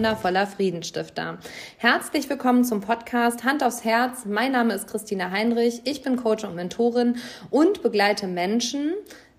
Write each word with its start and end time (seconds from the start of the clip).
Wundervoller 0.00 0.46
Friedensstifter. 0.46 1.36
Herzlich 1.76 2.30
willkommen 2.30 2.64
zum 2.64 2.80
Podcast 2.80 3.44
Hand 3.44 3.62
aufs 3.62 3.84
Herz. 3.84 4.24
Mein 4.24 4.52
Name 4.52 4.72
ist 4.72 4.86
Christina 4.86 5.30
Heinrich. 5.30 5.82
Ich 5.84 6.00
bin 6.00 6.16
Coach 6.16 6.42
und 6.42 6.54
Mentorin 6.54 7.18
und 7.50 7.82
begleite 7.82 8.26
Menschen 8.26 8.94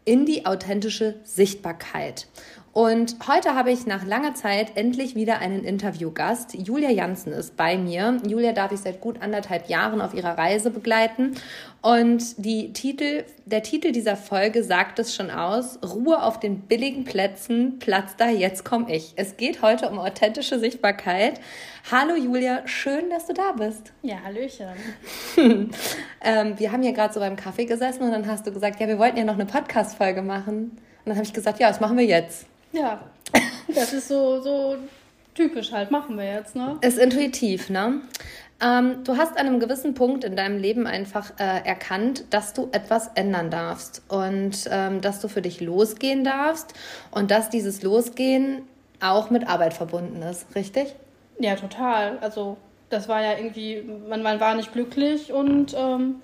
in 0.05 0.27
die 0.27 0.45
authentische 0.45 1.15
Sichtbarkeit. 1.23 2.27
Und 2.73 3.17
heute 3.27 3.53
habe 3.53 3.69
ich 3.69 3.85
nach 3.85 4.05
langer 4.05 4.33
Zeit 4.33 4.77
endlich 4.77 5.13
wieder 5.13 5.39
einen 5.39 5.65
Interviewgast. 5.65 6.53
Julia 6.53 6.89
Janssen 6.89 7.33
ist 7.33 7.57
bei 7.57 7.77
mir. 7.77 8.17
Julia 8.25 8.53
darf 8.53 8.71
ich 8.71 8.79
seit 8.79 9.01
gut 9.01 9.21
anderthalb 9.21 9.67
Jahren 9.67 9.99
auf 9.99 10.13
ihrer 10.13 10.37
Reise 10.37 10.71
begleiten. 10.71 11.35
Und 11.81 12.45
die 12.45 12.71
Titel, 12.71 13.25
der 13.45 13.61
Titel 13.61 13.91
dieser 13.91 14.15
Folge 14.15 14.63
sagt 14.63 14.99
es 14.99 15.13
schon 15.13 15.31
aus. 15.31 15.79
Ruhe 15.83 16.23
auf 16.23 16.39
den 16.39 16.61
billigen 16.61 17.03
Plätzen, 17.03 17.77
Platz 17.79 18.15
da, 18.15 18.29
jetzt 18.29 18.63
komme 18.63 18.95
ich. 18.95 19.13
Es 19.17 19.35
geht 19.35 19.61
heute 19.61 19.89
um 19.89 19.99
authentische 19.99 20.57
Sichtbarkeit. 20.57 21.41
Hallo 21.91 22.15
Julia, 22.15 22.65
schön, 22.69 23.09
dass 23.09 23.27
du 23.27 23.33
da 23.33 23.51
bist. 23.51 23.91
Ja, 24.01 24.23
Hallöchen. 24.23 24.67
ähm, 26.21 26.57
wir 26.57 26.71
haben 26.71 26.83
hier 26.83 26.93
gerade 26.93 27.13
so 27.13 27.19
beim 27.19 27.35
Kaffee 27.35 27.65
gesessen 27.65 28.03
und 28.03 28.11
dann 28.11 28.27
hast 28.27 28.47
du 28.47 28.53
gesagt, 28.53 28.79
ja, 28.79 28.87
wir 28.87 28.97
wollten 28.97 29.17
ja 29.17 29.25
noch 29.25 29.33
eine 29.33 29.45
Podcast-Folge 29.45 30.21
machen. 30.21 30.71
Und 31.03 31.07
dann 31.07 31.15
habe 31.15 31.25
ich 31.25 31.33
gesagt, 31.33 31.59
ja, 31.59 31.67
das 31.67 31.81
machen 31.81 31.97
wir 31.97 32.05
jetzt. 32.05 32.45
Ja, 32.71 33.01
das 33.67 33.93
ist 33.93 34.07
so, 34.07 34.41
so 34.41 34.77
typisch 35.33 35.71
halt, 35.71 35.91
machen 35.91 36.17
wir 36.17 36.25
jetzt, 36.25 36.55
ne? 36.55 36.77
Ist 36.81 36.97
intuitiv, 36.97 37.69
ne? 37.69 38.01
Ähm, 38.63 39.03
du 39.03 39.17
hast 39.17 39.37
an 39.37 39.47
einem 39.47 39.59
gewissen 39.59 39.95
Punkt 39.95 40.23
in 40.23 40.35
deinem 40.35 40.59
Leben 40.59 40.85
einfach 40.85 41.31
äh, 41.39 41.65
erkannt, 41.65 42.25
dass 42.29 42.53
du 42.53 42.69
etwas 42.71 43.09
ändern 43.15 43.49
darfst 43.49 44.03
und 44.07 44.69
ähm, 44.69 45.01
dass 45.01 45.19
du 45.19 45.27
für 45.27 45.41
dich 45.41 45.61
losgehen 45.61 46.23
darfst 46.23 46.73
und 47.09 47.31
dass 47.31 47.49
dieses 47.49 47.81
Losgehen 47.81 48.61
auch 48.99 49.31
mit 49.31 49.47
Arbeit 49.47 49.73
verbunden 49.73 50.21
ist, 50.21 50.53
richtig? 50.55 50.93
Ja, 51.39 51.55
total. 51.55 52.19
Also 52.21 52.57
das 52.91 53.07
war 53.07 53.23
ja 53.23 53.35
irgendwie, 53.35 53.83
man, 54.07 54.21
man 54.21 54.39
war 54.39 54.53
nicht 54.53 54.73
glücklich 54.73 55.33
und 55.33 55.75
ähm, 55.75 56.21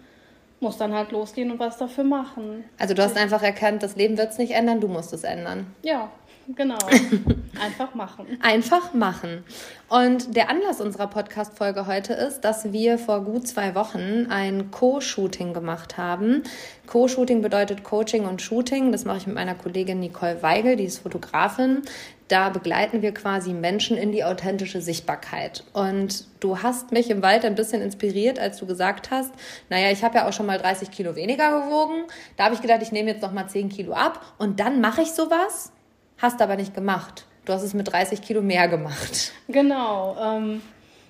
muss 0.59 0.77
dann 0.77 0.93
halt 0.93 1.11
losgehen 1.11 1.49
und 1.49 1.59
was 1.59 1.77
dafür 1.77 2.03
machen. 2.03 2.65
Also 2.77 2.93
du 2.93 3.01
hast 3.01 3.17
einfach 3.17 3.41
erkannt, 3.41 3.81
das 3.81 3.95
Leben 3.95 4.17
wird 4.17 4.31
es 4.31 4.37
nicht 4.37 4.51
ändern, 4.51 4.79
du 4.79 4.87
musst 4.87 5.11
es 5.11 5.23
ändern. 5.23 5.65
Ja, 5.81 6.11
Genau. 6.55 6.77
Einfach 7.61 7.93
machen. 7.93 8.25
Einfach 8.41 8.93
machen. 8.93 9.43
Und 9.89 10.35
der 10.35 10.49
Anlass 10.49 10.79
unserer 10.79 11.07
Podcast-Folge 11.07 11.87
heute 11.87 12.13
ist, 12.13 12.41
dass 12.41 12.71
wir 12.71 12.97
vor 12.97 13.25
gut 13.25 13.47
zwei 13.47 13.75
Wochen 13.75 14.27
ein 14.29 14.71
Co-Shooting 14.71 15.53
gemacht 15.53 15.97
haben. 15.97 16.43
Co-Shooting 16.85 17.41
bedeutet 17.41 17.83
Coaching 17.83 18.25
und 18.25 18.41
Shooting. 18.41 18.93
Das 18.93 19.03
mache 19.03 19.17
ich 19.17 19.27
mit 19.27 19.35
meiner 19.35 19.55
Kollegin 19.55 19.99
Nicole 19.99 20.41
Weigel, 20.41 20.77
die 20.77 20.85
ist 20.85 20.99
Fotografin. 20.99 21.81
Da 22.29 22.49
begleiten 22.49 23.01
wir 23.01 23.13
quasi 23.13 23.53
Menschen 23.53 23.97
in 23.97 24.11
die 24.11 24.23
authentische 24.23 24.81
Sichtbarkeit. 24.81 25.63
Und 25.73 26.25
du 26.39 26.61
hast 26.61 26.91
mich 26.91 27.09
im 27.09 27.21
Wald 27.21 27.43
ein 27.43 27.55
bisschen 27.55 27.81
inspiriert, 27.81 28.39
als 28.39 28.57
du 28.57 28.65
gesagt 28.65 29.11
hast, 29.11 29.33
naja, 29.69 29.91
ich 29.91 30.03
habe 30.03 30.15
ja 30.15 30.27
auch 30.27 30.33
schon 30.33 30.45
mal 30.45 30.59
30 30.59 30.91
Kilo 30.91 31.15
weniger 31.15 31.61
gewogen. 31.61 32.03
Da 32.37 32.45
habe 32.45 32.55
ich 32.55 32.61
gedacht, 32.61 32.81
ich 32.81 32.91
nehme 32.91 33.09
jetzt 33.11 33.21
noch 33.21 33.33
mal 33.33 33.47
10 33.47 33.69
Kilo 33.69 33.93
ab 33.93 34.21
und 34.37 34.59
dann 34.59 34.79
mache 34.79 35.01
ich 35.01 35.11
sowas 35.11 35.71
hast 36.17 36.41
aber 36.41 36.55
nicht 36.55 36.73
gemacht. 36.73 37.25
Du 37.45 37.53
hast 37.53 37.63
es 37.63 37.73
mit 37.73 37.91
30 37.91 38.21
Kilo 38.21 38.41
mehr 38.41 38.67
gemacht. 38.67 39.31
Genau. 39.47 40.17
Ähm, 40.19 40.61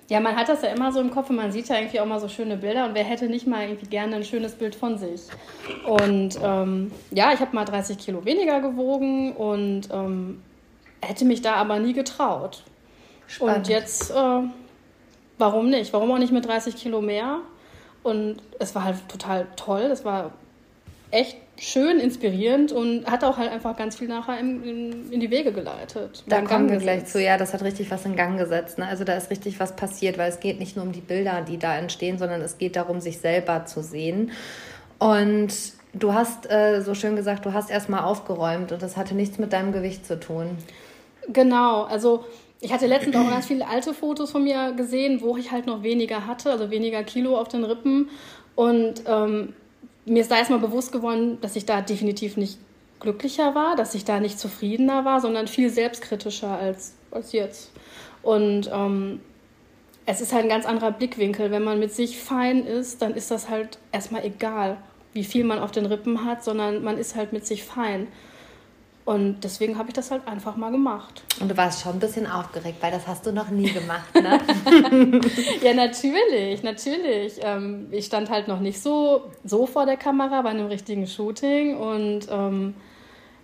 ja, 0.08 0.20
man 0.20 0.36
hat 0.36 0.48
das 0.48 0.62
ja 0.62 0.68
immer 0.68 0.90
so 0.92 1.00
im 1.00 1.10
Kopf 1.10 1.28
und 1.28 1.36
man 1.36 1.52
sieht 1.52 1.68
ja 1.68 1.76
irgendwie 1.76 2.00
auch 2.00 2.06
mal 2.06 2.20
so 2.20 2.28
schöne 2.28 2.56
Bilder 2.56 2.86
und 2.86 2.94
wer 2.94 3.04
hätte 3.04 3.26
nicht 3.26 3.46
mal 3.46 3.64
irgendwie 3.64 3.86
gerne 3.86 4.16
ein 4.16 4.24
schönes 4.24 4.54
Bild 4.54 4.74
von 4.74 4.96
sich. 4.96 5.22
Und 5.86 6.38
ähm, 6.42 6.92
ja, 7.10 7.32
ich 7.32 7.40
habe 7.40 7.54
mal 7.54 7.64
30 7.64 7.98
Kilo 7.98 8.24
weniger 8.24 8.60
gewogen 8.60 9.32
und 9.32 9.88
ähm, 9.92 10.42
hätte 11.02 11.24
mich 11.24 11.42
da 11.42 11.54
aber 11.54 11.78
nie 11.78 11.92
getraut. 11.92 12.62
Spannend. 13.26 13.58
Und 13.58 13.68
jetzt, 13.68 14.10
äh, 14.10 14.40
warum 15.36 15.68
nicht? 15.68 15.92
Warum 15.92 16.10
auch 16.12 16.18
nicht 16.18 16.32
mit 16.32 16.46
30 16.46 16.76
Kilo 16.76 17.02
mehr? 17.02 17.40
Und 18.02 18.42
es 18.58 18.74
war 18.74 18.84
halt 18.84 19.08
total 19.08 19.46
toll. 19.56 19.82
Es 19.82 20.04
war 20.04 20.32
echt 21.10 21.36
schön, 21.58 21.98
inspirierend 21.98 22.72
und 22.72 23.06
hat 23.10 23.24
auch 23.24 23.36
halt 23.36 23.50
einfach 23.50 23.76
ganz 23.76 23.96
viel 23.96 24.08
nachher 24.08 24.38
in, 24.38 24.62
in, 24.62 25.12
in 25.12 25.20
die 25.20 25.30
Wege 25.30 25.52
geleitet. 25.52 26.22
Da 26.26 26.42
kommen 26.42 26.70
wir 26.70 26.78
gleich 26.78 27.06
zu, 27.06 27.20
ja, 27.20 27.36
das 27.36 27.52
hat 27.52 27.62
richtig 27.62 27.90
was 27.90 28.04
in 28.04 28.16
Gang 28.16 28.38
gesetzt. 28.38 28.78
Ne? 28.78 28.86
Also 28.86 29.04
da 29.04 29.14
ist 29.14 29.30
richtig 29.30 29.58
was 29.58 29.74
passiert, 29.74 30.18
weil 30.18 30.28
es 30.28 30.40
geht 30.40 30.60
nicht 30.60 30.76
nur 30.76 30.84
um 30.84 30.92
die 30.92 31.00
Bilder, 31.00 31.42
die 31.42 31.58
da 31.58 31.76
entstehen, 31.76 32.18
sondern 32.18 32.40
es 32.42 32.58
geht 32.58 32.76
darum, 32.76 33.00
sich 33.00 33.18
selber 33.18 33.66
zu 33.66 33.82
sehen. 33.82 34.30
Und 34.98 35.52
du 35.94 36.14
hast 36.14 36.50
äh, 36.50 36.80
so 36.80 36.94
schön 36.94 37.16
gesagt, 37.16 37.44
du 37.44 37.52
hast 37.52 37.70
erstmal 37.70 38.04
aufgeräumt 38.04 38.72
und 38.72 38.80
das 38.80 38.96
hatte 38.96 39.14
nichts 39.14 39.38
mit 39.38 39.52
deinem 39.52 39.72
Gewicht 39.72 40.06
zu 40.06 40.18
tun. 40.20 40.58
Genau, 41.28 41.82
also 41.82 42.24
ich 42.60 42.72
hatte 42.72 42.86
letztens 42.86 43.16
auch 43.16 43.28
ganz 43.28 43.46
viele 43.46 43.66
alte 43.66 43.94
Fotos 43.94 44.30
von 44.30 44.44
mir 44.44 44.72
gesehen, 44.72 45.20
wo 45.20 45.36
ich 45.36 45.52
halt 45.52 45.66
noch 45.66 45.82
weniger 45.82 46.26
hatte, 46.26 46.50
also 46.50 46.70
weniger 46.70 47.02
Kilo 47.04 47.38
auf 47.38 47.48
den 47.48 47.64
Rippen. 47.64 48.10
Und 48.54 49.02
ähm, 49.06 49.54
mir 50.08 50.22
ist 50.22 50.30
da 50.30 50.36
erstmal 50.36 50.58
bewusst 50.58 50.92
geworden, 50.92 51.38
dass 51.40 51.56
ich 51.56 51.66
da 51.66 51.80
definitiv 51.80 52.36
nicht 52.36 52.58
glücklicher 53.00 53.54
war, 53.54 53.76
dass 53.76 53.94
ich 53.94 54.04
da 54.04 54.20
nicht 54.20 54.38
zufriedener 54.38 55.04
war, 55.04 55.20
sondern 55.20 55.46
viel 55.46 55.70
selbstkritischer 55.70 56.58
als, 56.58 56.94
als 57.10 57.32
jetzt. 57.32 57.70
Und 58.22 58.70
ähm, 58.72 59.20
es 60.06 60.20
ist 60.20 60.32
halt 60.32 60.44
ein 60.44 60.48
ganz 60.48 60.66
anderer 60.66 60.90
Blickwinkel. 60.90 61.50
Wenn 61.50 61.62
man 61.62 61.78
mit 61.78 61.92
sich 61.92 62.18
fein 62.18 62.64
ist, 62.64 63.02
dann 63.02 63.14
ist 63.14 63.30
das 63.30 63.48
halt 63.48 63.78
erstmal 63.92 64.24
egal, 64.24 64.78
wie 65.12 65.24
viel 65.24 65.44
man 65.44 65.58
auf 65.58 65.70
den 65.70 65.86
Rippen 65.86 66.24
hat, 66.24 66.42
sondern 66.42 66.82
man 66.82 66.98
ist 66.98 67.14
halt 67.14 67.32
mit 67.32 67.46
sich 67.46 67.64
fein. 67.64 68.08
Und 69.08 69.42
deswegen 69.42 69.78
habe 69.78 69.88
ich 69.88 69.94
das 69.94 70.10
halt 70.10 70.28
einfach 70.28 70.56
mal 70.56 70.70
gemacht. 70.70 71.24
Und 71.40 71.50
du 71.50 71.56
warst 71.56 71.80
schon 71.80 71.94
ein 71.94 71.98
bisschen 71.98 72.26
aufgeregt, 72.26 72.76
weil 72.82 72.90
das 72.90 73.06
hast 73.06 73.24
du 73.24 73.32
noch 73.32 73.48
nie 73.48 73.70
gemacht, 73.70 74.14
ne? 74.14 74.38
ja, 75.62 75.72
natürlich, 75.72 76.62
natürlich. 76.62 77.40
Ähm, 77.40 77.86
ich 77.90 78.04
stand 78.04 78.28
halt 78.28 78.48
noch 78.48 78.60
nicht 78.60 78.82
so, 78.82 79.22
so 79.44 79.64
vor 79.64 79.86
der 79.86 79.96
Kamera 79.96 80.42
bei 80.42 80.50
einem 80.50 80.66
richtigen 80.66 81.06
Shooting 81.06 81.78
und 81.78 82.26
ähm, 82.30 82.74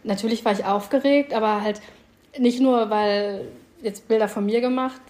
natürlich 0.03 0.45
war 0.45 0.53
ich 0.53 0.67
aufgeregt, 0.67 1.33
aber 1.33 1.63
halt 1.63 1.81
nicht 2.37 2.61
nur, 2.61 2.91
weil 2.91 3.47
jetzt 3.81 4.07
Bilder 4.07 4.29
von 4.29 4.45
mir 4.45 4.61
gemacht 4.61 5.01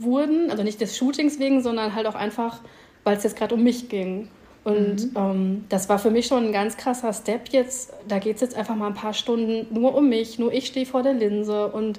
wurden, 0.00 0.50
also 0.50 0.64
nicht 0.64 0.80
des 0.80 0.96
Shootings 0.96 1.38
wegen, 1.38 1.62
sondern 1.62 1.94
halt 1.94 2.08
auch 2.08 2.16
einfach, 2.16 2.58
weil 3.04 3.18
es 3.18 3.22
jetzt 3.22 3.36
gerade 3.36 3.54
um 3.54 3.62
mich 3.62 3.88
ging. 3.88 4.30
Und 4.64 5.12
mhm. 5.12 5.16
ähm, 5.16 5.64
das 5.68 5.88
war 5.88 5.98
für 5.98 6.10
mich 6.10 6.26
schon 6.26 6.46
ein 6.46 6.52
ganz 6.52 6.76
krasser 6.76 7.12
Step 7.12 7.48
jetzt. 7.50 7.92
Da 8.06 8.18
geht 8.18 8.36
es 8.36 8.42
jetzt 8.42 8.56
einfach 8.56 8.76
mal 8.76 8.86
ein 8.86 8.94
paar 8.94 9.14
Stunden 9.14 9.66
nur 9.70 9.94
um 9.94 10.08
mich, 10.08 10.38
nur 10.38 10.52
ich 10.52 10.66
stehe 10.66 10.86
vor 10.86 11.02
der 11.02 11.14
Linse 11.14 11.68
und 11.68 11.98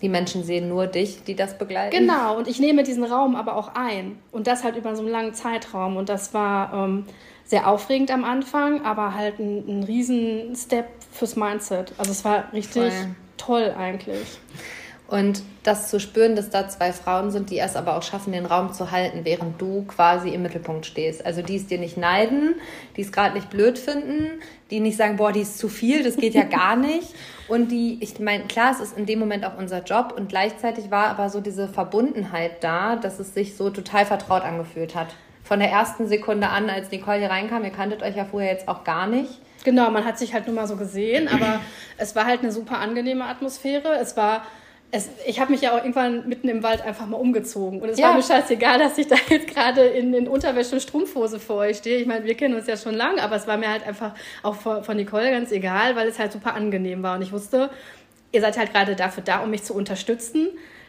die 0.00 0.08
Menschen 0.08 0.42
sehen 0.42 0.68
nur 0.68 0.88
dich, 0.88 1.22
die 1.22 1.36
das 1.36 1.56
begleiten. 1.58 1.96
Genau, 1.96 2.36
und 2.36 2.48
ich 2.48 2.58
nehme 2.58 2.82
diesen 2.82 3.04
Raum 3.04 3.36
aber 3.36 3.56
auch 3.56 3.74
ein. 3.74 4.18
Und 4.32 4.48
das 4.48 4.64
halt 4.64 4.76
über 4.76 4.96
so 4.96 5.02
einen 5.02 5.12
langen 5.12 5.32
Zeitraum. 5.32 5.96
Und 5.96 6.08
das 6.08 6.34
war 6.34 6.74
ähm, 6.74 7.04
sehr 7.44 7.68
aufregend 7.68 8.10
am 8.10 8.24
Anfang, 8.24 8.84
aber 8.84 9.14
halt 9.14 9.38
ein, 9.38 9.64
ein 9.68 9.82
riesen 9.84 10.56
Step 10.56 10.86
fürs 11.12 11.36
Mindset. 11.36 11.92
Also 11.98 12.10
es 12.10 12.24
war 12.24 12.52
richtig 12.52 12.92
Voll. 12.92 13.14
toll 13.36 13.74
eigentlich. 13.78 14.38
Und 15.08 15.42
das 15.62 15.90
zu 15.90 16.00
spüren, 16.00 16.36
dass 16.36 16.48
da 16.48 16.68
zwei 16.68 16.92
Frauen 16.92 17.30
sind, 17.30 17.50
die 17.50 17.58
es 17.58 17.76
aber 17.76 17.96
auch 17.96 18.02
schaffen, 18.02 18.32
den 18.32 18.46
Raum 18.46 18.72
zu 18.72 18.90
halten, 18.90 19.24
während 19.24 19.60
du 19.60 19.84
quasi 19.86 20.30
im 20.30 20.42
Mittelpunkt 20.42 20.86
stehst. 20.86 21.26
Also 21.26 21.42
die 21.42 21.56
es 21.56 21.66
dir 21.66 21.78
nicht 21.78 21.98
neiden, 21.98 22.54
die 22.96 23.02
es 23.02 23.12
gerade 23.12 23.34
nicht 23.34 23.50
blöd 23.50 23.78
finden, 23.78 24.40
die 24.70 24.80
nicht 24.80 24.96
sagen, 24.96 25.16
boah, 25.16 25.30
die 25.30 25.42
ist 25.42 25.58
zu 25.58 25.68
viel, 25.68 26.02
das 26.02 26.16
geht 26.16 26.34
ja 26.34 26.44
gar 26.44 26.76
nicht. 26.76 27.08
Und 27.46 27.68
die, 27.68 27.98
ich 28.00 28.18
meine, 28.20 28.44
klar, 28.44 28.72
es 28.72 28.80
ist 28.80 28.96
in 28.96 29.04
dem 29.04 29.18
Moment 29.18 29.44
auch 29.44 29.58
unser 29.58 29.82
Job 29.82 30.14
und 30.16 30.30
gleichzeitig 30.30 30.90
war 30.90 31.08
aber 31.08 31.28
so 31.28 31.40
diese 31.40 31.68
Verbundenheit 31.68 32.64
da, 32.64 32.96
dass 32.96 33.18
es 33.18 33.34
sich 33.34 33.54
so 33.56 33.68
total 33.68 34.06
vertraut 34.06 34.42
angefühlt 34.42 34.94
hat. 34.94 35.08
Von 35.44 35.58
der 35.58 35.70
ersten 35.70 36.08
Sekunde 36.08 36.48
an, 36.48 36.70
als 36.70 36.90
Nicole 36.90 37.18
hier 37.18 37.28
reinkam, 37.28 37.64
ihr 37.64 37.70
kanntet 37.70 38.02
euch 38.02 38.16
ja 38.16 38.24
vorher 38.24 38.50
jetzt 38.50 38.68
auch 38.68 38.84
gar 38.84 39.06
nicht. 39.06 39.30
Genau, 39.64 39.90
man 39.90 40.04
hat 40.04 40.18
sich 40.18 40.32
halt 40.32 40.46
nur 40.46 40.56
mal 40.56 40.66
so 40.66 40.76
gesehen, 40.76 41.28
aber 41.28 41.60
es 41.98 42.16
war 42.16 42.24
halt 42.24 42.40
eine 42.40 42.52
super 42.52 42.78
angenehme 42.78 43.26
Atmosphäre. 43.26 43.98
Es 44.00 44.16
war 44.16 44.44
es, 44.94 45.08
ich 45.26 45.40
habe 45.40 45.50
mich 45.50 45.62
ja 45.62 45.72
auch 45.72 45.78
irgendwann 45.78 46.28
mitten 46.28 46.48
im 46.48 46.62
Wald 46.62 46.82
einfach 46.82 47.06
mal 47.06 47.16
umgezogen. 47.16 47.80
Und 47.80 47.88
es 47.88 47.98
ja. 47.98 48.08
war 48.08 48.14
mir 48.14 48.22
scheißegal, 48.22 48.78
dass 48.78 48.98
ich 48.98 49.08
da 49.08 49.16
jetzt 49.30 49.48
gerade 49.48 49.80
in, 49.80 50.12
in 50.12 50.28
Unterwäsche 50.28 50.74
und 50.74 50.82
Strumpfhose 50.82 51.40
vor 51.40 51.56
euch 51.56 51.78
stehe. 51.78 51.96
Ich 51.96 52.06
meine, 52.06 52.26
wir 52.26 52.34
kennen 52.34 52.54
uns 52.54 52.66
ja 52.66 52.76
schon 52.76 52.94
lange, 52.94 53.22
aber 53.22 53.36
es 53.36 53.46
war 53.46 53.56
mir 53.56 53.70
halt 53.70 53.86
einfach 53.86 54.14
auch 54.42 54.54
von 54.54 54.96
Nicole 54.96 55.30
ganz 55.30 55.50
egal, 55.50 55.96
weil 55.96 56.08
es 56.08 56.18
halt 56.18 56.32
super 56.32 56.54
angenehm 56.54 57.02
war. 57.02 57.16
Und 57.16 57.22
ich 57.22 57.32
wusste, 57.32 57.70
ihr 58.32 58.42
seid 58.42 58.58
halt 58.58 58.72
gerade 58.72 58.94
dafür 58.94 59.22
da, 59.24 59.38
um 59.38 59.50
mich 59.50 59.62
zu 59.62 59.74
unterstützen, 59.74 60.48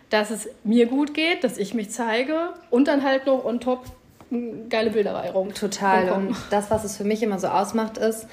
dass 0.10 0.32
es 0.32 0.50
mir 0.66 0.88
gut 0.88 1.14
geht, 1.14 1.46
dass 1.46 1.58
ich 1.58 1.74
mich 1.74 1.90
zeige 1.90 2.50
und 2.70 2.90
dann 2.90 3.04
halt 3.04 3.26
noch 3.26 3.46
on 3.46 3.62
top 3.62 3.86
geile 4.70 4.90
Bilderweihung. 4.90 5.54
Total. 5.54 6.12
Und 6.12 6.36
das, 6.50 6.70
was 6.70 6.84
es 6.84 6.98
für 6.98 7.06
mich 7.06 7.24
immer 7.24 7.40
so 7.40 7.48
ausmacht, 7.48 7.98
ist, 7.98 8.28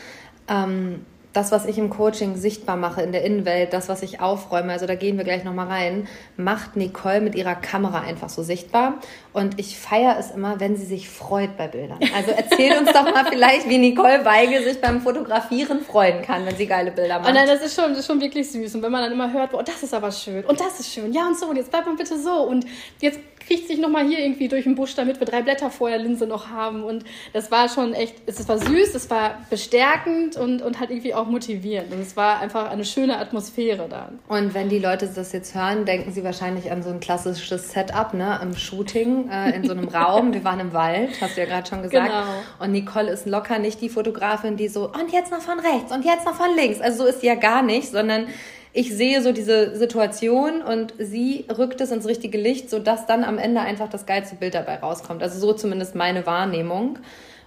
ähm, 0.49 1.07
das, 1.33 1.53
was 1.53 1.65
ich 1.67 1.79
im 1.79 1.91
Coaching 1.91 2.37
sichtbar 2.37 2.77
mache 2.77 3.03
in 3.03 3.13
der 3.13 3.25
Innenwelt, 3.25 3.73
das, 3.73 3.89
was 3.89 4.03
ich 4.03 4.21
aufräume, 4.21 4.73
also 4.73 4.87
da 4.87 4.97
gehen 4.97 5.17
wir 5.17 5.25
gleich 5.25 5.45
nochmal 5.45 5.69
rein, 5.69 6.09
macht 6.37 6.77
Nicole 6.77 7.21
mit 7.21 7.35
ihrer 7.37 7.55
Kamera 7.55 8.01
einfach 8.01 8.29
so 8.29 8.43
sichtbar. 8.43 8.95
Und 9.33 9.61
ich 9.61 9.79
feiere 9.79 10.17
es 10.19 10.33
immer, 10.33 10.59
wenn 10.59 10.77
sie 10.77 10.87
sich 10.87 11.09
freut 11.09 11.57
bei 11.57 11.69
Bildern. 11.69 12.01
Also 12.15 12.33
erzähl 12.33 12.77
uns 12.77 12.93
doch 12.93 13.05
mal 13.05 13.25
vielleicht, 13.29 13.69
wie 13.69 13.79
Nicole 13.79 14.25
Weigel 14.25 14.65
sich 14.65 14.81
beim 14.81 15.01
Fotografieren 15.01 15.81
freuen 15.81 16.23
kann, 16.23 16.45
wenn 16.47 16.57
sie 16.57 16.67
geile 16.67 16.91
Bilder 16.91 17.21
macht. 17.21 17.29
Und 17.29 17.37
dann, 17.37 17.47
das 17.47 17.63
ist 17.63 17.77
schon, 17.77 17.91
das 17.91 18.01
ist 18.01 18.07
schon 18.07 18.21
wirklich 18.21 18.51
süß. 18.51 18.75
Und 18.75 18.83
wenn 18.83 18.91
man 18.91 19.03
dann 19.03 19.13
immer 19.13 19.33
hört, 19.33 19.55
oh, 19.55 19.63
das 19.63 19.83
ist 19.83 19.95
aber 19.95 20.11
schön 20.11 20.45
und 20.45 20.61
das 20.61 20.81
ist 20.81 20.93
schön, 20.93 21.13
ja 21.13 21.27
und 21.27 21.39
so, 21.39 21.47
und 21.47 21.57
jetzt 21.57 21.71
bleibt 21.71 21.87
man 21.87 21.97
bitte 21.97 22.19
so 22.19 22.43
und 22.43 22.67
jetzt 23.01 23.21
kriecht 23.51 23.67
sich 23.67 23.79
nochmal 23.81 24.07
hier 24.07 24.21
irgendwie 24.21 24.47
durch 24.47 24.63
den 24.63 24.77
Busch, 24.77 24.95
damit 24.95 25.19
wir 25.19 25.27
drei 25.27 25.43
Blätter 25.43 25.71
vor 25.71 25.89
der 25.89 25.99
Linse 25.99 26.27
noch 26.27 26.51
haben. 26.51 26.85
Und 26.85 27.05
das 27.33 27.51
war 27.51 27.69
schon 27.69 27.95
echt, 27.95 28.15
es 28.27 28.49
war 28.49 28.59
süß, 28.59 28.95
es 28.95 29.11
war 29.11 29.39
bestärkend 29.51 30.37
und, 30.37 30.63
und 30.63 30.79
halt 30.79 30.91
irgendwie 30.91 31.15
auch 31.15 31.27
motivierend. 31.27 31.93
Und 31.93 32.01
es 32.01 32.17
war 32.17 32.41
einfach 32.41 32.71
eine 32.71 32.85
schöne 32.85 33.19
Atmosphäre 33.19 33.89
da. 33.91 34.13
Und 34.29 34.55
wenn 34.55 34.69
die 34.69 34.79
Leute 34.79 35.11
das 35.13 35.33
jetzt 35.33 35.57
hören, 35.57 35.85
denken 35.85 36.13
sie 36.13 36.23
wahrscheinlich 36.23 36.71
an 36.71 36.85
so 36.85 36.91
ein 36.91 37.01
klassisches 37.01 37.73
Setup, 37.73 38.15
ne, 38.15 38.39
im 38.41 38.55
Shooting, 38.55 39.29
äh, 39.29 39.57
in 39.57 39.65
so 39.65 39.73
einem 39.73 39.89
Raum. 39.89 40.33
Wir 40.33 40.45
waren 40.45 40.61
im 40.61 40.73
Wald, 40.73 41.21
hast 41.21 41.37
du 41.37 41.41
ja 41.41 41.47
gerade 41.49 41.69
schon 41.69 41.83
gesagt. 41.83 42.07
Genau. 42.07 42.25
Und 42.61 42.71
Nicole 42.71 43.11
ist 43.11 43.27
locker 43.27 43.59
nicht 43.59 43.81
die 43.81 43.89
Fotografin, 43.89 44.57
die 44.57 44.69
so, 44.69 44.85
und 44.93 45.11
jetzt 45.11 45.33
noch 45.33 45.41
von 45.41 45.59
rechts 45.59 45.93
und 45.93 46.05
jetzt 46.05 46.25
noch 46.25 46.35
von 46.35 46.55
links. 46.55 46.81
Also 46.81 47.03
so 47.03 47.09
ist 47.09 47.21
sie 47.21 47.27
ja 47.27 47.35
gar 47.35 47.63
nicht, 47.63 47.91
sondern 47.91 48.29
ich 48.73 48.95
sehe 48.95 49.21
so 49.23 49.33
diese 49.33 49.77
Situation 49.77 50.63
und 50.63 50.95
sie 50.99 51.45
rückt 51.57 51.81
es 51.81 51.91
ins 51.91 52.07
richtige 52.07 52.39
Licht, 52.39 52.71
sodass 52.71 53.07
dann 53.07 53.25
am 53.25 53.39
Ende 53.39 53.61
einfach 53.61 53.89
das 53.89 54.07
geilste 54.07 54.37
Bild 54.37 54.55
dabei 54.55 54.77
rauskommt. 54.77 55.23
Also 55.23 55.41
so 55.41 55.53
zumindest 55.53 55.95
meine 55.95 56.25
Wahrnehmung. 56.27 56.99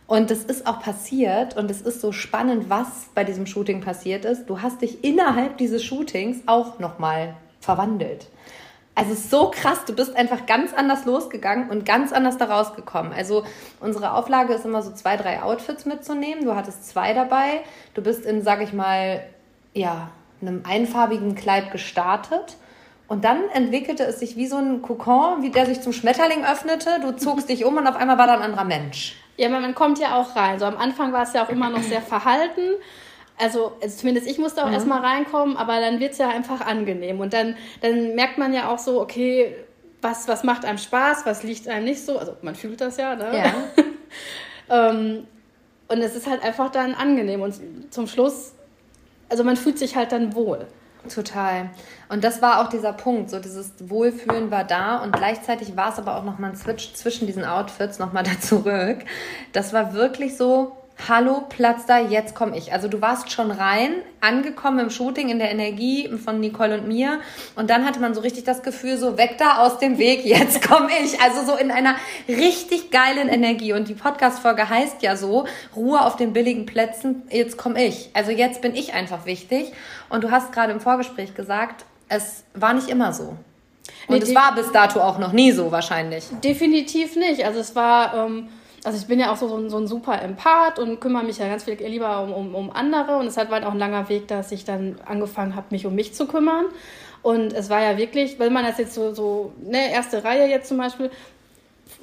Und 0.06 0.32
das 0.32 0.44
ist 0.44 0.68
auch 0.68 0.82
passiert 0.82 1.56
und 1.56 1.72
es 1.72 1.82
ist 1.82 2.02
so 2.02 2.12
spannend, 2.12 2.70
was 2.70 3.10
bei 3.16 3.24
diesem 3.24 3.46
Shooting 3.46 3.80
passiert 3.80 4.26
ist. 4.26 4.48
Du 4.48 4.62
hast 4.62 4.82
dich 4.82 5.04
innerhalb 5.04 5.58
dieses 5.58 5.82
Shootings 5.84 6.42
auch 6.46 6.80
nochmal 6.80 7.36
verwandelt. 7.62 8.28
Also 8.96 9.16
so 9.16 9.50
krass, 9.50 9.86
du 9.86 9.94
bist 9.94 10.16
einfach 10.16 10.46
ganz 10.46 10.74
anders 10.74 11.06
losgegangen 11.06 11.70
und 11.70 11.86
ganz 11.86 12.12
anders 12.12 12.38
da 12.38 12.46
rausgekommen. 12.46 13.12
Also 13.14 13.44
unsere 13.80 14.14
Auflage 14.14 14.54
ist 14.54 14.66
immer 14.66 14.84
so 14.84 14.92
zwei, 14.92 15.16
drei 15.18 15.42
Outfits 15.42 15.86
mitzunehmen. 15.86 16.44
Du 16.44 16.54
hattest 16.54 16.88
zwei 16.88 17.14
dabei. 17.14 17.62
Du 17.94 18.04
bist 18.04 18.26
in, 18.26 18.44
sag 18.44 18.62
ich 18.62 18.74
mal, 18.74 19.24
ja, 19.74 20.12
einem 20.48 20.64
einfarbigen 20.68 21.36
Kleid 21.36 21.72
gestartet. 21.72 22.58
Und 23.08 23.26
dann 23.26 23.50
entwickelte 23.54 24.04
es 24.04 24.20
sich 24.20 24.38
wie 24.38 24.48
so 24.48 24.58
ein 24.58 24.82
Kokon, 24.82 25.44
wie 25.44 25.50
der 25.50 25.66
sich 25.66 25.82
zum 25.82 25.94
Schmetterling 25.94 26.46
öffnete. 26.46 27.00
Du 27.02 27.16
zogst 27.16 27.50
dich 27.50 27.66
um 27.66 27.78
und 27.78 27.86
auf 27.86 27.96
einmal 27.96 28.18
war 28.18 28.28
da 28.28 28.34
ein 28.34 28.42
anderer 28.42 28.64
Mensch. 28.64 29.16
Ja, 29.38 29.50
man 29.50 29.76
kommt 29.76 30.00
ja 30.00 30.16
auch 30.16 30.36
rein. 30.36 30.60
So 30.60 30.66
am 30.66 30.78
Anfang 30.78 31.12
war 31.12 31.24
es 31.24 31.34
ja 31.34 31.44
auch 31.46 31.50
immer 31.50 31.70
noch 31.70 31.82
sehr 31.82 32.02
verhalten. 32.02 32.62
Also, 33.38 33.74
also 33.82 33.98
zumindest 33.98 34.28
ich 34.28 34.38
musste 34.38 34.64
auch 34.64 34.68
mhm. 34.68 34.74
erstmal 34.74 35.02
reinkommen, 35.02 35.58
aber 35.58 35.80
dann 35.80 36.00
wird 36.00 36.14
es 36.14 36.18
ja 36.20 36.30
einfach 36.30 36.62
angenehm. 36.62 37.20
Und 37.20 37.34
dann, 37.34 37.56
dann 37.82 38.16
merkt 38.16 38.38
man 38.38 38.54
ja 38.54 38.70
auch 38.70 38.80
so, 38.80 39.02
okay, 39.02 39.56
was, 40.02 40.28
was 40.28 40.44
macht 40.44 40.66
einem 40.66 40.78
Spaß, 40.78 41.26
was 41.26 41.44
liegt 41.44 41.68
einem 41.68 41.86
nicht 41.86 42.06
so. 42.06 42.20
Also 42.20 42.36
man 42.42 42.56
fühlt 42.56 42.80
das 42.82 42.98
ja, 42.98 43.16
ne? 43.16 43.38
Ja. 43.38 43.54
ähm, 44.90 45.28
und 45.88 46.02
es 46.02 46.16
ist 46.16 46.28
halt 46.28 46.44
einfach 46.44 46.72
dann 46.72 46.94
angenehm. 46.94 47.42
Und 47.42 47.60
zum 47.94 48.08
Schluss 48.08 48.54
also 49.30 49.44
man 49.44 49.58
fühlt 49.58 49.80
sich 49.80 49.96
halt 49.96 50.12
dann 50.12 50.36
wohl. 50.36 50.68
Total. 51.14 51.70
Und 52.08 52.24
das 52.24 52.42
war 52.42 52.62
auch 52.62 52.70
dieser 52.70 52.94
Punkt, 52.94 53.30
so 53.30 53.40
dieses 53.40 53.74
Wohlfühlen 53.80 54.52
war 54.52 54.64
da 54.64 55.04
und 55.04 55.14
gleichzeitig 55.14 55.76
war 55.76 55.92
es 55.92 56.00
aber 56.00 56.16
auch 56.16 56.24
nochmal 56.24 56.52
ein 56.52 56.56
Switch 56.56 56.94
zwischen 56.94 57.28
diesen 57.28 57.44
Outfits, 57.44 58.00
nochmal 58.00 58.24
da 58.24 58.40
zurück. 58.40 59.00
Das 59.52 59.74
war 59.74 59.94
wirklich 59.94 60.38
so, 60.38 60.78
hallo, 61.08 61.44
Platz 61.50 61.86
da, 61.86 62.00
jetzt 62.00 62.36
komme 62.36 62.58
ich. 62.58 62.72
Also 62.72 62.88
du 62.88 63.02
warst 63.02 63.32
schon 63.32 63.52
rein, 63.52 63.92
angekommen 64.22 64.80
im 64.80 64.90
Shooting, 64.90 65.30
in 65.30 65.40
der 65.40 65.52
Energie 65.52 66.10
von 66.18 66.40
Nicole 66.40 66.80
und 66.80 66.88
mir. 66.88 67.20
Und 67.56 67.70
dann 67.70 67.86
hatte 67.86 68.00
man 68.00 68.14
so 68.14 68.22
richtig 68.22 68.44
das 68.44 68.64
Gefühl, 68.64 68.98
so 68.98 69.18
weg 69.18 69.36
da 69.38 69.58
aus 69.58 69.80
dem 69.80 69.98
Weg, 69.98 70.26
jetzt 70.26 70.68
komme 70.68 70.90
ich. 71.04 71.20
Also 71.22 71.44
so 71.46 71.58
in 71.58 71.72
einer 71.72 71.96
richtig 72.28 72.92
geilen 72.92 73.28
Energie. 73.28 73.74
Und 73.74 73.88
die 73.88 73.96
Podcast-Folge 73.96 74.70
heißt 74.70 75.02
ja 75.02 75.16
so, 75.16 75.46
Ruhe 75.76 76.02
auf 76.02 76.16
den 76.16 76.34
billigen 76.34 76.66
Plätzen, 76.66 77.24
jetzt 77.30 77.58
komme 77.58 77.84
ich. 77.84 78.10
Also 78.14 78.32
jetzt 78.32 78.62
bin 78.62 78.76
ich 78.76 78.94
einfach 78.94 79.26
wichtig. 79.26 79.74
Und 80.10 80.24
du 80.24 80.32
hast 80.32 80.52
gerade 80.52 80.72
im 80.72 80.80
Vorgespräch 80.80 81.36
gesagt, 81.36 81.86
es 82.08 82.44
war 82.54 82.74
nicht 82.74 82.90
immer 82.90 83.14
so. 83.14 83.36
Und 84.08 84.18
nee, 84.18 84.24
es 84.24 84.36
war 84.36 84.56
bis 84.56 84.72
dato 84.72 85.02
auch 85.02 85.18
noch 85.18 85.34
nie 85.34 85.52
so 85.52 85.72
wahrscheinlich. 85.72 86.26
Definitiv 86.44 87.16
nicht. 87.16 87.46
Also 87.46 87.60
es 87.60 87.76
war... 87.76 88.26
Ähm 88.26 88.50
also 88.84 88.98
ich 88.98 89.08
bin 89.08 89.20
ja 89.20 89.32
auch 89.32 89.38
so, 89.38 89.48
so, 89.48 89.58
ein, 89.58 89.70
so 89.70 89.78
ein 89.78 89.88
super 89.88 90.22
Empath 90.22 90.78
und 90.80 91.00
kümmere 91.00 91.24
mich 91.24 91.38
ja 91.38 91.48
ganz 91.48 91.64
viel 91.64 91.76
lieber 91.76 92.22
um, 92.22 92.34
um, 92.34 92.56
um 92.56 92.72
andere. 92.72 93.18
Und 93.18 93.28
es 93.28 93.38
hat 93.38 93.50
halt 93.50 93.64
auch 93.64 93.72
ein 93.72 93.80
langer 93.80 94.10
Weg, 94.10 94.28
dass 94.28 94.52
ich 94.52 94.66
dann 94.66 95.00
angefangen 95.06 95.56
habe, 95.56 95.68
mich 95.72 95.86
um 95.86 95.96
mich 95.96 96.14
zu 96.14 96.28
kümmern. 96.28 96.66
Und 97.22 97.54
es 97.54 97.70
war 97.70 97.82
ja 97.82 97.98
wirklich, 97.98 98.38
wenn 98.40 98.52
man 98.52 98.66
das 98.66 98.78
jetzt 98.78 98.94
so, 98.94 99.14
so 99.14 99.54
ne, 99.62 99.92
erste 99.92 100.24
Reihe 100.24 100.50
jetzt 100.50 100.68
zum 100.68 100.78
Beispiel, 100.78 101.10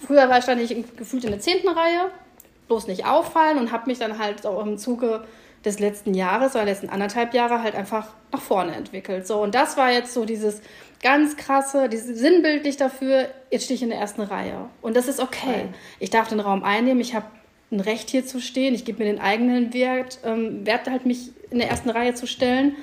früher 0.06 0.28
war 0.30 0.38
ich 0.38 0.46
dann 0.46 0.58
nicht 0.58 0.96
gefühlt 0.96 1.24
in 1.24 1.30
der 1.30 1.40
zehnten 1.40 1.68
Reihe, 1.68 2.10
bloß 2.68 2.86
nicht 2.86 3.04
auffallen 3.04 3.58
und 3.58 3.72
habe 3.72 3.86
mich 3.86 3.98
dann 3.98 4.18
halt 4.18 4.46
auch 4.46 4.64
im 4.64 4.78
Zuge 4.78 5.24
des 5.64 5.78
letzten 5.78 6.14
Jahres 6.14 6.54
oder 6.54 6.64
letzten 6.64 6.88
anderthalb 6.88 7.34
Jahre 7.34 7.62
halt 7.62 7.74
einfach 7.74 8.08
nach 8.32 8.40
vorne 8.40 8.74
entwickelt. 8.74 9.26
So, 9.26 9.42
und 9.42 9.54
das 9.54 9.76
war 9.76 9.92
jetzt 9.92 10.14
so 10.14 10.24
dieses, 10.24 10.62
ganz 11.02 11.36
krasse, 11.36 11.88
dieses 11.88 12.18
sinnbildlich 12.18 12.76
dafür, 12.76 13.28
jetzt 13.50 13.64
stehe 13.64 13.76
ich 13.76 13.82
in 13.82 13.88
der 13.88 13.98
ersten 13.98 14.20
Reihe. 14.20 14.68
Und 14.82 14.96
das 14.96 15.08
ist 15.08 15.20
okay. 15.20 15.68
Ich 15.98 16.10
darf 16.10 16.28
den 16.28 16.40
Raum 16.40 16.62
einnehmen, 16.62 17.00
ich 17.00 17.14
habe 17.14 17.26
ein 17.72 17.80
Recht 17.80 18.10
hier 18.10 18.26
zu 18.26 18.40
stehen, 18.40 18.74
ich 18.74 18.84
gebe 18.84 18.98
mir 18.98 19.10
den 19.10 19.20
eigenen 19.20 19.72
Wert, 19.72 20.18
ähm, 20.24 20.66
Wert 20.66 20.88
halt 20.90 21.06
mich 21.06 21.30
in 21.50 21.58
der 21.58 21.70
ersten 21.70 21.90
Reihe 21.90 22.14
zu 22.14 22.26
stellen. 22.26 22.76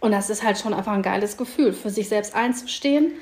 Und 0.00 0.12
das 0.12 0.30
ist 0.30 0.44
halt 0.44 0.58
schon 0.58 0.74
einfach 0.74 0.92
ein 0.92 1.02
geiles 1.02 1.36
Gefühl, 1.36 1.72
für 1.72 1.90
sich 1.90 2.08
selbst 2.08 2.34
einzustehen 2.34 3.12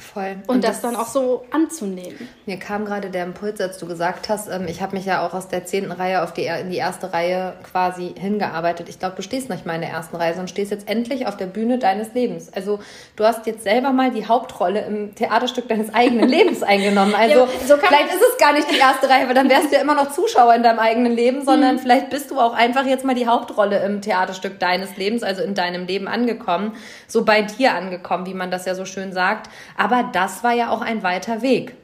Voll. 0.00 0.36
Und, 0.46 0.56
und 0.56 0.64
das, 0.64 0.80
das, 0.80 0.82
dann 0.82 0.96
auch 0.96 1.08
so 1.08 1.44
anzunehmen. 1.50 2.28
Mir 2.46 2.58
kam 2.58 2.84
gerade 2.84 3.10
der 3.10 3.24
Impuls, 3.24 3.60
als 3.60 3.78
du 3.78 3.86
gesagt 3.86 4.28
hast, 4.28 4.48
ähm, 4.48 4.66
ich 4.68 4.80
habe 4.80 4.96
mich 4.96 5.04
ja 5.04 5.26
auch 5.26 5.34
aus 5.34 5.48
der 5.48 5.64
zehnten 5.64 5.90
Reihe 5.90 6.22
auf 6.22 6.32
die, 6.32 6.46
in 6.46 6.70
die 6.70 6.76
erste 6.76 7.12
Reihe 7.12 7.54
quasi 7.70 8.14
hingearbeitet. 8.18 8.88
Ich 8.88 8.98
glaube, 8.98 9.16
du 9.16 9.22
stehst 9.22 9.50
nicht 9.50 9.66
mal 9.66 9.74
in 9.74 9.80
der 9.80 9.90
ersten 9.90 10.16
Reihe, 10.16 10.32
sondern 10.32 10.48
stehst 10.48 10.70
jetzt 10.70 10.88
endlich 10.88 11.26
auf 11.26 11.36
der 11.36 11.46
Bühne 11.46 11.78
deines 11.78 12.14
Lebens. 12.14 12.52
Also 12.52 12.78
du 13.16 13.24
hast 13.24 13.46
jetzt 13.46 13.64
selber 13.64 13.90
mal 13.90 14.10
die 14.10 14.26
Hauptrolle 14.26 14.84
im 14.84 15.14
Theaterstück 15.14 15.68
deines 15.68 15.92
eigenen 15.92 16.28
Lebens 16.28 16.62
eingenommen. 16.62 17.14
Also 17.14 17.40
ja, 17.40 17.46
so 17.66 17.76
vielleicht 17.76 18.14
ist 18.14 18.22
es 18.32 18.38
gar 18.38 18.52
nicht 18.52 18.70
die 18.70 18.78
erste 18.78 19.08
Reihe, 19.08 19.26
weil 19.26 19.34
dann 19.34 19.48
wärst 19.48 19.70
du 19.70 19.76
ja 19.76 19.82
immer 19.82 19.94
noch 19.94 20.12
Zuschauer 20.12 20.54
in 20.54 20.62
deinem 20.62 20.78
eigenen 20.78 21.12
Leben, 21.12 21.44
sondern 21.44 21.76
mhm. 21.76 21.80
vielleicht 21.80 22.10
bist 22.10 22.30
du 22.30 22.38
auch 22.38 22.54
einfach 22.54 22.86
jetzt 22.86 23.04
mal 23.04 23.14
die 23.14 23.26
Hauptrolle 23.26 23.82
im 23.84 24.00
Theaterstück 24.00 24.60
deines 24.60 24.96
Lebens, 24.96 25.22
also 25.22 25.42
in 25.42 25.54
deinem 25.54 25.86
Leben 25.86 26.06
angekommen, 26.06 26.76
so 27.06 27.24
bei 27.24 27.42
dir 27.42 27.74
angekommen, 27.74 28.26
wie 28.26 28.34
man 28.34 28.50
das 28.50 28.64
ja 28.64 28.74
so 28.74 28.84
schön 28.84 29.12
sagt. 29.12 29.50
Aber 29.76 29.87
aber 29.90 30.08
das 30.12 30.44
war 30.44 30.52
ja 30.52 30.70
auch 30.70 30.80
ein 30.80 31.02
weiter 31.02 31.42
Weg. 31.42 31.74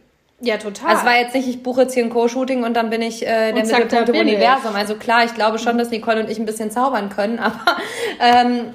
Ja, 0.40 0.58
total. 0.58 0.90
Also 0.90 1.00
es 1.00 1.06
war 1.06 1.16
jetzt 1.16 1.34
nicht, 1.34 1.48
ich 1.48 1.62
buche 1.62 1.82
jetzt 1.82 1.94
hier 1.94 2.04
ein 2.04 2.10
Co-Shooting 2.10 2.64
und 2.64 2.74
dann 2.74 2.90
bin 2.90 3.00
ich 3.00 3.26
äh, 3.26 3.52
der 3.52 3.64
Mittelpunkt 3.64 4.10
im 4.10 4.16
Universum. 4.16 4.72
Ich. 4.72 4.76
Also 4.76 4.96
klar, 4.96 5.24
ich 5.24 5.34
glaube 5.34 5.58
schon, 5.58 5.78
dass 5.78 5.90
Nicole 5.90 6.20
und 6.20 6.30
ich 6.30 6.38
ein 6.38 6.44
bisschen 6.44 6.70
zaubern 6.70 7.08
können, 7.08 7.38
aber 7.38 7.76
ähm, 8.20 8.74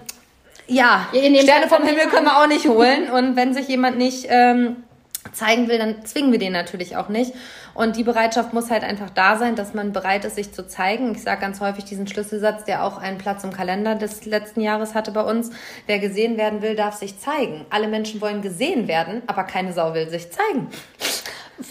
ja, 0.68 1.08
Sterne 1.12 1.68
vom 1.68 1.84
Himmel 1.84 2.08
können 2.08 2.26
wir 2.26 2.42
auch 2.42 2.48
nicht 2.48 2.68
holen. 2.68 3.10
Und 3.10 3.36
wenn 3.36 3.54
sich 3.54 3.68
jemand 3.68 3.98
nicht 3.98 4.28
ähm, 4.30 4.78
zeigen 5.34 5.68
will, 5.68 5.78
dann 5.78 6.06
zwingen 6.06 6.32
wir 6.32 6.40
den 6.40 6.54
natürlich 6.54 6.96
auch 6.96 7.10
nicht. 7.10 7.34
Und 7.80 7.96
die 7.96 8.04
Bereitschaft 8.04 8.52
muss 8.52 8.70
halt 8.70 8.84
einfach 8.84 9.10
da 9.10 9.38
sein, 9.38 9.56
dass 9.56 9.74
man 9.74 9.94
bereit 9.94 10.26
ist, 10.26 10.36
sich 10.36 10.52
zu 10.52 10.68
zeigen. 10.68 11.14
Ich 11.14 11.22
sage 11.22 11.40
ganz 11.40 11.62
häufig 11.62 11.86
diesen 11.86 12.08
Schlüsselsatz, 12.08 12.66
der 12.66 12.84
auch 12.84 12.98
einen 12.98 13.18
Platz 13.18 13.46
im 13.46 13.54
Kalender 13.54 13.96
des 13.96 14.26
letzten 14.26 14.60
Jahres 14.60 14.96
hatte 14.96 15.12
bei 15.12 15.22
uns. 15.22 15.52
Wer 15.88 16.00
gesehen 16.00 16.36
werden 16.36 16.62
will, 16.62 16.76
darf 16.76 16.96
sich 16.96 17.18
zeigen. 17.20 17.66
Alle 17.70 17.88
Menschen 17.88 18.20
wollen 18.20 18.42
gesehen 18.42 18.90
werden, 18.90 19.22
aber 19.28 19.46
keine 19.46 19.72
Sau 19.72 19.94
will 19.94 20.10
sich 20.10 20.30
zeigen. 20.30 20.68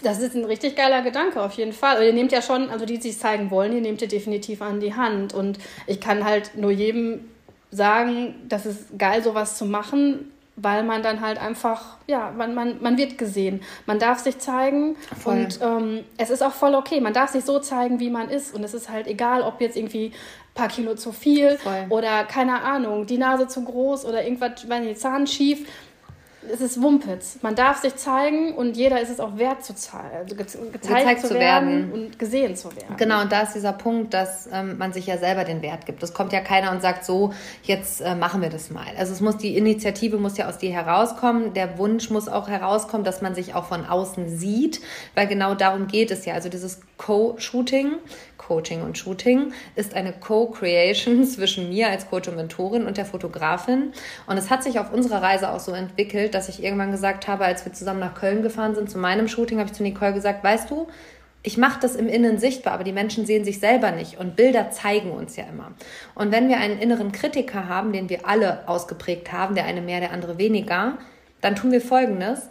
Das 0.02 0.18
ist 0.18 0.34
ein 0.34 0.46
richtig 0.46 0.76
geiler 0.76 1.02
Gedanke, 1.02 1.42
auf 1.42 1.52
jeden 1.52 1.74
Fall. 1.74 2.02
ihr 2.02 2.14
nehmt 2.14 2.32
ja 2.32 2.40
schon, 2.40 2.70
also 2.70 2.86
die, 2.86 2.94
die 2.94 3.10
sich 3.10 3.18
zeigen 3.18 3.50
wollen, 3.50 3.72
die 3.72 3.82
nehmt 3.82 4.00
ihr 4.00 4.08
definitiv 4.08 4.62
an 4.62 4.80
die 4.80 4.94
Hand. 4.94 5.34
Und 5.34 5.58
ich 5.86 6.00
kann 6.00 6.24
halt 6.24 6.52
nur 6.56 6.70
jedem 6.70 7.28
sagen, 7.70 8.34
das 8.48 8.64
ist 8.64 8.98
geil, 8.98 9.22
sowas 9.22 9.58
zu 9.58 9.66
machen 9.66 10.32
weil 10.60 10.82
man 10.82 11.02
dann 11.02 11.20
halt 11.20 11.40
einfach, 11.40 11.96
ja, 12.06 12.32
man, 12.36 12.54
man, 12.54 12.82
man 12.82 12.98
wird 12.98 13.16
gesehen. 13.16 13.62
Man 13.86 13.98
darf 13.98 14.18
sich 14.18 14.38
zeigen 14.38 14.96
voll. 15.18 15.34
und 15.34 15.60
ähm, 15.62 16.04
es 16.16 16.30
ist 16.30 16.42
auch 16.42 16.52
voll 16.52 16.74
okay. 16.74 17.00
Man 17.00 17.12
darf 17.12 17.30
sich 17.30 17.44
so 17.44 17.60
zeigen, 17.60 18.00
wie 18.00 18.10
man 18.10 18.28
ist 18.28 18.54
und 18.54 18.64
es 18.64 18.74
ist 18.74 18.88
halt 18.88 19.06
egal, 19.06 19.42
ob 19.42 19.60
jetzt 19.60 19.76
irgendwie 19.76 20.06
ein 20.06 20.54
paar 20.54 20.68
Kilo 20.68 20.94
zu 20.96 21.12
viel 21.12 21.58
voll. 21.58 21.86
oder 21.90 22.24
keine 22.24 22.62
Ahnung, 22.62 23.06
die 23.06 23.18
Nase 23.18 23.46
zu 23.46 23.64
groß 23.64 24.04
oder 24.04 24.24
irgendwas, 24.24 24.68
wenn 24.68 24.86
die 24.86 24.94
Zahn 24.94 25.26
schief. 25.26 25.68
Es 26.50 26.60
ist 26.60 26.82
Wumpitz. 26.82 27.38
Man 27.42 27.54
darf 27.54 27.78
sich 27.78 27.96
zeigen 27.96 28.54
und 28.54 28.76
jeder 28.76 29.00
ist 29.00 29.10
es 29.10 29.20
auch 29.20 29.36
wert 29.38 29.64
zu 29.64 29.72
also 29.72 30.34
ge 30.34 30.44
gezeigt, 30.44 30.72
gezeigt, 30.72 31.20
zu, 31.26 31.34
werden, 31.34 31.90
werden, 31.90 31.92
und 31.92 32.18
gesehen 32.18 32.56
zu 32.56 32.74
werden. 32.74 32.96
Genau, 32.96 33.22
und 33.22 33.32
da 33.32 33.42
ist 33.42 33.54
dieser 33.54 33.72
Punkt, 33.72 34.14
dass 34.14 34.48
ähm, 34.52 34.78
man 34.78 34.92
sich 34.92 35.06
ja 35.06 35.18
selber 35.18 35.44
den 35.44 35.62
Wert 35.62 35.86
gibt. 35.86 36.02
Es 36.02 36.14
kommt 36.14 36.32
ja 36.32 36.40
keiner 36.40 36.70
und 36.70 36.82
sagt 36.82 37.04
so, 37.04 37.32
jetzt 37.62 38.00
äh, 38.00 38.14
machen 38.14 38.42
wir 38.42 38.50
das 38.50 38.70
mal. 38.70 38.86
Also 38.98 39.12
es 39.12 39.20
muss 39.20 39.36
die 39.36 39.56
Initiative 39.56 40.18
muss 40.18 40.36
ja 40.36 40.48
aus 40.48 40.58
dir 40.58 40.72
herauskommen, 40.72 41.54
der 41.54 41.78
Wunsch 41.78 42.10
muss 42.10 42.28
auch 42.28 42.48
herauskommen, 42.48 43.04
dass 43.04 43.22
man 43.22 43.34
sich 43.34 43.54
auch 43.54 43.64
von 43.64 43.86
außen 43.86 44.28
sieht, 44.28 44.80
weil 45.14 45.26
genau 45.26 45.54
darum 45.54 45.86
geht 45.86 46.10
es 46.10 46.24
ja. 46.24 46.34
Also 46.34 46.48
dieses 46.48 46.80
Co-Shooting, 46.98 47.92
Coaching 48.36 48.82
und 48.82 48.98
Shooting 48.98 49.52
ist 49.76 49.94
eine 49.94 50.12
Co-Creation 50.12 51.24
zwischen 51.26 51.68
mir 51.68 51.88
als 51.88 52.08
Coach 52.08 52.28
und 52.28 52.36
Mentorin 52.36 52.86
und 52.86 52.96
der 52.96 53.04
Fotografin. 53.04 53.92
Und 54.26 54.36
es 54.36 54.50
hat 54.50 54.62
sich 54.62 54.78
auf 54.78 54.92
unserer 54.92 55.22
Reise 55.22 55.50
auch 55.52 55.60
so 55.60 55.72
entwickelt, 55.72 56.34
dass 56.38 56.48
ich 56.48 56.62
irgendwann 56.62 56.90
gesagt 56.92 57.28
habe, 57.28 57.44
als 57.44 57.64
wir 57.64 57.72
zusammen 57.72 58.00
nach 58.00 58.14
Köln 58.14 58.42
gefahren 58.42 58.74
sind 58.74 58.90
zu 58.90 58.98
meinem 58.98 59.28
Shooting, 59.28 59.58
habe 59.58 59.68
ich 59.68 59.74
zu 59.74 59.82
Nicole 59.82 60.12
gesagt, 60.12 60.42
weißt 60.42 60.70
du, 60.70 60.88
ich 61.42 61.56
mache 61.56 61.80
das 61.80 61.96
im 61.96 62.08
Innen 62.08 62.38
sichtbar, 62.38 62.74
aber 62.74 62.84
die 62.84 62.92
Menschen 62.92 63.26
sehen 63.26 63.44
sich 63.44 63.60
selber 63.60 63.90
nicht 63.90 64.18
und 64.18 64.36
Bilder 64.36 64.70
zeigen 64.70 65.10
uns 65.10 65.36
ja 65.36 65.44
immer. 65.44 65.72
Und 66.14 66.32
wenn 66.32 66.48
wir 66.48 66.58
einen 66.58 66.78
inneren 66.78 67.12
Kritiker 67.12 67.68
haben, 67.68 67.92
den 67.92 68.08
wir 68.08 68.26
alle 68.26 68.68
ausgeprägt 68.68 69.32
haben, 69.32 69.54
der 69.54 69.64
eine 69.64 69.80
mehr, 69.80 70.00
der 70.00 70.12
andere 70.12 70.38
weniger, 70.38 70.98
dann 71.40 71.54
tun 71.54 71.72
wir 71.72 71.80
Folgendes 71.80 72.48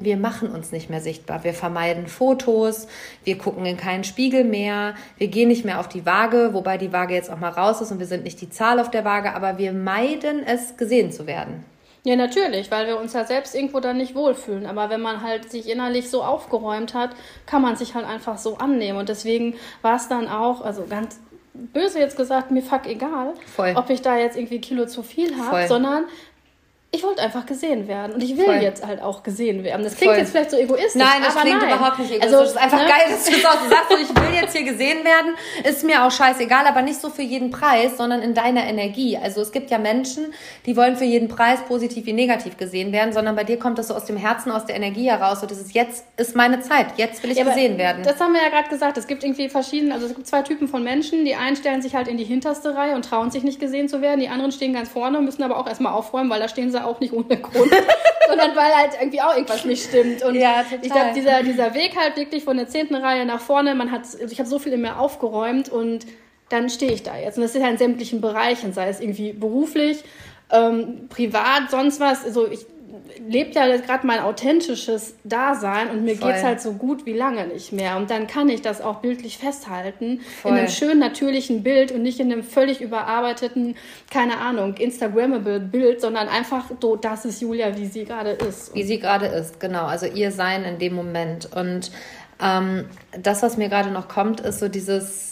wir 0.00 0.16
machen 0.16 0.50
uns 0.50 0.72
nicht 0.72 0.90
mehr 0.90 1.00
sichtbar. 1.00 1.44
Wir 1.44 1.54
vermeiden 1.54 2.06
Fotos, 2.06 2.86
wir 3.24 3.38
gucken 3.38 3.66
in 3.66 3.76
keinen 3.76 4.04
Spiegel 4.04 4.44
mehr, 4.44 4.94
wir 5.16 5.28
gehen 5.28 5.48
nicht 5.48 5.64
mehr 5.64 5.80
auf 5.80 5.88
die 5.88 6.06
Waage, 6.06 6.50
wobei 6.52 6.78
die 6.78 6.92
Waage 6.92 7.14
jetzt 7.14 7.30
auch 7.30 7.38
mal 7.38 7.50
raus 7.50 7.80
ist 7.80 7.90
und 7.90 7.98
wir 7.98 8.06
sind 8.06 8.24
nicht 8.24 8.40
die 8.40 8.50
Zahl 8.50 8.80
auf 8.80 8.90
der 8.90 9.04
Waage, 9.04 9.34
aber 9.34 9.58
wir 9.58 9.72
meiden 9.72 10.44
es, 10.44 10.76
gesehen 10.76 11.12
zu 11.12 11.26
werden. 11.26 11.64
Ja, 12.08 12.16
natürlich, 12.16 12.70
weil 12.70 12.86
wir 12.86 12.98
uns 12.98 13.12
ja 13.12 13.26
selbst 13.26 13.54
irgendwo 13.54 13.80
dann 13.80 13.98
nicht 13.98 14.14
wohlfühlen. 14.14 14.64
Aber 14.64 14.88
wenn 14.88 15.02
man 15.02 15.22
halt 15.22 15.50
sich 15.50 15.68
innerlich 15.68 16.08
so 16.08 16.22
aufgeräumt 16.22 16.94
hat, 16.94 17.10
kann 17.44 17.60
man 17.60 17.76
sich 17.76 17.94
halt 17.94 18.06
einfach 18.06 18.38
so 18.38 18.56
annehmen. 18.56 18.98
Und 18.98 19.10
deswegen 19.10 19.56
war 19.82 19.96
es 19.96 20.08
dann 20.08 20.26
auch, 20.26 20.62
also 20.62 20.86
ganz 20.88 21.20
böse 21.52 21.98
jetzt 21.98 22.16
gesagt, 22.16 22.50
mir 22.50 22.62
fuck 22.62 22.86
egal, 22.86 23.34
Voll. 23.54 23.74
ob 23.76 23.90
ich 23.90 24.00
da 24.00 24.16
jetzt 24.16 24.38
irgendwie 24.38 24.58
Kilo 24.58 24.86
zu 24.86 25.02
viel 25.02 25.36
habe, 25.36 25.68
sondern 25.68 26.06
ich 26.90 27.02
wollte 27.02 27.20
einfach 27.20 27.44
gesehen 27.44 27.86
werden 27.86 28.14
und 28.14 28.22
ich 28.22 28.34
will 28.38 28.46
Voll. 28.46 28.62
jetzt 28.62 28.86
halt 28.86 29.02
auch 29.02 29.22
gesehen 29.22 29.62
werden. 29.62 29.84
Das 29.84 29.94
klingt 29.94 30.12
Voll. 30.12 30.20
jetzt 30.20 30.30
vielleicht 30.30 30.50
so 30.50 30.56
egoistisch. 30.56 30.94
Nein, 30.94 31.22
das 31.22 31.36
klingt 31.36 31.60
nein. 31.60 31.76
überhaupt 31.76 31.98
nicht 31.98 32.10
egoistisch. 32.10 32.34
Also, 32.34 32.44
es 32.44 32.50
ist 32.52 32.56
einfach 32.56 32.78
ne? 32.78 32.88
geil, 32.88 33.02
dass 33.10 33.24
du 33.26 33.32
das 33.32 33.44
auch 33.44 33.62
so 33.62 33.68
sagst, 33.68 33.92
ich 33.92 34.08
will 34.08 34.34
jetzt 34.34 34.56
hier 34.56 34.64
gesehen 34.64 35.04
werden, 35.04 35.34
ist 35.64 35.84
mir 35.84 36.02
auch 36.02 36.10
scheißegal, 36.10 36.66
aber 36.66 36.80
nicht 36.80 36.98
so 36.98 37.10
für 37.10 37.20
jeden 37.20 37.50
Preis, 37.50 37.98
sondern 37.98 38.22
in 38.22 38.32
deiner 38.32 38.64
Energie. 38.64 39.18
Also 39.18 39.42
es 39.42 39.52
gibt 39.52 39.70
ja 39.70 39.76
Menschen, 39.76 40.32
die 40.64 40.78
wollen 40.78 40.96
für 40.96 41.04
jeden 41.04 41.28
Preis 41.28 41.60
positiv 41.68 42.06
wie 42.06 42.14
negativ 42.14 42.56
gesehen 42.56 42.90
werden, 42.90 43.12
sondern 43.12 43.36
bei 43.36 43.44
dir 43.44 43.58
kommt 43.58 43.76
das 43.76 43.88
so 43.88 43.94
aus 43.94 44.06
dem 44.06 44.16
Herzen, 44.16 44.50
aus 44.50 44.64
der 44.64 44.76
Energie 44.76 45.10
heraus. 45.10 45.42
Und 45.42 45.50
das 45.50 45.60
ist 45.60 45.74
jetzt 45.74 46.06
ist 46.16 46.36
meine 46.36 46.60
Zeit, 46.60 46.86
jetzt 46.96 47.22
will 47.22 47.30
ich 47.30 47.36
ja, 47.36 47.44
gesehen 47.44 47.76
werden. 47.76 48.02
Das 48.02 48.18
haben 48.18 48.32
wir 48.32 48.40
ja 48.40 48.48
gerade 48.48 48.70
gesagt. 48.70 48.96
Es 48.96 49.06
gibt 49.06 49.24
irgendwie 49.24 49.50
verschiedene, 49.50 49.92
also 49.92 50.06
es 50.06 50.14
gibt 50.14 50.26
zwei 50.26 50.40
Typen 50.40 50.68
von 50.68 50.82
Menschen. 50.82 51.26
Die 51.26 51.34
einen 51.34 51.54
stellen 51.54 51.82
sich 51.82 51.94
halt 51.94 52.08
in 52.08 52.16
die 52.16 52.24
hinterste 52.24 52.74
Reihe 52.74 52.94
und 52.94 53.04
trauen 53.04 53.30
sich 53.30 53.42
nicht 53.42 53.60
gesehen 53.60 53.90
zu 53.90 54.00
werden. 54.00 54.20
Die 54.20 54.30
anderen 54.30 54.52
stehen 54.52 54.72
ganz 54.72 54.88
vorne, 54.88 55.20
müssen 55.20 55.42
aber 55.42 55.58
auch 55.58 55.66
erstmal 55.66 55.92
aufräumen, 55.92 56.30
weil 56.30 56.40
da 56.40 56.48
stehen 56.48 56.70
sie 56.70 56.77
auch 56.84 57.00
nicht 57.00 57.12
ohne 57.12 57.36
Grund, 57.36 57.72
sondern 58.28 58.56
weil 58.56 58.74
halt 58.74 58.92
irgendwie 59.00 59.20
auch 59.20 59.34
irgendwas 59.34 59.64
nicht 59.64 59.84
stimmt. 59.88 60.22
Und 60.22 60.34
ja, 60.34 60.64
ich 60.82 60.90
glaube, 60.90 61.12
dieser, 61.14 61.42
dieser 61.42 61.74
Weg 61.74 61.96
halt 61.96 62.16
wirklich 62.16 62.44
von 62.44 62.56
der 62.56 62.68
zehnten 62.68 62.94
Reihe 62.94 63.24
nach 63.26 63.40
vorne, 63.40 63.74
man 63.74 63.90
hat, 63.90 64.02
also 64.02 64.26
ich 64.30 64.38
habe 64.38 64.48
so 64.48 64.58
viel 64.58 64.72
in 64.72 64.80
mir 64.80 64.98
aufgeräumt 64.98 65.68
und 65.68 66.06
dann 66.48 66.70
stehe 66.70 66.92
ich 66.92 67.02
da 67.02 67.16
jetzt. 67.16 67.36
Und 67.36 67.42
das 67.42 67.54
ist 67.54 67.60
ja 67.60 67.68
in 67.68 67.78
sämtlichen 67.78 68.20
Bereichen, 68.20 68.72
sei 68.72 68.88
es 68.88 69.00
irgendwie 69.00 69.32
beruflich, 69.32 70.02
ähm, 70.50 71.08
privat, 71.08 71.70
sonst 71.70 72.00
was. 72.00 72.24
Also 72.24 72.48
ich 72.50 72.66
lebt 73.26 73.54
ja 73.54 73.76
gerade 73.76 74.06
mein 74.06 74.20
authentisches 74.20 75.14
Dasein 75.24 75.90
und 75.90 76.04
mir 76.04 76.16
geht 76.16 76.36
es 76.36 76.42
halt 76.42 76.60
so 76.60 76.72
gut 76.72 77.06
wie 77.06 77.12
lange 77.12 77.46
nicht 77.46 77.72
mehr. 77.72 77.96
Und 77.96 78.10
dann 78.10 78.26
kann 78.26 78.48
ich 78.48 78.62
das 78.62 78.80
auch 78.80 78.96
bildlich 78.96 79.38
festhalten 79.38 80.20
Voll. 80.42 80.52
in 80.52 80.58
einem 80.58 80.68
schönen, 80.68 81.00
natürlichen 81.00 81.62
Bild 81.62 81.92
und 81.92 82.02
nicht 82.02 82.20
in 82.20 82.32
einem 82.32 82.42
völlig 82.42 82.80
überarbeiteten, 82.80 83.76
keine 84.10 84.38
Ahnung, 84.38 84.74
Instagrammable 84.74 85.60
Bild, 85.60 86.00
sondern 86.00 86.28
einfach 86.28 86.70
so, 86.80 86.96
das 86.96 87.24
ist 87.24 87.40
Julia, 87.40 87.76
wie 87.76 87.86
sie 87.86 88.04
gerade 88.04 88.30
ist. 88.30 88.74
Wie 88.74 88.84
sie 88.84 88.98
gerade 88.98 89.26
ist, 89.26 89.60
genau. 89.60 89.86
Also 89.86 90.06
ihr 90.06 90.32
Sein 90.32 90.64
in 90.64 90.78
dem 90.78 90.94
Moment. 90.94 91.50
Und 91.54 91.90
ähm, 92.42 92.86
das, 93.20 93.42
was 93.42 93.56
mir 93.56 93.68
gerade 93.68 93.90
noch 93.90 94.08
kommt, 94.08 94.40
ist 94.40 94.60
so 94.60 94.68
dieses 94.68 95.28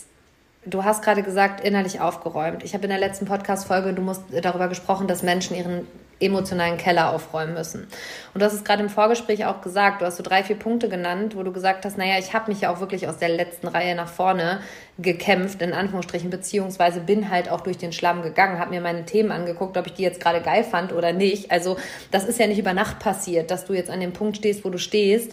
Du 0.69 0.83
hast 0.83 1.05
gerade 1.05 1.23
gesagt, 1.23 1.61
innerlich 1.65 2.01
aufgeräumt. 2.01 2.65
Ich 2.65 2.75
habe 2.75 2.83
in 2.85 2.91
der 2.91 2.99
letzten 2.99 3.25
Podcast-Folge, 3.25 3.93
du 3.93 4.03
musst 4.03 4.23
darüber 4.43 4.67
gesprochen, 4.67 5.07
dass 5.07 5.23
Menschen 5.23 5.57
ihren 5.57 5.87
emotionalen 6.19 6.79
Keller 6.79 7.13
aufräumen 7.13 7.55
müssen. 7.55 7.87
Und 8.33 8.41
du 8.41 8.45
hast 8.45 8.55
es 8.55 8.65
gerade 8.65 8.83
im 8.83 8.89
Vorgespräch 8.89 9.45
auch 9.45 9.61
gesagt, 9.61 10.01
du 10.01 10.07
hast 10.07 10.17
so 10.17 10.23
drei, 10.23 10.43
vier 10.43 10.57
Punkte 10.57 10.89
genannt, 10.89 11.37
wo 11.37 11.43
du 11.43 11.53
gesagt 11.53 11.85
hast, 11.85 11.99
naja, 11.99 12.19
ich 12.19 12.33
habe 12.33 12.51
mich 12.51 12.63
ja 12.63 12.73
auch 12.73 12.81
wirklich 12.81 13.07
aus 13.07 13.19
der 13.19 13.29
letzten 13.29 13.69
Reihe 13.69 13.95
nach 13.95 14.09
vorne 14.09 14.61
gekämpft, 14.99 15.61
in 15.61 15.75
Anführungsstrichen, 15.75 16.31
beziehungsweise 16.31 17.01
bin 17.01 17.31
halt 17.31 17.51
auch 17.51 17.61
durch 17.61 17.77
den 17.77 17.93
Schlamm 17.93 18.23
gegangen, 18.23 18.59
habe 18.59 18.71
mir 18.71 18.81
meine 18.81 19.05
Themen 19.05 19.31
angeguckt, 19.31 19.77
ob 19.77 19.87
ich 19.87 19.93
die 19.93 20.03
jetzt 20.03 20.21
gerade 20.21 20.41
geil 20.41 20.65
fand 20.65 20.93
oder 20.93 21.13
nicht. 21.13 21.51
Also 21.51 21.77
das 22.11 22.25
ist 22.25 22.41
ja 22.41 22.47
nicht 22.47 22.59
über 22.59 22.73
Nacht 22.73 22.99
passiert, 22.99 23.51
dass 23.51 23.67
du 23.67 23.75
jetzt 23.75 23.91
an 23.91 24.01
dem 24.01 24.13
Punkt 24.13 24.39
stehst, 24.39 24.65
wo 24.65 24.71
du 24.71 24.79
stehst 24.79 25.33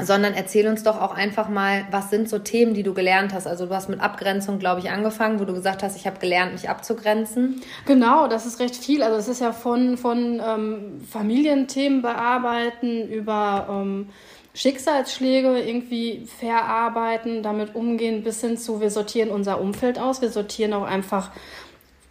sondern 0.00 0.32
erzähl 0.32 0.68
uns 0.68 0.82
doch 0.82 1.00
auch 1.00 1.14
einfach 1.14 1.48
mal, 1.48 1.84
was 1.90 2.08
sind 2.10 2.28
so 2.28 2.38
Themen, 2.38 2.72
die 2.72 2.82
du 2.82 2.94
gelernt 2.94 3.34
hast. 3.34 3.46
Also 3.46 3.66
du 3.66 3.74
hast 3.74 3.88
mit 3.88 4.00
Abgrenzung, 4.00 4.58
glaube 4.58 4.80
ich, 4.80 4.90
angefangen, 4.90 5.38
wo 5.38 5.44
du 5.44 5.52
gesagt 5.52 5.82
hast, 5.82 5.96
ich 5.96 6.06
habe 6.06 6.18
gelernt, 6.18 6.52
mich 6.52 6.70
abzugrenzen. 6.70 7.62
Genau, 7.84 8.26
das 8.26 8.46
ist 8.46 8.58
recht 8.58 8.76
viel. 8.76 9.02
Also 9.02 9.16
es 9.18 9.28
ist 9.28 9.40
ja 9.40 9.52
von, 9.52 9.98
von 9.98 10.40
ähm, 10.44 11.02
Familienthemen 11.10 12.00
bearbeiten 12.00 13.06
über 13.08 13.66
ähm, 13.70 14.08
Schicksalsschläge 14.54 15.60
irgendwie 15.60 16.26
verarbeiten, 16.38 17.42
damit 17.42 17.74
umgehen, 17.74 18.22
bis 18.22 18.40
hin 18.40 18.56
zu, 18.56 18.80
wir 18.80 18.90
sortieren 18.90 19.30
unser 19.30 19.60
Umfeld 19.60 19.98
aus, 19.98 20.20
wir 20.22 20.30
sortieren 20.30 20.72
auch 20.72 20.84
einfach 20.84 21.30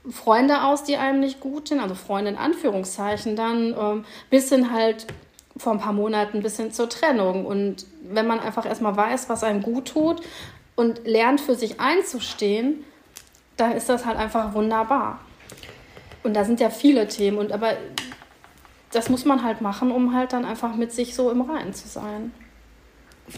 Freunde 0.10 0.64
aus, 0.64 0.84
die 0.84 0.98
einem 0.98 1.20
nicht 1.20 1.40
gut 1.40 1.68
sind, 1.68 1.80
also 1.80 1.94
Freunde 1.94 2.32
in 2.32 2.38
Anführungszeichen 2.38 3.36
dann, 3.36 3.76
ähm, 3.80 4.06
bis 4.32 4.50
hin 4.50 4.72
halt 4.72 5.06
vor 5.58 5.74
ein 5.74 5.80
paar 5.80 5.94
Monaten 5.94 6.38
ein 6.38 6.44
bisschen 6.44 6.72
zur 6.72 6.90
Trennung. 6.90 7.46
Und 7.46 7.86
wenn 8.04 8.28
man 8.28 8.40
einfach 8.40 8.66
erstmal 8.66 8.96
weiß, 8.96 9.30
was 9.30 9.44
einem 9.44 9.62
gut 9.62 9.90
tut 9.90 10.22
und 10.76 11.06
lernt 11.06 11.42
für 11.42 11.56
sich 11.56 11.80
einzustehen, 11.80 12.84
dann 13.58 13.74
ist 13.74 13.90
das 13.90 14.06
halt 14.06 14.18
einfach 14.18 14.54
wunderbar. 14.54 15.20
Und 16.24 16.36
da 16.36 16.44
sind 16.46 16.60
ja 16.60 16.70
viele 16.70 17.08
Themen 17.08 17.38
und 17.38 17.52
aber 17.52 17.74
das 18.92 19.10
muss 19.10 19.26
man 19.26 19.44
halt 19.44 19.62
machen, 19.62 19.92
um 19.92 20.14
halt 20.14 20.34
dann 20.34 20.46
einfach 20.46 20.76
mit 20.76 20.92
sich 20.92 21.16
so 21.16 21.32
im 21.32 21.42
Reinen 21.42 21.74
zu 21.74 21.88
sein. 21.88 22.34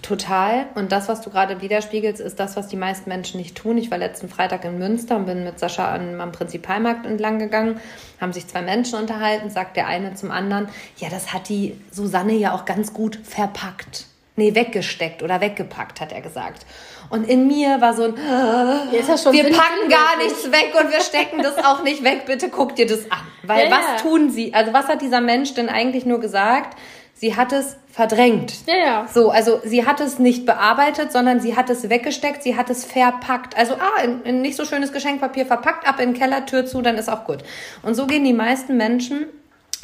Total. 0.01 0.65
Und 0.75 0.91
das, 0.91 1.07
was 1.07 1.21
du 1.21 1.29
gerade 1.29 1.61
widerspiegelst, 1.61 2.19
ist 2.19 2.39
das, 2.39 2.55
was 2.55 2.67
die 2.67 2.75
meisten 2.75 3.09
Menschen 3.09 3.39
nicht 3.39 3.55
tun. 3.55 3.77
Ich 3.77 3.91
war 3.91 3.97
letzten 3.97 4.27
Freitag 4.27 4.65
in 4.65 4.79
Münster 4.79 5.15
und 5.15 5.25
bin 5.25 5.43
mit 5.43 5.59
Sascha 5.59 5.89
an, 5.91 6.19
am 6.19 6.31
Prinzipalmarkt 6.31 7.05
entlang 7.05 7.39
gegangen, 7.39 7.79
haben 8.19 8.33
sich 8.33 8.47
zwei 8.47 8.61
Menschen 8.61 8.97
unterhalten, 8.99 9.49
sagt 9.49 9.77
der 9.77 9.87
eine 9.87 10.15
zum 10.15 10.31
anderen, 10.31 10.67
ja, 10.97 11.09
das 11.09 11.33
hat 11.33 11.49
die 11.49 11.79
Susanne 11.91 12.33
ja 12.33 12.53
auch 12.53 12.65
ganz 12.65 12.93
gut 12.93 13.19
verpackt. 13.23 14.07
Nee, 14.35 14.55
weggesteckt 14.55 15.21
oder 15.21 15.41
weggepackt, 15.41 16.01
hat 16.01 16.11
er 16.11 16.21
gesagt. 16.21 16.65
Und 17.11 17.29
in 17.29 17.47
mir 17.47 17.79
war 17.81 17.93
so 17.93 18.05
ein, 18.05 18.15
wir 18.15 19.43
packen 19.43 19.89
gar 19.89 20.17
nichts 20.17 20.51
weg 20.51 20.73
und 20.79 20.91
wir 20.91 21.01
stecken 21.01 21.43
das 21.43 21.63
auch 21.63 21.83
nicht 21.83 22.03
weg, 22.03 22.23
bitte 22.25 22.49
guck 22.49 22.75
dir 22.75 22.87
das 22.87 23.11
an. 23.11 23.19
Weil 23.43 23.69
ja, 23.69 23.71
was 23.71 23.85
ja. 23.85 23.95
tun 23.97 24.31
sie? 24.31 24.51
Also 24.55 24.73
was 24.73 24.87
hat 24.87 25.03
dieser 25.03 25.21
Mensch 25.21 25.53
denn 25.53 25.69
eigentlich 25.69 26.07
nur 26.07 26.19
gesagt? 26.19 26.75
Sie 27.23 27.37
hat 27.37 27.53
es 27.53 27.77
verdrängt. 27.89 28.67
Ja, 28.67 28.75
ja. 28.75 29.07
So, 29.07 29.31
also 29.31 29.61
sie 29.63 29.85
hat 29.85 30.01
es 30.01 30.19
nicht 30.19 30.45
bearbeitet, 30.45 31.13
sondern 31.13 31.39
sie 31.39 31.55
hat 31.55 31.69
es 31.69 31.89
weggesteckt, 31.89 32.43
sie 32.43 32.57
hat 32.57 32.69
es 32.69 32.83
verpackt. 32.83 33.55
Also, 33.55 33.75
ah, 33.75 34.03
in, 34.03 34.23
in 34.23 34.41
nicht 34.41 34.57
so 34.57 34.65
schönes 34.65 34.91
Geschenkpapier 34.91 35.45
verpackt, 35.45 35.87
ab 35.87 36.01
in 36.01 36.09
den 36.09 36.19
Keller, 36.19 36.45
Tür 36.45 36.65
zu, 36.65 36.81
dann 36.81 36.97
ist 36.97 37.09
auch 37.09 37.23
gut. 37.23 37.37
Und 37.81 37.95
so 37.95 38.07
gehen 38.07 38.25
die 38.25 38.33
meisten 38.33 38.75
Menschen 38.75 39.27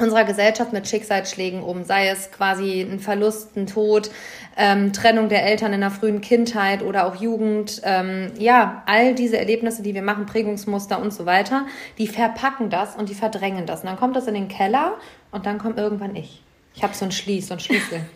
unserer 0.01 0.25
Gesellschaft 0.25 0.74
mit 0.74 0.86
Schicksalsschlägen 0.89 1.63
um, 1.63 1.86
sei 1.86 2.10
es 2.10 2.29
quasi 2.29 2.81
ein 2.81 3.00
Verlust, 3.00 3.55
ein 3.55 3.67
Tod, 3.67 4.12
ähm, 4.58 4.91
Trennung 4.91 5.29
der 5.29 5.46
Eltern 5.46 5.72
in 5.72 5.79
der 5.79 5.91
frühen 5.91 6.19
Kindheit 6.19 6.84
oder 6.84 7.08
auch 7.08 7.15
Jugend, 7.15 7.81
ähm, 7.86 8.34
ja, 8.38 8.84
all 8.86 9.15
diese 9.15 9.38
Erlebnisse, 9.38 9.81
die 9.81 9.96
wir 9.96 10.03
machen, 10.03 10.25
Prägungsmuster 10.25 11.01
und 11.01 11.13
so 11.13 11.25
weiter, 11.25 11.67
die 12.00 12.08
verpacken 12.08 12.69
das 12.69 12.98
und 12.98 13.08
die 13.08 13.15
verdrängen 13.15 13.65
das. 13.65 13.79
Und 13.79 13.86
dann 13.86 13.98
kommt 13.98 14.17
das 14.17 14.27
in 14.27 14.34
den 14.34 14.50
Keller 14.50 14.96
und 15.31 15.46
dann 15.46 15.58
kommt 15.58 15.77
irgendwann 15.77 16.17
ich. 16.17 16.43
Ich 16.80 16.84
habe 16.84 16.94
so 16.94 17.04
einen 17.04 17.12
Schließ, 17.12 17.48
so 17.48 17.56
einen 17.56 17.60
Schlüssel. 17.60 18.00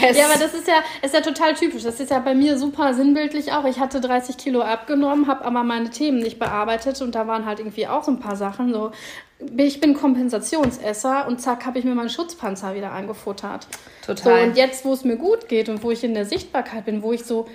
ja, 0.00 0.26
aber 0.26 0.38
das 0.38 0.54
ist 0.54 0.68
ja, 0.68 0.76
ist 1.02 1.12
ja 1.12 1.22
total 1.22 1.54
typisch. 1.54 1.82
Das 1.82 1.98
ist 1.98 2.12
ja 2.12 2.20
bei 2.20 2.36
mir 2.36 2.56
super 2.56 2.94
sinnbildlich 2.94 3.50
auch. 3.50 3.64
Ich 3.64 3.80
hatte 3.80 4.00
30 4.00 4.36
Kilo 4.36 4.60
abgenommen, 4.60 5.26
habe 5.26 5.44
aber 5.44 5.64
meine 5.64 5.90
Themen 5.90 6.20
nicht 6.20 6.38
bearbeitet 6.38 7.02
und 7.02 7.16
da 7.16 7.26
waren 7.26 7.46
halt 7.46 7.58
irgendwie 7.58 7.88
auch 7.88 8.04
so 8.04 8.12
ein 8.12 8.20
paar 8.20 8.36
Sachen. 8.36 8.72
So, 8.72 8.92
ich 9.56 9.80
bin 9.80 9.94
Kompensationsesser 9.94 11.26
und 11.26 11.40
zack, 11.40 11.66
habe 11.66 11.80
ich 11.80 11.84
mir 11.84 11.96
meinen 11.96 12.10
Schutzpanzer 12.10 12.76
wieder 12.76 12.92
angefuttert. 12.92 13.66
Total. 14.06 14.22
So, 14.22 14.46
und 14.46 14.56
jetzt, 14.56 14.84
wo 14.84 14.92
es 14.92 15.02
mir 15.02 15.16
gut 15.16 15.48
geht 15.48 15.68
und 15.68 15.82
wo 15.82 15.90
ich 15.90 16.04
in 16.04 16.14
der 16.14 16.26
Sichtbarkeit 16.26 16.84
bin, 16.84 17.02
wo 17.02 17.12
ich 17.12 17.24
so 17.24 17.48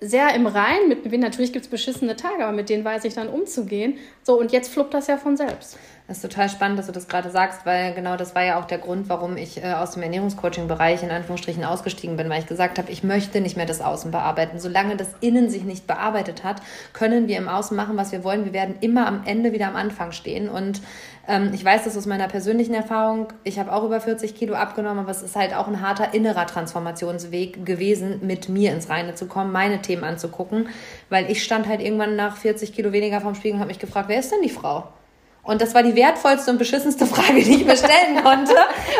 sehr 0.00 0.34
im 0.34 0.46
Rein 0.46 0.88
mit 0.88 1.04
mir 1.04 1.10
bin, 1.10 1.20
natürlich 1.20 1.52
gibt 1.52 1.66
es 1.66 1.70
beschissene 1.70 2.16
Tage, 2.16 2.46
aber 2.46 2.56
mit 2.56 2.70
denen 2.70 2.82
weiß 2.82 3.04
ich 3.04 3.12
dann 3.12 3.28
umzugehen. 3.28 3.98
So, 4.22 4.40
und 4.40 4.52
jetzt 4.52 4.72
fluppt 4.72 4.94
das 4.94 5.06
ja 5.06 5.18
von 5.18 5.36
selbst. 5.36 5.76
Das 6.08 6.18
ist 6.18 6.22
total 6.22 6.48
spannend, 6.48 6.78
dass 6.78 6.86
du 6.86 6.92
das 6.92 7.08
gerade 7.08 7.30
sagst, 7.30 7.66
weil 7.66 7.92
genau 7.92 8.16
das 8.16 8.36
war 8.36 8.44
ja 8.44 8.60
auch 8.60 8.66
der 8.66 8.78
Grund, 8.78 9.08
warum 9.08 9.36
ich 9.36 9.64
äh, 9.64 9.72
aus 9.72 9.92
dem 9.92 10.04
Ernährungscoaching-Bereich 10.04 11.02
in 11.02 11.10
Anführungsstrichen 11.10 11.64
ausgestiegen 11.64 12.16
bin, 12.16 12.30
weil 12.30 12.40
ich 12.40 12.46
gesagt 12.46 12.78
habe, 12.78 12.92
ich 12.92 13.02
möchte 13.02 13.40
nicht 13.40 13.56
mehr 13.56 13.66
das 13.66 13.80
Außen 13.80 14.12
bearbeiten. 14.12 14.60
Solange 14.60 14.96
das 14.96 15.08
Innen 15.20 15.50
sich 15.50 15.64
nicht 15.64 15.88
bearbeitet 15.88 16.44
hat, 16.44 16.62
können 16.92 17.26
wir 17.26 17.36
im 17.38 17.48
Außen 17.48 17.76
machen, 17.76 17.96
was 17.96 18.12
wir 18.12 18.22
wollen. 18.22 18.44
Wir 18.44 18.52
werden 18.52 18.76
immer 18.80 19.08
am 19.08 19.22
Ende 19.24 19.52
wieder 19.52 19.66
am 19.66 19.74
Anfang 19.74 20.12
stehen. 20.12 20.48
Und 20.48 20.80
ähm, 21.26 21.50
ich 21.52 21.64
weiß 21.64 21.82
das 21.82 21.96
aus 21.96 22.06
meiner 22.06 22.28
persönlichen 22.28 22.74
Erfahrung. 22.74 23.32
Ich 23.42 23.58
habe 23.58 23.72
auch 23.72 23.82
über 23.82 24.00
40 24.00 24.36
Kilo 24.36 24.54
abgenommen, 24.54 25.00
aber 25.00 25.10
es 25.10 25.22
ist 25.22 25.34
halt 25.34 25.56
auch 25.56 25.66
ein 25.66 25.80
harter 25.80 26.14
innerer 26.14 26.46
Transformationsweg 26.46 27.66
gewesen, 27.66 28.20
mit 28.22 28.48
mir 28.48 28.70
ins 28.70 28.88
Reine 28.88 29.16
zu 29.16 29.26
kommen, 29.26 29.50
meine 29.50 29.82
Themen 29.82 30.04
anzugucken, 30.04 30.68
weil 31.10 31.28
ich 31.32 31.42
stand 31.42 31.66
halt 31.66 31.80
irgendwann 31.80 32.14
nach 32.14 32.36
40 32.36 32.72
Kilo 32.72 32.92
weniger 32.92 33.20
vom 33.20 33.34
Spiegel 33.34 33.54
und 33.54 33.60
habe 33.60 33.70
mich 33.70 33.80
gefragt, 33.80 34.08
wer 34.08 34.20
ist 34.20 34.30
denn 34.30 34.42
die 34.42 34.50
Frau? 34.50 34.84
Und 35.46 35.62
das 35.62 35.74
war 35.74 35.82
die 35.82 35.94
wertvollste 35.94 36.50
und 36.50 36.58
beschissenste 36.58 37.06
Frage, 37.14 37.42
die 37.42 37.54
ich 37.54 37.64
mir 37.64 37.76
stellen 37.76 38.22
konnte, 38.22 38.54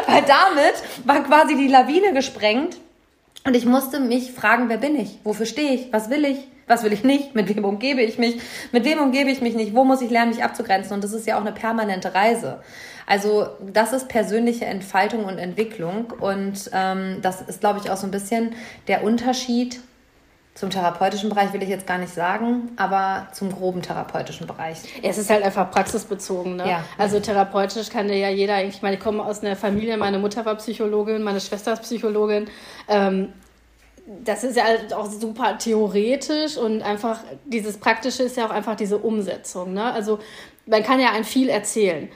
weil 0.06 0.22
damit 0.22 0.74
war 1.04 1.22
quasi 1.24 1.56
die 1.56 1.68
Lawine 1.68 2.12
gesprengt. 2.12 2.76
Und 3.44 3.54
ich 3.54 3.64
musste 3.64 4.00
mich 4.00 4.32
fragen, 4.32 4.68
wer 4.68 4.78
bin 4.78 4.98
ich? 4.98 5.18
Wofür 5.22 5.46
stehe 5.46 5.72
ich? 5.72 5.92
Was 5.92 6.10
will 6.10 6.24
ich? 6.24 6.38
Was 6.66 6.82
will 6.82 6.92
ich 6.92 7.04
nicht? 7.04 7.36
Mit 7.36 7.54
wem 7.54 7.64
umgebe 7.64 8.02
ich 8.02 8.18
mich? 8.18 8.40
Mit 8.72 8.84
wem 8.84 8.98
umgebe 8.98 9.30
ich 9.30 9.40
mich 9.40 9.54
nicht? 9.54 9.72
Wo 9.72 9.84
muss 9.84 10.02
ich 10.02 10.10
lernen, 10.10 10.32
mich 10.32 10.42
abzugrenzen? 10.42 10.94
Und 10.94 11.04
das 11.04 11.12
ist 11.12 11.26
ja 11.26 11.36
auch 11.36 11.42
eine 11.42 11.52
permanente 11.52 12.12
Reise. 12.12 12.60
Also 13.06 13.46
das 13.72 13.92
ist 13.92 14.08
persönliche 14.08 14.64
Entfaltung 14.64 15.26
und 15.26 15.38
Entwicklung. 15.38 16.12
Und 16.18 16.70
ähm, 16.72 17.18
das 17.22 17.42
ist, 17.42 17.60
glaube 17.60 17.80
ich, 17.84 17.90
auch 17.90 17.96
so 17.96 18.06
ein 18.06 18.10
bisschen 18.10 18.54
der 18.88 19.04
Unterschied 19.04 19.80
zum 20.56 20.70
therapeutischen 20.70 21.28
Bereich 21.28 21.52
will 21.52 21.62
ich 21.62 21.68
jetzt 21.68 21.86
gar 21.86 21.98
nicht 21.98 22.12
sagen, 22.12 22.70
aber 22.76 23.28
zum 23.32 23.52
groben 23.52 23.82
therapeutischen 23.82 24.46
Bereich. 24.46 24.78
Es 25.02 25.18
ist 25.18 25.28
halt 25.28 25.44
einfach 25.44 25.70
praxisbezogen. 25.70 26.56
Ne? 26.56 26.68
Ja. 26.68 26.84
Also 26.96 27.20
therapeutisch 27.20 27.90
kann 27.90 28.08
ja 28.08 28.30
jeder, 28.30 28.64
ich 28.64 28.80
meine, 28.80 28.96
ich 28.96 29.02
komme 29.02 29.22
aus 29.22 29.42
einer 29.42 29.54
Familie, 29.54 29.98
meine 29.98 30.18
Mutter 30.18 30.46
war 30.46 30.54
Psychologin, 30.54 31.22
meine 31.22 31.42
Schwester 31.42 31.75
ist 31.75 31.82
Psychologin. 31.82 32.46
Ähm, 32.88 33.34
das 34.25 34.44
ist 34.44 34.56
ja 34.56 34.64
halt 34.64 34.94
auch 34.94 35.10
super 35.10 35.58
theoretisch 35.58 36.56
und 36.56 36.80
einfach 36.80 37.20
dieses 37.44 37.76
Praktische 37.76 38.22
ist 38.22 38.38
ja 38.38 38.46
auch 38.46 38.50
einfach 38.50 38.76
diese 38.76 38.96
Umsetzung. 38.96 39.75
Ne? 39.75 39.84
Also 39.92 40.20
man 40.64 40.82
kann 40.82 41.00
ja 41.00 41.10
ein 41.12 41.25
viel 41.25 41.50
erzählen, 41.50 42.08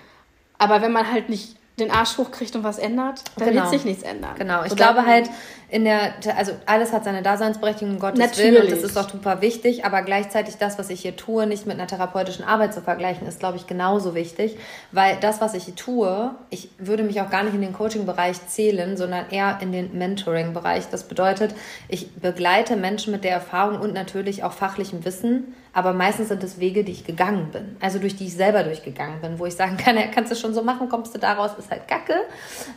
aber 0.56 0.80
wenn 0.80 0.92
man 0.92 1.12
halt 1.12 1.28
nicht 1.28 1.56
den 1.80 1.90
Arsch 1.90 2.16
hochkriegt 2.18 2.54
und 2.56 2.64
was 2.64 2.78
ändert, 2.78 3.23
dann 3.37 3.49
genau. 3.49 3.62
wird 3.62 3.70
sich 3.70 3.85
nichts 3.85 4.02
ändern. 4.02 4.35
Genau, 4.38 4.62
ich 4.62 4.70
so 4.70 4.76
glaube 4.76 5.04
halt, 5.04 5.28
in 5.70 5.84
der, 5.84 6.14
also 6.36 6.52
alles 6.66 6.92
hat 6.92 7.04
seine 7.04 7.22
Daseinsberechtigung, 7.22 7.94
um 7.94 8.00
Gottes 8.00 8.18
Natürlich. 8.18 8.52
Willen, 8.52 8.64
und 8.64 8.72
das 8.72 8.82
ist 8.82 8.96
auch 8.96 9.08
super 9.08 9.40
wichtig, 9.40 9.84
aber 9.84 10.02
gleichzeitig 10.02 10.56
das, 10.56 10.78
was 10.78 10.90
ich 10.90 11.00
hier 11.00 11.16
tue, 11.16 11.46
nicht 11.46 11.66
mit 11.66 11.78
einer 11.78 11.86
therapeutischen 11.86 12.44
Arbeit 12.44 12.74
zu 12.74 12.82
vergleichen, 12.82 13.26
ist, 13.26 13.38
glaube 13.38 13.56
ich, 13.56 13.66
genauso 13.66 14.14
wichtig, 14.14 14.56
weil 14.90 15.16
das, 15.20 15.40
was 15.40 15.54
ich 15.54 15.64
hier 15.64 15.76
tue, 15.76 16.32
ich 16.50 16.70
würde 16.78 17.04
mich 17.04 17.20
auch 17.20 17.30
gar 17.30 17.44
nicht 17.44 17.54
in 17.54 17.62
den 17.62 17.72
Coaching-Bereich 17.72 18.46
zählen, 18.48 18.96
sondern 18.96 19.30
eher 19.30 19.58
in 19.60 19.70
den 19.70 19.96
Mentoring-Bereich. 19.96 20.88
Das 20.90 21.04
bedeutet, 21.04 21.54
ich 21.88 22.12
begleite 22.14 22.76
Menschen 22.76 23.12
mit 23.12 23.22
der 23.22 23.32
Erfahrung 23.32 23.80
und 23.80 23.94
natürlich 23.94 24.42
auch 24.42 24.52
fachlichem 24.52 25.04
Wissen, 25.04 25.54
aber 25.72 25.92
meistens 25.92 26.28
sind 26.28 26.42
es 26.42 26.58
Wege, 26.58 26.82
die 26.82 26.92
ich 26.92 27.04
gegangen 27.04 27.50
bin, 27.52 27.76
also 27.80 27.98
durch 28.00 28.16
die 28.16 28.26
ich 28.26 28.34
selber 28.34 28.64
durchgegangen 28.64 29.20
bin, 29.20 29.38
wo 29.38 29.46
ich 29.46 29.54
sagen 29.54 29.76
kann, 29.76 29.96
ja, 29.96 30.08
kannst 30.12 30.32
du 30.32 30.36
schon 30.36 30.52
so 30.52 30.62
machen, 30.62 30.88
kommst 30.88 31.14
du 31.14 31.18
daraus, 31.18 31.52
ist 31.58 31.70
halt 31.70 31.86
Gacke. 31.86 32.16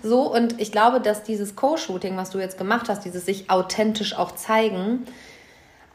So, 0.03 0.31
und 0.31 0.59
ich 0.61 0.71
glaube, 0.71 0.99
dass 0.99 1.23
dieses 1.23 1.55
Co-Shooting, 1.55 2.15
was 2.17 2.29
du 2.29 2.39
jetzt 2.39 2.57
gemacht 2.57 2.82
gemacht 2.83 2.89
hast, 2.89 3.05
dieses 3.05 3.25
sich 3.25 3.49
authentisch 3.49 4.17
auch 4.17 4.33
zeigen, 4.33 5.05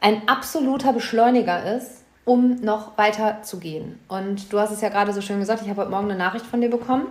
ein 0.01 0.27
absoluter 0.27 0.93
Beschleuniger 0.93 1.75
ist, 1.75 2.03
um 2.25 2.55
noch 2.61 2.97
weiter 2.97 3.41
zu 3.43 3.59
gehen. 3.59 3.99
Und 4.07 4.51
du 4.51 4.59
hast 4.59 4.71
es 4.71 4.81
ja 4.81 4.89
gerade 4.89 5.13
so 5.13 5.21
schön 5.21 5.39
gesagt, 5.39 5.61
ich 5.61 5.69
habe 5.69 5.81
heute 5.81 5.91
Morgen 5.91 6.09
eine 6.09 6.17
Nachricht 6.17 6.45
von 6.45 6.61
dir 6.61 6.69
bekommen, 6.69 7.07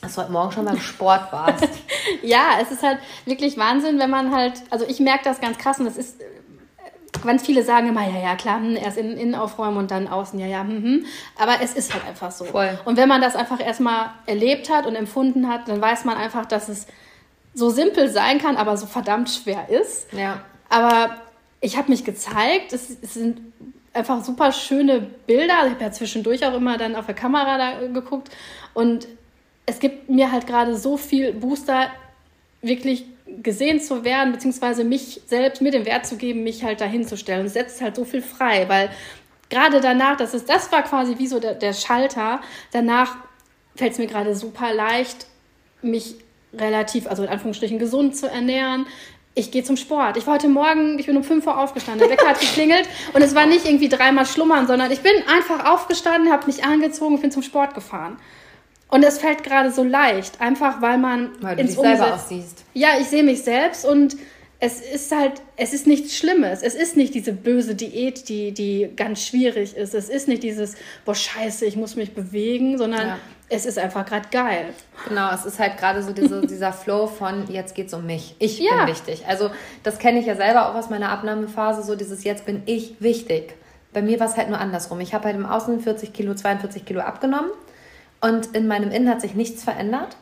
dass 0.00 0.14
du 0.14 0.22
heute 0.22 0.32
Morgen 0.32 0.52
schon 0.52 0.64
beim 0.64 0.80
Sport 0.80 1.32
warst. 1.32 1.68
ja, 2.22 2.58
es 2.60 2.70
ist 2.70 2.82
halt 2.82 2.98
wirklich 3.24 3.56
Wahnsinn, 3.58 3.98
wenn 3.98 4.10
man 4.10 4.34
halt, 4.34 4.62
also 4.70 4.84
ich 4.86 5.00
merke 5.00 5.24
das 5.24 5.40
ganz 5.40 5.58
krass 5.58 5.78
und 5.78 5.86
das 5.86 5.96
ist 5.96 6.20
ganz 7.24 7.44
viele 7.44 7.62
sagen 7.62 7.88
immer, 7.88 8.06
ja, 8.06 8.20
ja, 8.20 8.34
klar, 8.36 8.58
hm, 8.58 8.76
erst 8.76 8.98
innen, 8.98 9.16
innen 9.16 9.34
aufräumen 9.34 9.78
und 9.78 9.90
dann 9.90 10.08
außen, 10.08 10.38
ja, 10.38 10.46
ja, 10.46 10.60
hm, 10.60 10.82
hm. 10.82 11.06
Aber 11.38 11.56
es 11.62 11.74
ist 11.74 11.94
halt 11.94 12.06
einfach 12.06 12.30
so. 12.30 12.44
Voll. 12.44 12.78
Und 12.84 12.96
wenn 12.96 13.08
man 13.08 13.22
das 13.22 13.34
einfach 13.34 13.60
erstmal 13.60 14.10
erlebt 14.26 14.68
hat 14.68 14.86
und 14.86 14.94
empfunden 14.94 15.48
hat, 15.48 15.68
dann 15.68 15.80
weiß 15.80 16.04
man 16.04 16.16
einfach, 16.16 16.44
dass 16.44 16.68
es 16.68 16.86
so 17.54 17.70
simpel 17.70 18.08
sein 18.10 18.38
kann, 18.38 18.56
aber 18.56 18.76
so 18.76 18.86
verdammt 18.86 19.30
schwer 19.30 19.68
ist. 19.68 20.12
Ja. 20.12 20.44
Aber 20.68 21.16
ich 21.60 21.76
habe 21.76 21.90
mich 21.90 22.04
gezeigt. 22.04 22.72
Es, 22.72 22.90
es, 23.00 23.14
sind 23.14 23.40
einfach 23.92 24.24
super 24.24 24.52
schöne 24.52 25.00
Bilder. 25.26 25.54
Ich 25.64 25.72
habe 25.72 25.84
ja 25.84 25.92
zwischendurch 25.92 26.44
auch 26.44 26.54
immer 26.54 26.76
dann 26.78 26.96
auf 26.96 27.06
der 27.06 27.14
Kamera 27.14 27.58
da 27.58 27.86
geguckt. 27.86 28.30
Und 28.74 29.06
es 29.66 29.78
gibt 29.78 30.10
mir 30.10 30.32
halt 30.32 30.46
gerade 30.46 30.76
so 30.76 30.96
viel 30.96 31.32
Booster, 31.32 31.90
wirklich 32.60 33.06
gesehen 33.42 33.80
zu 33.80 34.04
werden, 34.04 34.32
beziehungsweise 34.32 34.84
mich 34.84 35.22
selbst 35.26 35.62
mir 35.62 35.70
den 35.70 35.86
Wert 35.86 36.06
zu 36.06 36.16
geben, 36.16 36.42
mich 36.42 36.64
halt 36.64 36.80
dahin 36.80 37.06
zu 37.06 37.16
stellen. 37.16 37.40
Und 37.40 37.46
es 37.46 37.54
setzt 37.54 37.80
halt 37.80 37.96
so 37.96 38.04
viel 38.04 38.22
frei, 38.22 38.68
weil 38.68 38.90
gerade 39.48 39.80
danach, 39.80 40.16
das 40.16 40.34
ist, 40.34 40.48
das 40.48 40.70
war 40.72 40.82
quasi 40.82 41.18
wie 41.18 41.26
so 41.26 41.40
der, 41.40 41.54
der 41.54 41.72
Schalter. 41.72 42.40
Danach 42.72 43.16
fällt 43.76 43.92
es 43.92 43.98
mir 43.98 44.06
gerade 44.06 44.34
super 44.34 44.72
leicht, 44.74 45.26
mich 45.82 46.16
relativ, 46.58 47.06
also 47.06 47.22
in 47.22 47.28
Anführungsstrichen 47.28 47.78
gesund 47.78 48.16
zu 48.16 48.28
ernähren. 48.28 48.86
Ich 49.34 49.50
gehe 49.50 49.64
zum 49.64 49.76
Sport. 49.76 50.16
Ich 50.16 50.26
war 50.26 50.34
heute 50.34 50.48
Morgen, 50.48 50.98
ich 50.98 51.06
bin 51.06 51.16
um 51.16 51.24
5 51.24 51.44
Uhr 51.46 51.58
aufgestanden. 51.58 52.08
Der 52.08 52.16
Wecker 52.16 52.28
hat 52.28 52.40
geklingelt 52.40 52.88
und 53.12 53.22
es 53.22 53.34
war 53.34 53.46
nicht 53.46 53.66
irgendwie 53.66 53.88
dreimal 53.88 54.26
schlummern, 54.26 54.66
sondern 54.66 54.92
ich 54.92 55.00
bin 55.00 55.12
einfach 55.26 55.72
aufgestanden, 55.72 56.30
habe 56.30 56.46
mich 56.46 56.64
angezogen 56.64 57.16
und 57.16 57.20
bin 57.20 57.32
zum 57.32 57.42
Sport 57.42 57.74
gefahren. 57.74 58.16
Und 58.88 59.02
es 59.02 59.18
fällt 59.18 59.42
gerade 59.42 59.72
so 59.72 59.82
leicht, 59.82 60.40
einfach 60.40 60.80
weil 60.80 60.98
man 60.98 61.30
weil 61.40 61.56
du 61.56 61.62
ins 61.62 61.72
dich 61.72 61.80
selber 61.80 62.14
aussiehst. 62.14 62.64
Ja, 62.74 62.90
ich 63.00 63.08
sehe 63.08 63.24
mich 63.24 63.42
selbst 63.42 63.84
und 63.84 64.16
es 64.60 64.80
ist 64.80 65.14
halt, 65.14 65.42
es 65.56 65.74
ist 65.74 65.88
nichts 65.88 66.16
Schlimmes. 66.16 66.62
Es 66.62 66.76
ist 66.76 66.96
nicht 66.96 67.12
diese 67.12 67.32
böse 67.32 67.74
Diät, 67.74 68.28
die, 68.28 68.52
die 68.52 68.88
ganz 68.94 69.26
schwierig 69.26 69.76
ist. 69.76 69.94
Es 69.94 70.08
ist 70.08 70.28
nicht 70.28 70.44
dieses, 70.44 70.76
boah, 71.04 71.14
scheiße, 71.14 71.66
ich 71.66 71.76
muss 71.76 71.96
mich 71.96 72.14
bewegen, 72.14 72.78
sondern 72.78 73.08
ja 73.08 73.18
es 73.48 73.66
ist 73.66 73.78
einfach 73.78 74.06
gerade 74.06 74.28
geil. 74.30 74.74
Genau, 75.08 75.30
es 75.32 75.44
ist 75.44 75.58
halt 75.58 75.76
gerade 75.76 76.02
so 76.02 76.12
diese, 76.12 76.40
dieser 76.46 76.72
Flow 76.72 77.06
von 77.06 77.46
jetzt 77.50 77.74
geht's 77.74 77.94
um 77.94 78.06
mich. 78.06 78.34
Ich 78.38 78.58
ja. 78.58 78.78
bin 78.78 78.88
wichtig. 78.88 79.24
Also 79.26 79.50
das 79.82 79.98
kenne 79.98 80.20
ich 80.20 80.26
ja 80.26 80.36
selber 80.36 80.70
auch 80.70 80.74
aus 80.74 80.90
meiner 80.90 81.10
Abnahmephase, 81.10 81.82
so 81.82 81.94
dieses 81.96 82.24
jetzt 82.24 82.46
bin 82.46 82.62
ich 82.66 83.00
wichtig. 83.00 83.54
Bei 83.92 84.02
mir 84.02 84.18
war 84.18 84.26
es 84.26 84.36
halt 84.36 84.48
nur 84.48 84.58
andersrum. 84.58 85.00
Ich 85.00 85.14
habe 85.14 85.26
halt 85.26 85.36
im 85.36 85.46
Außen 85.46 85.80
40 85.80 86.12
Kilo, 86.12 86.34
42 86.34 86.84
Kilo 86.84 87.00
abgenommen 87.00 87.50
und 88.20 88.46
in 88.56 88.66
meinem 88.66 88.90
Innen 88.90 89.08
hat 89.08 89.20
sich 89.20 89.34
nichts 89.34 89.62
verändert. 89.62 90.16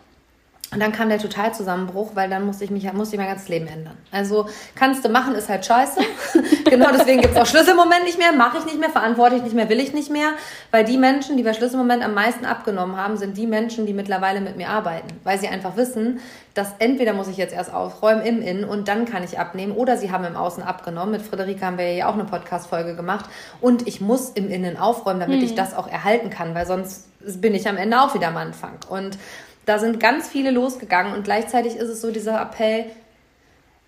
Und 0.73 0.81
dann 0.81 0.93
kam 0.93 1.11
der 1.11 1.19
Totalzusammenbruch, 1.19 2.13
weil 2.15 2.31
dann 2.31 2.47
musste 2.47 2.65
ich 2.65 2.71
mich 2.71 2.91
musste 2.95 3.17
ich 3.17 3.21
mein 3.21 3.29
ganzes 3.29 3.49
Leben 3.49 3.67
ändern. 3.67 3.97
Also 4.11 4.49
kannst 4.75 5.05
du 5.05 5.11
machen, 5.11 5.35
ist 5.35 5.49
halt 5.49 5.67
scheiße. 5.67 6.01
genau 6.65 6.91
deswegen 6.93 7.21
gibt 7.21 7.35
es 7.35 7.41
auch 7.41 7.47
Schlüsselmoment 7.47 8.05
nicht 8.05 8.19
mehr, 8.19 8.33
mache 8.33 8.59
ich 8.59 8.65
nicht 8.65 8.81
mehr, 8.81 8.89
verantworte 8.89 9.37
ich 9.37 9.43
nicht 9.43 9.55
mehr, 9.55 9.69
will 9.69 9.81
ich 9.81 9.93
nicht 9.93 10.11
mehr. 10.11 10.31
Weil 10.71 10.85
die 10.85 10.97
Menschen, 10.97 11.37
die 11.37 11.43
bei 11.43 11.53
Schlüsselmoment 11.53 12.03
am 12.03 12.15
meisten 12.15 12.47
abgenommen 12.47 12.97
haben, 12.97 13.19
sind 13.19 13.37
die 13.37 13.47
Menschen, 13.47 13.85
die 13.85 13.93
mittlerweile 13.93 14.41
mit 14.41 14.57
mir 14.57 14.71
arbeiten. 14.71 15.09
Weil 15.25 15.39
sie 15.39 15.49
einfach 15.49 15.77
wissen, 15.77 16.21
dass 16.55 16.69
entweder 16.79 17.13
muss 17.13 17.29
ich 17.29 17.37
jetzt 17.37 17.55
erst 17.55 17.73
aufräumen 17.73 18.23
im 18.23 18.41
Innen 18.41 18.65
und 18.65 18.89
dann 18.89 19.05
kann 19.05 19.25
ich 19.25 19.39
abnehmen 19.39 19.73
oder 19.73 19.97
sie 19.97 20.11
haben 20.11 20.25
im 20.25 20.37
Außen 20.37 20.63
abgenommen. 20.63 21.13
Mit 21.13 21.23
Friederike 21.23 21.65
haben 21.65 21.79
wir 21.79 21.93
ja 21.93 22.09
auch 22.09 22.15
eine 22.15 22.25
Podcast-Folge 22.25 22.97
gemacht. 22.97 23.27
Und 23.61 23.87
ich 23.87 24.01
muss 24.01 24.31
im 24.31 24.51
Innen 24.51 24.79
aufräumen, 24.79 25.21
damit 25.21 25.41
hm. 25.41 25.45
ich 25.45 25.55
das 25.55 25.75
auch 25.75 25.89
erhalten 25.89 26.31
kann, 26.31 26.55
weil 26.55 26.67
sonst 26.67 27.09
bin 27.41 27.55
ich 27.55 27.69
am 27.69 27.77
Ende 27.77 28.01
auch 28.01 28.15
wieder 28.15 28.29
am 28.29 28.37
Anfang. 28.37 28.73
Und 28.89 29.19
da 29.65 29.79
sind 29.79 30.01
ganz 30.01 30.29
viele 30.29 30.51
losgegangen 30.51 31.15
und 31.15 31.25
gleichzeitig 31.25 31.77
ist 31.77 31.89
es 31.89 32.01
so 32.01 32.11
dieser 32.11 32.41
Appell, 32.41 32.87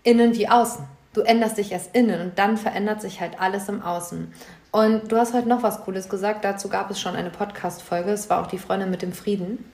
innen 0.03 0.35
wie 0.35 0.49
außen. 0.49 0.85
Du 1.15 1.21
änderst 1.21 1.59
dich 1.59 1.73
erst 1.73 1.95
innen 1.95 2.21
und 2.21 2.39
dann 2.39 2.57
verändert 2.57 3.01
sich 3.01 3.21
halt 3.21 3.41
alles 3.41 3.69
im 3.69 3.83
Außen. 3.83 4.33
Und 4.73 5.13
du 5.13 5.17
hast 5.17 5.33
heute 5.33 5.49
noch 5.49 5.63
was 5.63 5.85
Cooles 5.85 6.09
gesagt. 6.09 6.45
Dazu 6.45 6.69
gab 6.69 6.91
es 6.91 7.01
schon 7.01 7.15
eine 7.15 7.31
Podcast-Folge. 7.31 8.11
Es 8.11 8.29
war 8.29 8.43
auch 8.43 8.49
die 8.49 8.59
Freundin 8.59 8.91
mit 8.91 9.03
dem 9.03 9.13
Frieden. 9.13 9.71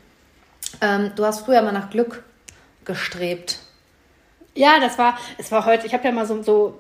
Ähm, 0.83 1.13
du 1.17 1.25
hast 1.25 1.41
früher 1.41 1.63
mal 1.63 1.73
nach 1.73 1.89
Glück 1.89 2.23
gestrebt. 2.85 3.61
Ja, 4.55 4.79
das 4.79 4.99
war, 4.99 5.17
es 5.39 5.51
war 5.51 5.65
heute, 5.65 5.87
ich 5.87 5.95
habe 5.95 6.05
ja 6.05 6.13
mal 6.13 6.27
so, 6.27 6.43
so 6.43 6.79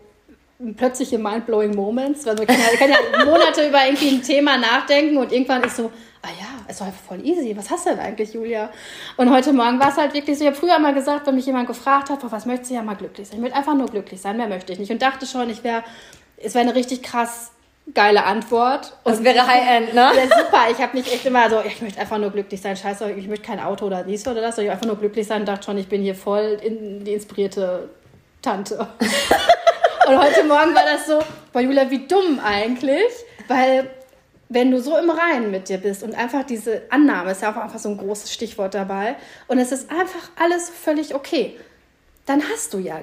plötzliche 0.76 1.18
mind-blowing 1.18 1.74
Moments. 1.74 2.26
Also 2.26 2.42
ich 2.42 2.48
kann 2.48 2.58
ja, 2.58 2.78
kann 2.78 2.90
ja 2.90 3.24
Monate 3.24 3.66
über 3.68 3.84
irgendwie 3.84 4.10
ein 4.10 4.22
Thema 4.22 4.58
nachdenken 4.58 5.16
und 5.16 5.32
irgendwann 5.32 5.62
ist 5.64 5.76
so, 5.76 5.90
ah 6.22 6.28
ja, 6.38 6.46
es 6.68 6.80
war 6.80 6.88
einfach 6.88 7.02
voll 7.02 7.24
easy. 7.24 7.56
Was 7.56 7.70
hast 7.70 7.86
du 7.86 7.90
denn 7.90 8.00
eigentlich, 8.00 8.34
Julia? 8.34 8.70
Und 9.16 9.30
heute 9.30 9.52
Morgen 9.52 9.80
war 9.80 9.88
es 9.88 9.96
halt 9.96 10.14
wirklich 10.14 10.38
so, 10.38 10.44
ich 10.44 10.50
habe 10.50 10.58
früher 10.58 10.78
mal 10.78 10.94
gesagt, 10.94 11.26
wenn 11.26 11.34
mich 11.34 11.46
jemand 11.46 11.66
gefragt 11.66 12.10
hat, 12.10 12.18
was 12.30 12.46
möchtest 12.46 12.70
du 12.70 12.74
ja 12.74 12.82
mal 12.82 12.96
glücklich 12.96 13.28
sein? 13.28 13.36
Ich 13.36 13.42
möchte 13.42 13.56
einfach 13.56 13.74
nur 13.74 13.86
glücklich 13.86 14.20
sein, 14.20 14.36
mehr 14.36 14.48
möchte 14.48 14.72
ich 14.72 14.78
nicht. 14.78 14.90
Und 14.90 15.00
dachte 15.00 15.26
schon, 15.26 15.48
ich 15.50 15.64
wäre, 15.64 15.82
es 16.36 16.54
wäre 16.54 16.64
eine 16.64 16.74
richtig 16.74 17.02
krass 17.02 17.52
geile 17.94 18.24
Antwort. 18.24 18.96
Und 19.04 19.12
das 19.12 19.24
wäre 19.24 19.46
High-End, 19.46 19.94
ne? 19.94 20.10
Ja, 20.14 20.22
super. 20.24 20.66
Ich 20.70 20.78
habe 20.78 20.96
mich 20.96 21.12
echt 21.12 21.24
immer 21.26 21.48
so, 21.50 21.60
ich 21.66 21.80
möchte 21.80 22.00
einfach 22.00 22.18
nur 22.18 22.30
glücklich 22.30 22.60
sein. 22.60 22.76
Scheiße, 22.76 23.10
ich 23.12 23.26
möchte 23.26 23.46
kein 23.46 23.60
Auto 23.60 23.86
oder 23.86 24.04
dies 24.04 24.26
oder 24.28 24.40
das. 24.40 24.58
Ich 24.58 24.70
einfach 24.70 24.86
nur 24.86 24.96
glücklich 24.96 25.26
sein 25.26 25.40
und 25.40 25.48
dachte 25.48 25.64
schon, 25.64 25.78
ich 25.78 25.88
bin 25.88 26.02
hier 26.02 26.14
voll 26.14 26.58
in 26.62 27.04
die 27.04 27.14
inspirierte 27.14 27.88
Tante. 28.42 28.86
und 30.10 30.18
heute 30.18 30.44
Morgen 30.44 30.74
war 30.74 30.84
das 30.84 31.06
so, 31.06 31.20
boah, 31.52 31.60
Julia, 31.60 31.88
wie 31.90 32.06
dumm 32.06 32.40
eigentlich, 32.40 33.12
weil 33.46 33.88
wenn 34.48 34.72
du 34.72 34.80
so 34.80 34.96
im 34.96 35.08
Reinen 35.08 35.52
mit 35.52 35.68
dir 35.68 35.78
bist 35.78 36.02
und 36.02 36.14
einfach 36.16 36.42
diese 36.42 36.82
Annahme 36.90 37.30
ist 37.30 37.42
ja 37.42 37.52
auch 37.52 37.56
einfach 37.56 37.78
so 37.78 37.88
ein 37.88 37.96
großes 37.96 38.32
Stichwort 38.32 38.74
dabei 38.74 39.14
und 39.46 39.58
es 39.58 39.70
ist 39.70 39.90
einfach 39.90 40.30
alles 40.36 40.68
völlig 40.68 41.14
okay, 41.14 41.56
dann 42.26 42.42
hast 42.52 42.74
du 42.74 42.78
ja 42.78 43.00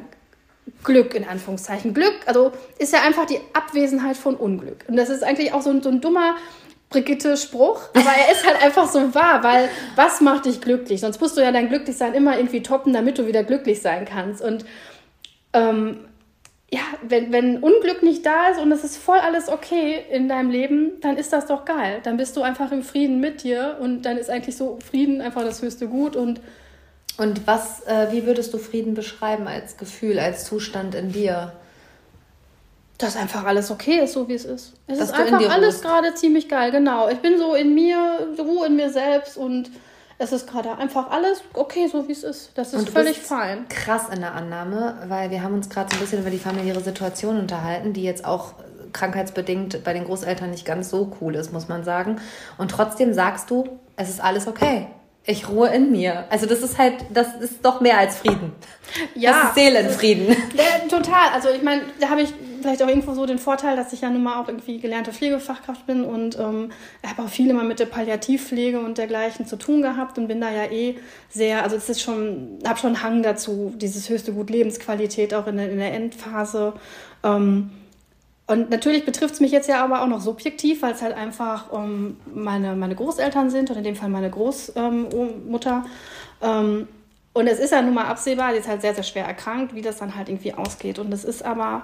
Glück 0.84 1.14
in 1.14 1.26
Anführungszeichen. 1.26 1.94
Glück, 1.94 2.16
also 2.26 2.52
ist 2.78 2.92
ja 2.92 3.02
einfach 3.04 3.26
die 3.26 3.40
Abwesenheit 3.54 4.18
von 4.18 4.36
Unglück. 4.36 4.84
Und 4.90 4.98
das 4.98 5.08
ist 5.10 5.24
eigentlich 5.24 5.54
auch 5.54 5.62
so 5.62 5.70
ein, 5.70 5.82
so 5.82 5.90
ein 5.90 6.02
dummer 6.02 6.36
Brigitte-Spruch, 6.90 7.82
aber 7.94 8.10
er 8.10 8.34
ist 8.34 8.46
halt 8.46 8.62
einfach 8.62 8.90
so 8.90 9.16
wahr, 9.16 9.44
weil 9.44 9.70
was 9.96 10.20
macht 10.20 10.46
dich 10.46 10.60
glücklich? 10.60 11.00
Sonst 11.00 11.22
musst 11.22 11.38
du 11.38 11.42
ja 11.42 11.54
dein 11.54 11.70
Glücklichsein 11.70 12.14
immer 12.14 12.38
irgendwie 12.38 12.64
toppen, 12.64 12.92
damit 12.92 13.18
du 13.18 13.28
wieder 13.28 13.44
glücklich 13.46 13.82
sein 13.82 14.04
kannst. 14.04 14.42
Und 14.42 14.66
ähm, 15.54 16.07
ja, 16.70 16.82
wenn, 17.02 17.32
wenn 17.32 17.60
Unglück 17.60 18.04
nicht 18.04 18.26
da 18.26 18.50
ist 18.50 18.60
und 18.60 18.72
es 18.72 18.84
ist 18.84 18.98
voll 18.98 19.20
alles 19.20 19.48
okay 19.48 20.04
in 20.12 20.28
deinem 20.28 20.50
Leben, 20.50 21.00
dann 21.02 21.16
ist 21.16 21.32
das 21.32 21.46
doch 21.48 21.64
geil. 21.64 22.02
Dann 22.04 22.18
bist 22.18 22.36
du 22.36 22.42
einfach 22.42 22.72
im 22.72 22.84
Frieden 22.84 23.22
mit 23.22 23.44
dir 23.44 23.78
und 23.80 24.02
dann 24.02 24.18
ist 24.18 24.30
eigentlich 24.30 24.58
so 24.58 24.78
Frieden 24.86 25.22
einfach 25.22 25.44
das 25.44 25.62
höchste 25.62 25.88
Gut 25.88 26.16
und 26.16 26.42
und 27.18 27.48
was, 27.48 27.84
äh, 27.88 28.12
wie 28.12 28.28
würdest 28.28 28.54
du 28.54 28.60
Frieden 28.60 28.94
beschreiben 28.94 29.48
als 29.48 29.78
Gefühl, 29.78 30.20
als 30.20 30.46
Zustand 30.46 30.94
in 30.94 31.12
dir? 31.12 31.54
Dass 33.00 33.16
einfach 33.16 33.44
alles 33.44 33.72
okay 33.72 34.02
ist, 34.04 34.14
so 34.14 34.28
wie 34.28 34.36
es 34.36 34.46
ist. 34.46 34.74
Es 34.86 35.00
Dass 35.00 35.10
ist 35.10 35.16
einfach 35.16 35.50
alles 35.50 35.82
gerade 35.82 36.14
ziemlich 36.14 36.48
geil, 36.48 36.72
genau. 36.72 37.10
Ich 37.10 37.18
bin 37.18 37.40
so 37.40 37.56
in 37.56 37.74
mir, 37.74 38.36
Ruhe 38.38 38.68
in 38.68 38.76
mir 38.76 38.92
selbst 38.92 39.36
und 39.36 39.72
es 40.18 40.32
ist 40.32 40.48
gerade 40.50 40.78
einfach 40.78 41.12
alles 41.12 41.44
okay, 41.54 41.88
so 41.88 42.08
wie 42.08 42.12
es 42.12 42.24
ist. 42.24 42.52
Das 42.56 42.74
ist 42.74 42.90
völlig 42.90 43.20
fein. 43.20 43.68
Krass 43.70 44.10
in 44.14 44.22
der 44.22 44.34
Annahme, 44.34 44.98
weil 45.08 45.30
wir 45.30 45.44
haben 45.44 45.54
uns 45.54 45.70
gerade 45.70 45.90
so 45.90 45.98
ein 45.98 46.02
bisschen 46.02 46.20
über 46.20 46.30
die 46.30 46.40
familiäre 46.40 46.82
Situation 46.82 47.38
unterhalten, 47.38 47.94
die 47.94 48.04
jetzt 48.04 48.26
auch 48.26 48.54
krankheitsbedingt 48.94 49.84
bei 49.84 49.94
den 49.94 50.06
Großeltern 50.06 50.50
nicht 50.50 50.66
ganz 50.66 50.90
so 50.90 51.16
cool 51.22 51.36
ist, 51.36 51.54
muss 51.54 51.68
man 51.68 51.84
sagen. 51.84 52.20
Und 52.58 52.72
trotzdem 52.72 53.14
sagst 53.14 53.50
du, 53.50 53.68
es 53.96 54.10
ist 54.10 54.24
alles 54.24 54.48
okay 54.48 54.88
ich 55.28 55.50
ruhe 55.50 55.68
in 55.68 55.92
mir. 55.92 56.24
Also 56.30 56.46
das 56.46 56.60
ist 56.60 56.78
halt, 56.78 57.06
das 57.10 57.36
ist 57.36 57.64
doch 57.64 57.82
mehr 57.82 57.98
als 57.98 58.16
Frieden. 58.18 58.54
Ja. 59.14 59.32
Das 59.32 59.50
ist 59.50 59.56
Seelenfrieden. 59.56 60.28
Ja, 60.56 60.88
total. 60.90 61.30
Also 61.34 61.50
ich 61.50 61.62
meine, 61.62 61.82
da 62.00 62.10
habe 62.10 62.22
ich 62.22 62.34
vielleicht 62.62 62.84
auch 62.84 62.88
irgendwo 62.88 63.14
so 63.14 63.26
den 63.26 63.40
Vorteil, 63.40 63.76
dass 63.76 63.94
ich 63.94 64.02
ja 64.02 64.10
nun 64.10 64.24
mal 64.24 64.42
auch 64.42 64.48
irgendwie 64.48 64.80
gelernte 64.80 65.14
Pflegefachkraft 65.14 65.86
bin 65.86 66.04
und 66.04 66.38
ähm, 66.40 66.72
habe 67.06 67.24
auch 67.24 67.30
viel 67.30 67.50
immer 67.50 67.64
mit 67.64 67.80
der 67.80 67.86
Palliativpflege 67.86 68.80
und 68.80 68.98
dergleichen 68.98 69.46
zu 69.46 69.58
tun 69.58 69.82
gehabt 69.82 70.18
und 70.18 70.28
bin 70.28 70.42
da 70.42 70.52
ja 70.52 70.66
eh 70.72 70.98
sehr, 71.30 71.64
also 71.64 71.76
es 71.76 71.90
ist 71.90 72.02
schon, 72.02 72.60
habe 72.68 72.80
schon 72.80 73.02
Hang 73.04 73.24
dazu, 73.24 73.74
dieses 73.76 74.10
höchste 74.10 74.34
Gut 74.34 74.50
Lebensqualität 74.50 75.34
auch 75.34 75.48
in 75.48 75.58
der, 75.58 75.72
in 75.72 75.78
der 75.78 75.94
Endphase. 75.94 76.74
Ähm, 77.24 77.72
und 78.48 78.70
natürlich 78.70 79.06
betrifft 79.06 79.34
es 79.34 79.40
mich 79.42 79.52
jetzt 79.52 79.68
ja 79.68 79.84
aber 79.84 80.02
auch 80.02 80.08
noch 80.08 80.22
subjektiv, 80.22 80.82
weil 80.82 80.94
es 80.94 81.02
halt 81.02 81.16
einfach 81.16 81.66
ähm, 81.74 82.18
meine, 82.34 82.76
meine 82.76 82.96
Großeltern 82.96 83.50
sind 83.50 83.70
und 83.70 83.78
in 83.78 83.84
dem 83.84 83.96
Fall 83.96 84.10
meine 84.10 84.30
Großmutter. 84.30 85.86
Ähm, 86.42 86.88
und 87.34 87.46
es 87.46 87.60
ist 87.60 87.72
ja 87.72 87.84
nun 87.84 87.94
mal 87.94 88.06
absehbar, 88.06 88.54
die 88.54 88.60
ist 88.60 88.68
halt 88.68 88.82
sehr, 88.82 88.96
sehr 88.96 89.04
schwer 89.04 89.26
erkrankt, 89.26 89.76
wie 89.76 89.84
das 89.84 89.98
dann 89.98 90.16
halt 90.16 90.28
irgendwie 90.28 90.54
ausgeht. 90.54 90.98
Und 90.98 91.14
es 91.14 91.24
ist 91.24 91.46
aber, 91.46 91.84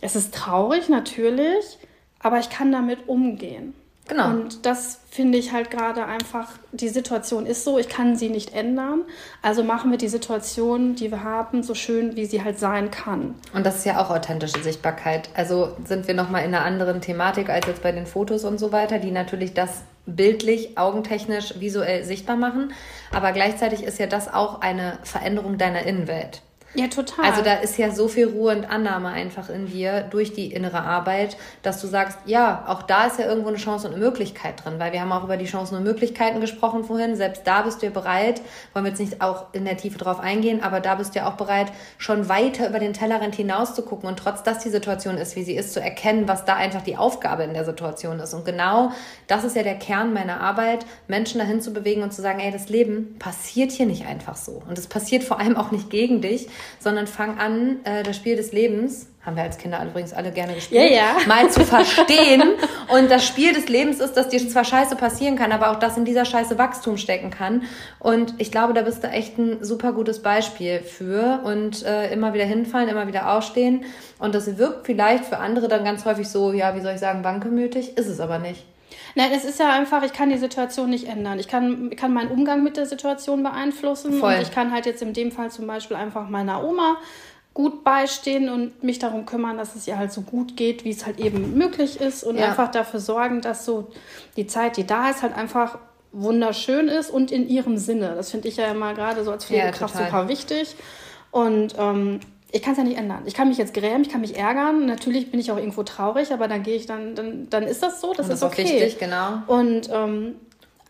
es 0.00 0.16
ist 0.16 0.34
traurig 0.34 0.88
natürlich, 0.88 1.78
aber 2.20 2.38
ich 2.38 2.50
kann 2.50 2.72
damit 2.72 3.08
umgehen. 3.08 3.74
Genau. 4.08 4.28
Und 4.28 4.64
das 4.64 5.00
finde 5.10 5.36
ich 5.36 5.52
halt 5.52 5.70
gerade 5.70 6.06
einfach, 6.06 6.50
die 6.70 6.88
Situation 6.88 7.44
ist 7.44 7.64
so, 7.64 7.76
ich 7.76 7.88
kann 7.88 8.16
sie 8.16 8.28
nicht 8.28 8.54
ändern. 8.54 9.02
Also 9.42 9.64
machen 9.64 9.90
wir 9.90 9.98
die 9.98 10.08
Situation, 10.08 10.94
die 10.94 11.10
wir 11.10 11.24
haben, 11.24 11.64
so 11.64 11.74
schön, 11.74 12.14
wie 12.14 12.26
sie 12.26 12.44
halt 12.44 12.58
sein 12.58 12.92
kann. 12.92 13.34
Und 13.52 13.66
das 13.66 13.78
ist 13.78 13.86
ja 13.86 14.00
auch 14.00 14.10
authentische 14.10 14.62
Sichtbarkeit. 14.62 15.28
Also 15.34 15.70
sind 15.84 16.06
wir 16.06 16.14
nochmal 16.14 16.44
in 16.44 16.54
einer 16.54 16.64
anderen 16.64 17.00
Thematik 17.00 17.48
als 17.48 17.66
jetzt 17.66 17.82
bei 17.82 17.90
den 17.90 18.06
Fotos 18.06 18.44
und 18.44 18.58
so 18.58 18.70
weiter, 18.70 19.00
die 19.00 19.10
natürlich 19.10 19.54
das 19.54 19.82
bildlich, 20.06 20.78
augentechnisch, 20.78 21.58
visuell 21.58 22.04
sichtbar 22.04 22.36
machen. 22.36 22.72
Aber 23.12 23.32
gleichzeitig 23.32 23.82
ist 23.82 23.98
ja 23.98 24.06
das 24.06 24.32
auch 24.32 24.60
eine 24.60 24.98
Veränderung 25.02 25.58
deiner 25.58 25.82
Innenwelt. 25.82 26.42
Ja, 26.76 26.88
total. 26.88 27.24
Also 27.24 27.42
da 27.42 27.54
ist 27.54 27.78
ja 27.78 27.90
so 27.90 28.06
viel 28.06 28.28
Ruhe 28.28 28.54
und 28.54 28.70
Annahme 28.70 29.08
einfach 29.08 29.48
in 29.48 29.66
dir 29.66 30.02
durch 30.02 30.34
die 30.34 30.52
innere 30.52 30.82
Arbeit, 30.82 31.36
dass 31.62 31.80
du 31.80 31.86
sagst, 31.86 32.18
ja, 32.26 32.64
auch 32.68 32.82
da 32.82 33.06
ist 33.06 33.18
ja 33.18 33.26
irgendwo 33.26 33.48
eine 33.48 33.56
Chance 33.56 33.88
und 33.88 33.94
eine 33.94 34.04
Möglichkeit 34.04 34.62
drin, 34.62 34.74
weil 34.78 34.92
wir 34.92 35.00
haben 35.00 35.10
auch 35.10 35.24
über 35.24 35.38
die 35.38 35.46
Chancen 35.46 35.76
und 35.76 35.84
Möglichkeiten 35.84 36.40
gesprochen 36.40 36.84
vorhin. 36.84 37.16
Selbst 37.16 37.46
da 37.46 37.62
bist 37.62 37.80
du 37.80 37.86
ja 37.86 37.92
bereit, 37.92 38.42
wollen 38.74 38.84
wir 38.84 38.90
jetzt 38.90 39.00
nicht 39.00 39.22
auch 39.22 39.46
in 39.52 39.64
der 39.64 39.78
Tiefe 39.78 39.96
drauf 39.96 40.20
eingehen, 40.20 40.62
aber 40.62 40.80
da 40.80 40.96
bist 40.96 41.14
du 41.14 41.20
ja 41.20 41.28
auch 41.28 41.34
bereit, 41.34 41.72
schon 41.96 42.28
weiter 42.28 42.68
über 42.68 42.78
den 42.78 42.92
Tellerrand 42.92 43.34
hinaus 43.34 43.74
zu 43.74 43.82
gucken 43.82 44.08
und 44.08 44.18
trotz 44.18 44.42
dass 44.42 44.58
die 44.58 44.68
Situation 44.68 45.16
ist, 45.16 45.34
wie 45.34 45.44
sie 45.44 45.56
ist, 45.56 45.72
zu 45.72 45.80
erkennen, 45.80 46.28
was 46.28 46.44
da 46.44 46.56
einfach 46.56 46.82
die 46.82 46.96
Aufgabe 46.98 47.44
in 47.44 47.54
der 47.54 47.64
Situation 47.64 48.20
ist. 48.20 48.34
Und 48.34 48.44
genau 48.44 48.92
das 49.28 49.44
ist 49.44 49.56
ja 49.56 49.62
der 49.62 49.76
Kern 49.76 50.12
meiner 50.12 50.40
Arbeit, 50.42 50.84
Menschen 51.08 51.38
dahin 51.38 51.62
zu 51.62 51.72
bewegen 51.72 52.02
und 52.02 52.12
zu 52.12 52.20
sagen, 52.20 52.38
ey, 52.38 52.52
das 52.52 52.68
Leben 52.68 53.16
passiert 53.18 53.72
hier 53.72 53.86
nicht 53.86 54.06
einfach 54.06 54.36
so. 54.36 54.62
Und 54.68 54.78
es 54.78 54.86
passiert 54.86 55.24
vor 55.24 55.40
allem 55.40 55.56
auch 55.56 55.70
nicht 55.70 55.90
gegen 55.90 56.20
dich, 56.20 56.48
sondern 56.78 57.06
fang 57.06 57.38
an, 57.38 57.84
äh, 57.84 58.02
das 58.02 58.16
Spiel 58.16 58.36
des 58.36 58.52
Lebens, 58.52 59.08
haben 59.26 59.34
wir 59.34 59.42
als 59.42 59.58
Kinder 59.58 59.84
übrigens 59.84 60.12
alle 60.12 60.30
gerne 60.30 60.54
gespielt, 60.54 60.88
ja, 60.88 60.96
ja. 60.96 61.26
mal 61.26 61.50
zu 61.50 61.60
verstehen. 61.64 62.42
und 62.88 63.10
das 63.10 63.26
Spiel 63.26 63.52
des 63.52 63.68
Lebens 63.68 63.98
ist, 63.98 64.14
dass 64.14 64.28
dir 64.28 64.38
zwar 64.48 64.64
Scheiße 64.64 64.94
passieren 64.94 65.34
kann, 65.34 65.50
aber 65.50 65.72
auch, 65.72 65.80
dass 65.80 65.96
in 65.96 66.04
dieser 66.04 66.24
Scheiße 66.24 66.58
Wachstum 66.58 66.96
stecken 66.96 67.30
kann. 67.30 67.64
Und 67.98 68.34
ich 68.38 68.52
glaube, 68.52 68.72
da 68.72 68.82
bist 68.82 69.02
du 69.02 69.08
echt 69.08 69.36
ein 69.36 69.64
super 69.64 69.92
gutes 69.92 70.22
Beispiel 70.22 70.78
für. 70.78 71.40
Und 71.42 71.84
äh, 71.84 72.12
immer 72.12 72.34
wieder 72.34 72.44
hinfallen, 72.44 72.88
immer 72.88 73.08
wieder 73.08 73.32
aufstehen. 73.32 73.84
Und 74.20 74.34
das 74.34 74.58
wirkt 74.58 74.86
vielleicht 74.86 75.24
für 75.24 75.38
andere 75.38 75.66
dann 75.66 75.84
ganz 75.84 76.04
häufig 76.04 76.28
so, 76.28 76.52
ja, 76.52 76.76
wie 76.76 76.80
soll 76.80 76.94
ich 76.94 77.00
sagen, 77.00 77.24
wankemütig, 77.24 77.98
ist 77.98 78.06
es 78.06 78.20
aber 78.20 78.38
nicht. 78.38 78.64
Nein, 79.16 79.30
es 79.34 79.46
ist 79.46 79.58
ja 79.58 79.72
einfach, 79.72 80.02
ich 80.02 80.12
kann 80.12 80.28
die 80.28 80.36
Situation 80.36 80.90
nicht 80.90 81.08
ändern. 81.08 81.38
Ich 81.38 81.48
kann, 81.48 81.88
kann 81.96 82.12
meinen 82.12 82.30
Umgang 82.30 82.62
mit 82.62 82.76
der 82.76 82.84
Situation 82.84 83.42
beeinflussen. 83.42 84.20
Voll. 84.20 84.34
Und 84.34 84.42
ich 84.42 84.50
kann 84.50 84.72
halt 84.72 84.84
jetzt 84.84 85.00
in 85.00 85.14
dem 85.14 85.32
Fall 85.32 85.50
zum 85.50 85.66
Beispiel 85.66 85.96
einfach 85.96 86.28
meiner 86.28 86.62
Oma 86.62 86.98
gut 87.54 87.82
beistehen 87.82 88.50
und 88.50 88.82
mich 88.84 88.98
darum 88.98 89.24
kümmern, 89.24 89.56
dass 89.56 89.74
es 89.74 89.88
ihr 89.88 89.96
halt 89.96 90.12
so 90.12 90.20
gut 90.20 90.58
geht, 90.58 90.84
wie 90.84 90.90
es 90.90 91.06
halt 91.06 91.18
eben 91.18 91.56
möglich 91.56 91.98
ist 91.98 92.24
und 92.24 92.36
ja. 92.36 92.48
einfach 92.48 92.70
dafür 92.70 93.00
sorgen, 93.00 93.40
dass 93.40 93.64
so 93.64 93.88
die 94.36 94.46
Zeit, 94.46 94.76
die 94.76 94.86
da 94.86 95.08
ist, 95.08 95.22
halt 95.22 95.34
einfach 95.34 95.78
wunderschön 96.12 96.88
ist 96.88 97.08
und 97.08 97.32
in 97.32 97.48
ihrem 97.48 97.78
Sinne. 97.78 98.14
Das 98.16 98.30
finde 98.30 98.48
ich 98.48 98.58
ja 98.58 98.66
immer 98.66 98.92
gerade 98.92 99.24
so 99.24 99.30
als 99.30 99.46
Pflegekraft 99.46 99.94
ja, 99.94 100.04
super 100.04 100.28
wichtig. 100.28 100.76
Und 101.30 101.74
ähm, 101.78 102.20
ich 102.52 102.62
kann 102.62 102.72
es 102.72 102.78
ja 102.78 102.84
nicht 102.84 102.98
ändern. 102.98 103.22
Ich 103.26 103.34
kann 103.34 103.48
mich 103.48 103.58
jetzt 103.58 103.74
grämen, 103.74 104.02
ich 104.02 104.10
kann 104.10 104.20
mich 104.20 104.36
ärgern. 104.36 104.86
Natürlich 104.86 105.30
bin 105.30 105.40
ich 105.40 105.50
auch 105.50 105.56
irgendwo 105.56 105.82
traurig, 105.82 106.32
aber 106.32 106.48
dann 106.48 106.62
gehe 106.62 106.76
ich 106.76 106.86
dann, 106.86 107.14
dann, 107.14 107.50
dann 107.50 107.64
ist 107.64 107.82
das 107.82 108.00
so, 108.00 108.12
das, 108.14 108.28
das 108.28 108.36
ist 108.36 108.42
okay. 108.42 108.64
Wichtig, 108.64 108.98
genau. 108.98 109.42
Und 109.46 109.90
ähm, 109.92 110.36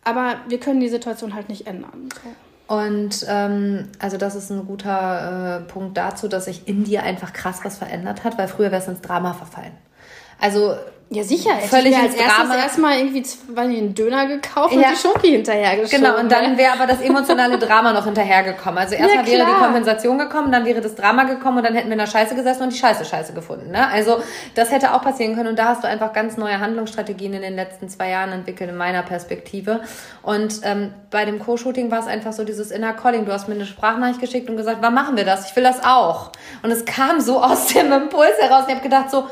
aber 0.05 0.37
wir 0.49 0.61
können 0.61 0.81
die 0.81 0.89
Situation 0.89 1.35
halt 1.35 1.49
nicht 1.49 1.67
ändern. 1.67 2.09
So. 2.23 2.75
Und 2.75 3.25
ähm, 3.29 3.89
also 3.99 4.17
das 4.17 4.35
ist 4.35 4.51
ein 4.51 4.67
guter 4.67 5.59
äh, 5.59 5.73
Punkt 5.73 5.97
dazu, 5.97 6.29
dass 6.29 6.47
sich 6.47 6.67
in 6.69 6.85
dir 6.85 7.03
einfach 7.03 7.33
krass 7.33 7.61
was 7.63 7.79
verändert 7.79 8.25
hat, 8.25 8.39
weil 8.39 8.49
früher 8.49 8.71
wärst 8.71 8.89
du 8.89 8.93
ins 8.93 9.01
Drama 9.01 9.35
verfallen. 9.35 9.73
Also 10.41 10.77
ja, 11.09 11.23
sicher. 11.23 11.51
Völlig 11.69 11.93
ich 11.93 11.99
als 11.99 12.17
erstes 12.17 12.51
erstmal 12.51 12.99
irgendwie 12.99 13.23
weil 13.55 13.69
einen 13.69 13.95
Döner 13.95 14.27
gekauft 14.27 14.75
ja. 14.75 14.79
und 14.79 14.85
die 14.91 14.97
Schoki 14.97 15.31
hinterhergeschoben. 15.31 16.05
Genau, 16.05 16.19
und 16.19 16.33
dann 16.33 16.59
wäre 16.59 16.73
aber 16.73 16.89
das 16.89 17.01
emotionale 17.01 17.59
Drama 17.59 17.93
noch 17.93 18.07
hinterhergekommen. 18.07 18.79
Also 18.79 18.97
erstmal 18.97 19.25
ja, 19.25 19.39
wäre 19.39 19.47
die 19.47 19.53
Kompensation 19.53 20.19
gekommen, 20.19 20.51
dann 20.51 20.65
wäre 20.65 20.81
das 20.81 20.97
Drama 20.97 21.23
gekommen 21.23 21.59
und 21.59 21.65
dann 21.65 21.75
hätten 21.75 21.87
wir 21.87 21.93
in 21.93 22.01
der 22.01 22.09
Scheiße 22.09 22.35
gesessen 22.35 22.65
und 22.65 22.73
die 22.73 22.79
Scheiße 22.79 23.05
Scheiße 23.05 23.35
gefunden. 23.35 23.71
Ne? 23.71 23.89
Also 23.89 24.21
das 24.57 24.73
hätte 24.73 24.95
auch 24.95 25.03
passieren 25.03 25.37
können 25.37 25.51
und 25.51 25.59
da 25.61 25.67
hast 25.67 25.85
du 25.85 25.89
einfach 25.89 26.13
ganz 26.13 26.39
neue 26.39 26.59
Handlungsstrategien 26.59 27.35
in 27.35 27.43
den 27.43 27.55
letzten 27.55 27.89
zwei 27.89 28.11
Jahren 28.11 28.33
entwickelt, 28.33 28.71
in 28.71 28.77
meiner 28.77 29.05
Perspektive. 29.05 29.83
Und 30.23 30.61
ähm, 30.65 30.93
bei 31.13 31.25
dem 31.25 31.39
Co-Shooting 31.39 31.89
war 31.89 32.01
es 32.01 32.09
einfach 32.09 32.33
so 32.33 32.43
dieses 32.43 32.73
Inner 32.73 32.95
Calling. 32.95 33.27
Du 33.27 33.33
hast 33.33 33.47
mir 33.47 33.55
eine 33.55 33.67
Sprachnachricht 33.67 34.21
geschickt 34.21 34.51
und 34.51 34.57
gesagt, 34.57 34.79
wann 34.81 34.95
machen 34.95 35.17
wir 35.17 35.25
das? 35.25 35.49
Ich 35.49 35.55
will 35.55 35.63
das 35.63 35.85
auch. 35.85 36.33
Und 36.65 36.73
es 36.73 36.85
kam 36.85 37.21
so 37.21 37.41
aus 37.41 37.69
dem 37.69 37.93
Impuls 37.93 38.37
heraus 38.41 38.63
und 38.63 38.71
ich 38.71 38.75
habe 38.75 38.83
gedacht 38.83 39.11
so, 39.13 39.29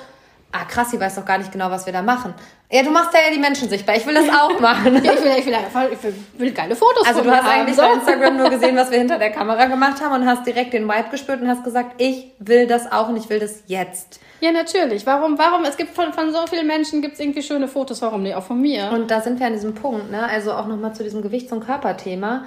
ah 0.55 0.65
krass, 0.67 0.91
sie 0.93 1.01
weiß 1.01 1.17
doch 1.17 1.25
gar 1.25 1.39
nicht 1.39 1.51
genau, 1.51 1.71
was 1.71 1.85
wir 1.85 1.93
da 1.93 2.01
machen. 2.01 2.33
Ja, 2.71 2.83
du 2.83 2.91
machst 2.91 3.13
da 3.13 3.19
ja 3.19 3.33
die 3.33 3.41
Menschen 3.41 3.69
sichtbar. 3.69 3.97
Ich 3.97 4.07
will 4.07 4.15
das 4.15 4.29
auch 4.29 4.59
machen. 4.61 4.95
ja, 5.05 5.13
ich, 5.13 5.23
will, 5.23 5.33
ich, 5.37 5.47
will, 5.47 5.55
ich, 5.93 6.03
will, 6.03 6.15
will 6.39 6.53
geile 6.53 6.77
Fotos 6.77 7.07
Also 7.07 7.23
du 7.23 7.31
hast 7.31 7.43
haben, 7.43 7.61
eigentlich 7.61 7.77
so. 7.77 7.83
bei 7.83 7.93
Instagram 7.93 8.37
nur 8.37 8.51
gesehen, 8.51 8.77
was 8.77 8.91
wir 8.91 8.99
hinter 8.99 9.19
der 9.19 9.31
Kamera 9.31 9.67
gemacht 9.67 10.01
haben 10.01 10.15
und 10.15 10.27
hast 10.27 10.47
direkt 10.47 10.73
den 10.73 10.87
Vibe 10.87 11.11
gespürt 11.11 11.43
und 11.43 11.49
hast 11.49 11.65
gesagt, 11.65 12.01
ich 12.01 12.33
will 12.39 12.67
das 12.67 12.91
auch 12.91 13.09
und 13.09 13.17
ich 13.17 13.29
will 13.29 13.41
das 13.41 13.65
jetzt. 13.67 14.21
Ja, 14.41 14.53
natürlich. 14.53 15.05
Warum, 15.07 15.39
warum, 15.39 15.65
es 15.65 15.77
gibt 15.77 15.95
von, 15.95 16.13
von 16.13 16.33
so 16.33 16.47
vielen 16.47 16.67
Menschen 16.67 17.03
gibt 17.03 17.15
es 17.15 17.21
irgendwie 17.21 17.43
schöne 17.43 17.67
Fotos, 17.67 18.01
warum 18.03 18.23
nicht? 18.23 18.37
Auch 18.37 18.45
von 18.45 18.61
mir. 18.61 18.91
Und 18.93 19.11
da 19.11 19.21
sind 19.21 19.41
wir 19.41 19.47
an 19.47 19.55
diesem 19.55 19.75
Punkt, 19.75 20.11
ne? 20.11 20.29
Also 20.29 20.53
auch 20.53 20.67
nochmal 20.67 20.95
zu 20.95 21.03
diesem 21.03 21.23
Gewichts- 21.23 21.53
und 21.53 21.65
Körperthema. 21.65 22.45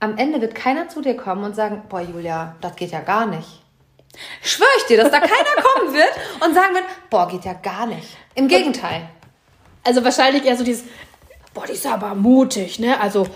Am 0.00 0.18
Ende 0.18 0.40
wird 0.40 0.54
keiner 0.54 0.88
zu 0.88 1.00
dir 1.00 1.16
kommen 1.16 1.44
und 1.44 1.54
sagen, 1.56 1.82
boah, 1.88 2.00
Julia, 2.00 2.56
das 2.60 2.76
geht 2.76 2.90
ja 2.90 3.00
gar 3.00 3.26
nicht. 3.26 3.61
Schwöre 4.42 4.68
ich 4.78 4.84
dir, 4.84 4.98
dass 4.98 5.10
da 5.10 5.20
keiner 5.20 5.62
kommen 5.62 5.94
wird 5.94 6.12
und 6.44 6.54
sagen 6.54 6.74
wird, 6.74 6.84
boah, 7.10 7.28
geht 7.28 7.44
ja 7.44 7.54
gar 7.54 7.86
nicht. 7.86 8.16
Im 8.34 8.48
Gegenteil. 8.48 9.08
Also 9.84 10.04
wahrscheinlich 10.04 10.44
eher 10.44 10.56
so 10.56 10.64
dieses, 10.64 10.84
boah, 11.54 11.66
die 11.66 11.72
ist 11.72 11.86
aber 11.86 12.14
mutig, 12.14 12.78
ne? 12.78 13.00
Also 13.00 13.26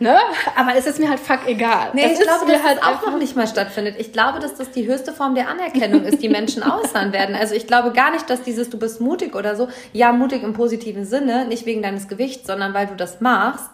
ne? 0.00 0.18
Aber 0.56 0.74
es 0.76 0.86
ist 0.86 0.98
mir 0.98 1.08
halt 1.08 1.20
fuck 1.20 1.46
egal. 1.46 1.90
Nee, 1.92 2.02
das 2.08 2.18
ich 2.18 2.20
glaube, 2.20 2.50
dass 2.50 2.62
halt 2.62 2.78
das 2.78 2.86
auch 2.86 3.06
noch 3.06 3.18
nicht 3.18 3.36
mal 3.36 3.46
stattfindet. 3.46 3.96
Ich 3.98 4.12
glaube, 4.12 4.40
dass 4.40 4.56
das 4.56 4.70
die 4.70 4.86
höchste 4.86 5.12
Form 5.12 5.34
der 5.34 5.48
Anerkennung 5.48 6.04
ist, 6.04 6.22
die 6.22 6.28
Menschen 6.28 6.62
auszahlen 6.64 7.12
werden. 7.12 7.34
Also 7.34 7.54
ich 7.54 7.66
glaube 7.66 7.92
gar 7.92 8.10
nicht, 8.10 8.28
dass 8.28 8.42
dieses 8.42 8.70
du 8.70 8.78
bist 8.78 9.00
mutig 9.00 9.34
oder 9.34 9.56
so, 9.56 9.68
ja, 9.92 10.12
mutig 10.12 10.42
im 10.42 10.52
positiven 10.52 11.04
Sinne, 11.04 11.46
nicht 11.46 11.66
wegen 11.66 11.82
deines 11.82 12.08
Gewichts, 12.08 12.46
sondern 12.46 12.74
weil 12.74 12.86
du 12.86 12.96
das 12.96 13.20
machst. 13.20 13.70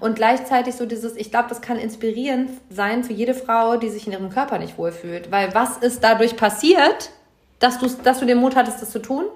Und 0.00 0.16
gleichzeitig 0.16 0.74
so 0.74 0.86
dieses, 0.86 1.14
ich 1.16 1.30
glaube, 1.30 1.48
das 1.48 1.60
kann 1.60 1.78
inspirierend 1.78 2.50
sein 2.70 3.04
für 3.04 3.12
jede 3.12 3.34
Frau, 3.34 3.76
die 3.76 3.88
sich 3.88 4.06
in 4.06 4.12
ihrem 4.12 4.30
Körper 4.30 4.58
nicht 4.58 4.78
wohlfühlt. 4.78 5.30
Weil 5.30 5.54
was 5.54 5.76
ist 5.78 6.02
dadurch 6.02 6.36
passiert, 6.36 7.10
dass 7.58 7.78
du, 7.78 7.86
dass 8.02 8.20
du 8.20 8.26
den 8.26 8.38
Mut 8.38 8.56
hattest, 8.56 8.80
das 8.80 8.90
zu 8.90 9.00
tun? 9.00 9.26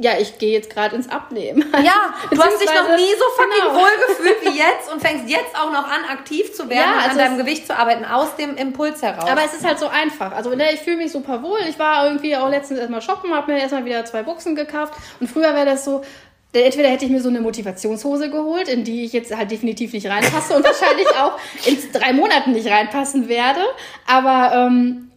ja, 0.00 0.12
ich 0.18 0.38
gehe 0.38 0.52
jetzt 0.52 0.70
gerade 0.70 0.94
ins 0.94 1.08
Abnehmen. 1.08 1.64
Ja, 1.82 2.14
du 2.30 2.40
hast 2.40 2.60
dich 2.60 2.68
noch 2.68 2.96
nie 2.96 3.10
so 3.18 3.24
fucking 3.36 3.68
genau. 3.68 3.74
wohl 3.74 4.06
gefühlt 4.06 4.42
wie 4.42 4.58
jetzt 4.58 4.92
und 4.92 5.00
fängst 5.00 5.28
jetzt 5.28 5.56
auch 5.56 5.72
noch 5.72 5.84
an, 5.84 6.04
aktiv 6.08 6.54
zu 6.54 6.68
werden 6.68 6.78
ja, 6.78 6.98
also 6.98 7.10
an 7.10 7.18
deinem 7.18 7.38
Gewicht 7.38 7.66
zu 7.66 7.76
arbeiten, 7.76 8.04
aus 8.04 8.36
dem 8.36 8.56
Impuls 8.56 9.02
heraus. 9.02 9.28
Aber 9.28 9.42
es 9.44 9.54
ist 9.54 9.64
halt 9.64 9.80
so 9.80 9.88
einfach. 9.88 10.32
Also 10.32 10.54
ne, 10.54 10.72
ich 10.72 10.80
fühle 10.80 10.98
mich 10.98 11.10
super 11.10 11.42
wohl. 11.42 11.58
Ich 11.68 11.78
war 11.78 12.06
irgendwie 12.06 12.36
auch 12.36 12.48
letztens 12.48 12.78
erstmal 12.78 13.02
shoppen, 13.02 13.34
habe 13.34 13.52
mir 13.52 13.58
erstmal 13.58 13.84
wieder 13.84 14.04
zwei 14.04 14.22
Buchsen 14.22 14.54
gekauft. 14.54 14.94
Und 15.18 15.28
früher 15.28 15.54
wäre 15.54 15.66
das 15.66 15.84
so, 15.84 16.02
entweder 16.52 16.88
hätte 16.88 17.04
ich 17.04 17.10
mir 17.10 17.20
so 17.20 17.28
eine 17.28 17.40
Motivationshose 17.40 18.30
geholt, 18.30 18.68
in 18.68 18.84
die 18.84 19.04
ich 19.04 19.12
jetzt 19.12 19.34
halt 19.34 19.50
definitiv 19.50 19.92
nicht 19.92 20.06
reinpasse 20.06 20.54
und 20.54 20.64
wahrscheinlich 20.64 21.08
auch 21.20 21.38
in 21.66 21.78
drei 21.92 22.12
Monaten 22.12 22.52
nicht 22.52 22.68
reinpassen 22.68 23.28
werde. 23.28 23.60
Aber 24.06 24.54
ähm, 24.54 25.10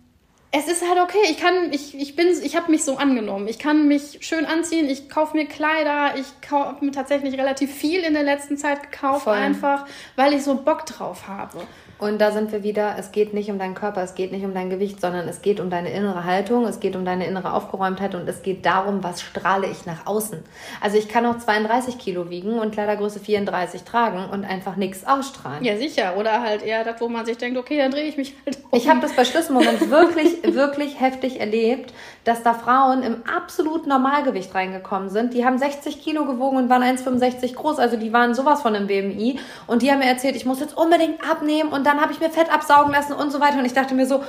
es 0.51 0.67
ist 0.67 0.87
halt 0.87 0.99
okay. 1.01 1.17
Ich 1.29 1.37
kann, 1.37 1.71
ich, 1.71 1.99
ich 1.99 2.15
bin, 2.15 2.27
ich 2.27 2.55
habe 2.55 2.71
mich 2.71 2.83
so 2.83 2.97
angenommen. 2.97 3.47
Ich 3.47 3.59
kann 3.59 3.87
mich 3.87 4.19
schön 4.21 4.45
anziehen. 4.45 4.89
Ich 4.89 5.09
kaufe 5.09 5.35
mir 5.35 5.45
Kleider. 5.45 6.15
Ich 6.17 6.27
habe 6.49 6.85
mir 6.85 6.91
tatsächlich 6.91 7.37
relativ 7.37 7.73
viel 7.73 8.01
in 8.01 8.13
der 8.13 8.23
letzten 8.23 8.57
Zeit 8.57 8.89
gekauft, 8.89 9.25
Voll. 9.25 9.33
einfach, 9.33 9.85
weil 10.15 10.33
ich 10.33 10.43
so 10.43 10.55
Bock 10.55 10.85
drauf 10.85 11.27
habe. 11.27 11.61
Und 11.97 12.19
da 12.19 12.31
sind 12.31 12.51
wir 12.51 12.61
wieder, 12.63 12.95
es 12.99 13.11
geht 13.11 13.33
nicht 13.33 13.49
um 13.49 13.57
deinen 13.57 13.73
Körper, 13.73 14.03
es 14.03 14.15
geht 14.15 14.31
nicht 14.33 14.43
um 14.43 14.53
dein 14.53 14.69
Gewicht, 14.69 14.99
sondern 14.99 15.27
es 15.29 15.41
geht 15.41 15.61
um 15.61 15.69
deine 15.69 15.91
innere 15.91 16.25
Haltung, 16.25 16.65
es 16.65 16.81
geht 16.81 16.95
um 16.95 17.05
deine 17.05 17.25
innere 17.25 17.53
Aufgeräumtheit 17.53 18.15
und 18.15 18.27
es 18.27 18.43
geht 18.43 18.65
darum, 18.65 19.01
was 19.01 19.21
strahle 19.21 19.67
ich 19.67 19.85
nach 19.85 20.05
außen. 20.05 20.39
Also 20.81 20.97
ich 20.97 21.07
kann 21.07 21.25
auch 21.25 21.37
32 21.37 21.97
Kilo 21.97 22.29
wiegen 22.29 22.59
und 22.59 22.73
Kleidergröße 22.73 23.21
34 23.21 23.83
tragen 23.83 24.29
und 24.29 24.43
einfach 24.43 24.75
nichts 24.75 25.07
ausstrahlen. 25.07 25.63
Ja, 25.63 25.77
sicher. 25.77 26.17
Oder 26.17 26.41
halt 26.41 26.63
eher 26.63 26.83
das, 26.83 26.99
wo 26.99 27.07
man 27.07 27.25
sich 27.25 27.37
denkt, 27.37 27.57
okay, 27.57 27.77
dann 27.77 27.91
drehe 27.91 28.05
ich 28.05 28.17
mich 28.17 28.35
halt 28.45 28.57
um. 28.69 28.77
Ich 28.77 28.89
habe 28.89 28.99
das 28.99 29.13
bei 29.13 29.23
Schlüsselmoment 29.23 29.89
wirklich, 29.89 30.43
wirklich 30.43 30.99
heftig 30.99 31.39
erlebt, 31.39 31.93
dass 32.25 32.43
da 32.43 32.53
Frauen 32.53 33.03
im 33.03 33.23
absolut 33.25 33.87
Normalgewicht 33.87 34.53
reingekommen 34.53 35.09
sind. 35.09 35.33
Die 35.33 35.45
haben 35.45 35.57
60 35.57 36.03
Kilo 36.03 36.25
gewogen 36.25 36.57
und 36.57 36.69
waren 36.69 36.83
1,65 36.83 37.55
groß. 37.55 37.79
Also 37.79 37.95
die 37.95 38.11
waren 38.11 38.33
sowas 38.33 38.61
von 38.61 38.75
einem 38.75 38.87
BMI. 38.87 39.39
Und 39.65 39.81
die 39.81 39.91
haben 39.91 39.99
mir 39.99 40.09
erzählt, 40.09 40.35
ich 40.35 40.45
muss 40.45 40.59
jetzt 40.59 40.77
unbedingt 40.77 41.23
abnehmen 41.29 41.71
und 41.71 41.85
dann 41.85 41.94
habe 42.01 42.13
ich 42.13 42.19
mir 42.19 42.29
Fett 42.29 42.51
absaugen 42.51 42.91
lassen 42.91 43.13
und 43.13 43.31
so 43.31 43.39
weiter. 43.39 43.57
Und 43.57 43.65
ich 43.65 43.73
dachte 43.73 43.93
mir 43.93 44.05
so, 44.05 44.23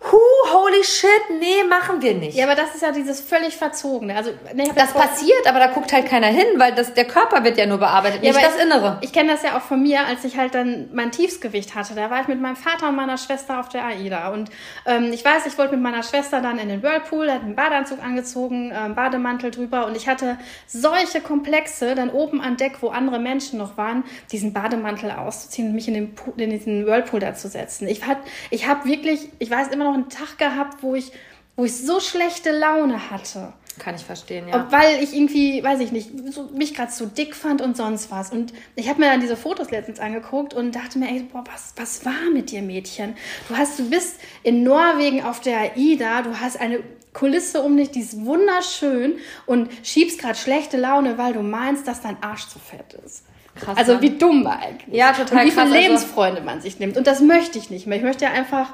Huh, 0.00 0.52
holy 0.52 0.84
shit, 0.84 1.10
nee, 1.40 1.64
machen 1.68 2.00
wir 2.00 2.14
nicht. 2.14 2.36
Ja, 2.36 2.46
aber 2.46 2.54
das 2.54 2.72
ist 2.72 2.82
ja 2.82 2.92
dieses 2.92 3.20
völlig 3.20 3.56
verzogene. 3.56 4.14
Also, 4.14 4.30
nee, 4.54 4.70
das 4.72 4.92
passiert, 4.92 5.44
aber 5.48 5.58
da 5.58 5.66
guckt 5.66 5.92
halt 5.92 6.06
keiner 6.06 6.28
hin, 6.28 6.46
weil 6.56 6.72
das, 6.72 6.94
der 6.94 7.04
Körper 7.04 7.42
wird 7.42 7.58
ja 7.58 7.66
nur 7.66 7.78
bearbeitet, 7.78 8.22
ja, 8.22 8.32
nicht 8.32 8.44
das 8.44 8.56
ich, 8.56 8.62
Innere. 8.62 8.98
Ich 9.00 9.12
kenne 9.12 9.32
das 9.32 9.42
ja 9.42 9.56
auch 9.56 9.62
von 9.62 9.82
mir, 9.82 10.06
als 10.06 10.22
ich 10.22 10.38
halt 10.38 10.54
dann 10.54 10.88
mein 10.92 11.10
Tiefsgewicht 11.10 11.74
hatte. 11.74 11.96
Da 11.96 12.10
war 12.10 12.20
ich 12.20 12.28
mit 12.28 12.40
meinem 12.40 12.54
Vater 12.54 12.90
und 12.90 12.94
meiner 12.94 13.18
Schwester 13.18 13.58
auf 13.58 13.70
der 13.70 13.86
AIDA. 13.86 14.28
Und 14.28 14.50
ähm, 14.86 15.12
ich 15.12 15.24
weiß, 15.24 15.46
ich 15.46 15.58
wollte 15.58 15.72
mit 15.72 15.82
meiner 15.82 16.04
Schwester 16.04 16.40
dann 16.40 16.60
in 16.60 16.68
den 16.68 16.80
Whirlpool, 16.80 17.28
hat 17.32 17.42
einen 17.42 17.56
Badeanzug 17.56 18.00
angezogen, 18.00 18.72
ähm, 18.72 18.94
Bademantel 18.94 19.50
drüber. 19.50 19.84
Und 19.86 19.96
ich 19.96 20.08
hatte 20.08 20.38
solche 20.68 21.20
Komplexe 21.20 21.96
dann 21.96 22.10
oben 22.10 22.40
an 22.40 22.56
Deck, 22.56 22.76
wo 22.82 22.90
andere 22.90 23.18
Menschen 23.18 23.58
noch 23.58 23.76
waren, 23.76 24.04
diesen 24.30 24.52
Bademantel 24.52 25.10
auszuziehen 25.10 25.68
und 25.68 25.74
mich 25.74 25.88
in, 25.88 25.94
den, 25.94 26.14
in 26.36 26.50
diesen 26.50 26.86
Whirlpool 26.86 27.18
da 27.18 27.34
zu 27.34 27.48
setzen. 27.48 27.88
Ich, 27.88 28.06
hat, 28.06 28.18
ich 28.50 28.68
habe 28.68 28.88
wirklich, 28.88 29.28
ich 29.40 29.50
weiß 29.50 29.68
immer 29.68 29.87
noch 29.87 29.87
einen 29.94 30.08
Tag 30.08 30.38
gehabt, 30.38 30.82
wo 30.82 30.94
ich, 30.94 31.12
wo 31.56 31.64
ich 31.64 31.76
so 31.76 32.00
schlechte 32.00 32.52
Laune 32.52 33.10
hatte. 33.10 33.52
Kann 33.78 33.94
ich 33.94 34.02
verstehen, 34.02 34.48
ja. 34.48 34.66
Weil 34.70 35.02
ich 35.02 35.14
irgendwie, 35.14 35.62
weiß 35.62 35.80
ich 35.80 35.92
nicht, 35.92 36.10
so, 36.32 36.48
mich 36.54 36.74
gerade 36.74 36.90
so 36.90 37.06
dick 37.06 37.34
fand 37.34 37.62
und 37.62 37.76
sonst 37.76 38.10
was. 38.10 38.30
Und 38.30 38.52
ich 38.74 38.88
habe 38.88 39.00
mir 39.00 39.06
dann 39.06 39.20
diese 39.20 39.36
Fotos 39.36 39.70
letztens 39.70 40.00
angeguckt 40.00 40.52
und 40.52 40.74
dachte 40.74 40.98
mir, 40.98 41.08
ey, 41.08 41.20
boah, 41.32 41.44
was, 41.52 41.74
was 41.76 42.04
war 42.04 42.30
mit 42.32 42.50
dir, 42.50 42.62
Mädchen? 42.62 43.16
Du 43.48 43.56
hast, 43.56 43.78
du 43.78 43.88
bist 43.88 44.20
in 44.42 44.64
Norwegen 44.64 45.22
auf 45.22 45.40
der 45.40 45.76
AIDA, 45.76 46.22
du 46.22 46.40
hast 46.40 46.60
eine 46.60 46.80
Kulisse 47.12 47.62
um 47.62 47.76
dich, 47.76 47.90
die 47.90 48.00
ist 48.00 48.24
wunderschön 48.24 49.16
und 49.46 49.70
schiebst 49.82 50.20
gerade 50.20 50.36
schlechte 50.36 50.76
Laune, 50.76 51.18
weil 51.18 51.32
du 51.32 51.42
meinst, 51.42 51.88
dass 51.88 52.00
dein 52.00 52.22
Arsch 52.22 52.46
zu 52.48 52.58
fett 52.58 52.94
ist. 53.04 53.24
Krass. 53.56 53.76
Also 53.76 54.00
wie 54.00 54.10
dumm 54.10 54.46
eigentlich. 54.46 54.94
Ja, 54.94 55.12
total 55.12 55.38
und 55.38 55.46
wie 55.46 55.50
viele 55.50 55.62
also 55.62 55.74
Lebensfreunde 55.74 56.42
man 56.42 56.60
sich 56.60 56.78
nimmt. 56.78 56.96
Und 56.96 57.06
das 57.06 57.20
möchte 57.20 57.58
ich 57.58 57.70
nicht 57.70 57.86
mehr. 57.86 57.98
Ich 57.98 58.04
möchte 58.04 58.24
ja 58.24 58.30
einfach 58.30 58.72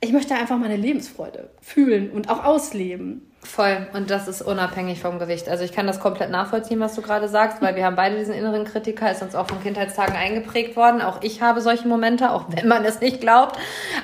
ich 0.00 0.12
möchte 0.12 0.34
einfach 0.34 0.58
meine 0.58 0.76
Lebensfreude 0.76 1.50
fühlen 1.60 2.10
und 2.10 2.28
auch 2.28 2.44
ausleben. 2.44 3.22
Voll. 3.42 3.86
Und 3.92 4.10
das 4.10 4.26
ist 4.26 4.42
unabhängig 4.42 5.00
vom 5.00 5.20
Gewicht. 5.20 5.48
Also 5.48 5.62
ich 5.62 5.72
kann 5.72 5.86
das 5.86 6.00
komplett 6.00 6.30
nachvollziehen, 6.30 6.80
was 6.80 6.96
du 6.96 7.02
gerade 7.02 7.28
sagst, 7.28 7.62
weil 7.62 7.76
wir 7.76 7.84
haben 7.84 7.94
beide 7.94 8.16
diesen 8.16 8.34
inneren 8.34 8.64
Kritiker, 8.64 9.10
ist 9.10 9.22
uns 9.22 9.36
auch 9.36 9.46
von 9.46 9.62
Kindheitstagen 9.62 10.16
eingeprägt 10.16 10.76
worden. 10.76 11.00
Auch 11.00 11.22
ich 11.22 11.42
habe 11.42 11.60
solche 11.60 11.86
Momente, 11.86 12.32
auch 12.32 12.46
wenn 12.48 12.66
man 12.66 12.84
es 12.84 13.00
nicht 13.00 13.20
glaubt. 13.20 13.56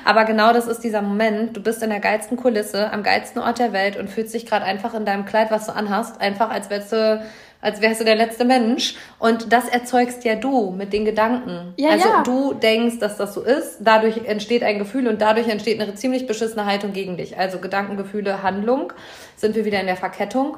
Aber 0.05 0.23
genau 0.23 0.53
das 0.53 0.67
ist 0.67 0.79
dieser 0.79 1.01
Moment. 1.01 1.57
Du 1.57 1.61
bist 1.61 1.83
in 1.83 1.89
der 1.89 1.99
geilsten 1.99 2.37
Kulisse, 2.37 2.91
am 2.91 3.03
geilsten 3.03 3.41
Ort 3.41 3.59
der 3.59 3.73
Welt 3.73 3.97
und 3.97 4.09
fühlst 4.09 4.33
dich 4.33 4.45
gerade 4.45 4.65
einfach 4.65 4.93
in 4.93 5.05
deinem 5.05 5.25
Kleid, 5.25 5.51
was 5.51 5.65
du 5.65 5.75
anhast, 5.75 6.21
einfach 6.21 6.49
als 6.49 6.69
wärst 6.69 6.93
du 6.93 7.23
als 7.63 7.81
wärst 7.81 8.01
du 8.01 8.05
der 8.05 8.15
letzte 8.15 8.43
Mensch. 8.45 8.95
Und 9.19 9.53
das 9.53 9.69
erzeugst 9.69 10.25
ja 10.25 10.35
du 10.35 10.71
mit 10.71 10.91
den 10.91 11.05
Gedanken. 11.05 11.73
Ja, 11.77 11.91
also 11.91 12.09
ja. 12.09 12.23
du 12.23 12.53
denkst, 12.53 12.99
dass 12.99 13.17
das 13.17 13.33
so 13.33 13.41
ist, 13.41 13.77
dadurch 13.79 14.25
entsteht 14.25 14.63
ein 14.63 14.77
Gefühl 14.77 15.07
und 15.07 15.21
dadurch 15.21 15.47
entsteht 15.47 15.81
eine 15.81 15.95
ziemlich 15.95 16.27
beschissene 16.27 16.65
Haltung 16.65 16.91
gegen 16.91 17.15
dich. 17.15 17.37
Also 17.37 17.59
Gedanken, 17.59 17.95
Gefühle, 17.95 18.43
Handlung 18.43 18.91
sind 19.37 19.55
wir 19.55 19.63
wieder 19.63 19.79
in 19.79 19.87
der 19.87 19.95
Verkettung. 19.95 20.57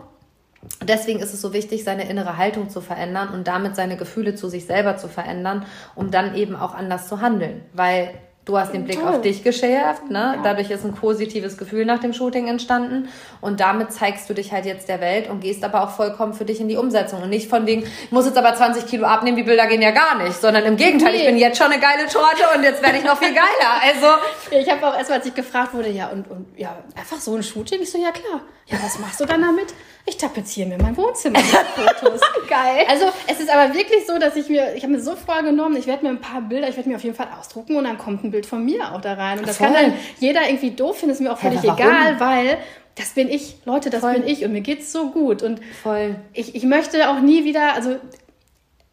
Deswegen 0.83 1.19
ist 1.19 1.31
es 1.31 1.41
so 1.41 1.53
wichtig, 1.53 1.83
seine 1.83 2.09
innere 2.09 2.37
Haltung 2.37 2.69
zu 2.69 2.81
verändern 2.81 3.29
und 3.29 3.47
damit 3.47 3.75
seine 3.75 3.97
Gefühle 3.97 4.33
zu 4.33 4.49
sich 4.49 4.65
selber 4.65 4.97
zu 4.97 5.07
verändern, 5.07 5.67
um 5.93 6.09
dann 6.09 6.35
eben 6.35 6.55
auch 6.55 6.73
anders 6.73 7.07
zu 7.07 7.21
handeln. 7.21 7.61
Weil 7.73 8.15
Du 8.45 8.59
hast 8.59 8.73
den 8.73 8.83
Blick 8.85 8.99
Toll. 8.99 9.07
auf 9.07 9.21
dich 9.21 9.43
geschärft, 9.43 10.11
ne? 10.11 10.35
Ja. 10.35 10.41
Dadurch 10.43 10.69
ist 10.69 10.85
ein 10.85 10.93
positives 10.93 11.57
Gefühl 11.57 11.83
nach 11.83 11.99
dem 11.99 12.13
Shooting 12.13 12.47
entstanden. 12.47 13.09
Und 13.41 13.59
damit 13.59 13.91
zeigst 13.91 14.29
du 14.29 14.35
dich 14.35 14.51
halt 14.51 14.67
jetzt 14.67 14.87
der 14.87 15.01
Welt 15.01 15.31
und 15.31 15.39
gehst 15.39 15.63
aber 15.63 15.83
auch 15.83 15.89
vollkommen 15.89 16.35
für 16.35 16.45
dich 16.45 16.61
in 16.61 16.67
die 16.67 16.77
Umsetzung. 16.77 17.23
Und 17.23 17.31
nicht 17.31 17.49
von 17.49 17.65
wegen, 17.65 17.81
ich 17.81 18.11
muss 18.11 18.27
jetzt 18.27 18.37
aber 18.37 18.53
20 18.53 18.85
Kilo 18.85 19.07
abnehmen, 19.07 19.35
die 19.35 19.43
Bilder 19.43 19.65
gehen 19.65 19.81
ja 19.81 19.89
gar 19.89 20.23
nicht. 20.23 20.39
Sondern 20.39 20.63
im 20.65 20.77
Gegenteil, 20.77 21.13
nee. 21.13 21.21
ich 21.21 21.25
bin 21.25 21.37
jetzt 21.39 21.57
schon 21.57 21.71
eine 21.71 21.81
geile 21.81 22.07
Torte 22.07 22.43
und 22.55 22.63
jetzt 22.63 22.83
werde 22.83 22.99
ich 22.99 23.03
noch 23.03 23.17
viel 23.17 23.33
geiler. 23.33 23.45
Also. 23.85 24.07
Ich 24.51 24.69
habe 24.69 24.87
auch 24.87 24.97
erst, 24.97 25.11
als 25.11 25.25
ich 25.25 25.33
gefragt 25.33 25.73
wurde, 25.73 25.89
ja, 25.89 26.07
und, 26.07 26.29
und 26.29 26.45
ja, 26.57 26.77
einfach 26.95 27.17
so 27.17 27.35
ein 27.35 27.43
Shooting. 27.43 27.81
Ich 27.81 27.91
so, 27.91 27.97
ja 27.97 28.11
klar. 28.11 28.41
Ja, 28.67 28.77
was 28.83 28.97
machst 28.99 29.19
du 29.19 29.25
dann 29.25 29.41
damit? 29.41 29.73
Ich 30.07 30.17
tapeziere 30.17 30.69
mir 30.69 30.77
mein 30.77 30.95
Wohnzimmer 30.97 31.39
mit 31.39 31.47
Fotos. 31.47 32.21
Geil. 32.47 32.85
Also 32.87 33.05
es 33.27 33.39
ist 33.39 33.49
aber 33.49 33.73
wirklich 33.73 34.05
so, 34.05 34.19
dass 34.19 34.35
ich 34.35 34.49
mir, 34.49 34.75
ich 34.75 34.83
habe 34.83 34.93
mir 34.93 35.01
so 35.01 35.15
vorgenommen, 35.15 35.75
ich 35.77 35.87
werde 35.87 36.03
mir 36.03 36.09
ein 36.09 36.21
paar 36.21 36.41
Bilder, 36.41 36.69
ich 36.69 36.75
werde 36.75 36.89
mir 36.89 36.95
auf 36.95 37.03
jeden 37.03 37.15
Fall 37.15 37.29
ausdrucken 37.39 37.75
und 37.75 37.85
dann 37.85 37.97
kommt 37.97 38.23
ein 38.23 38.31
Bild 38.35 38.45
von 38.45 38.65
mir 38.65 38.93
auch 38.93 38.99
da 38.99 39.13
rein. 39.13 39.39
Und 39.39 39.47
das 39.47 39.57
Voll. 39.57 39.67
kann 39.67 39.75
dann 39.75 39.93
jeder 40.19 40.41
irgendwie 40.47 40.71
doof 40.71 40.97
finden, 40.97 41.13
ist 41.13 41.21
mir 41.21 41.31
auch 41.31 41.37
völlig 41.37 41.63
ja, 41.63 41.73
egal, 41.73 42.19
weil 42.19 42.57
das 42.95 43.11
bin 43.11 43.29
ich, 43.29 43.55
Leute, 43.65 43.89
das 43.89 44.01
Voll. 44.01 44.15
bin 44.15 44.27
ich 44.27 44.43
und 44.43 44.51
mir 44.51 44.61
geht's 44.61 44.91
so 44.91 45.09
gut. 45.09 45.41
Und 45.41 45.61
Voll. 45.83 46.17
Ich, 46.33 46.53
ich 46.53 46.63
möchte 46.63 47.09
auch 47.09 47.21
nie 47.21 47.45
wieder, 47.45 47.73
also 47.75 47.95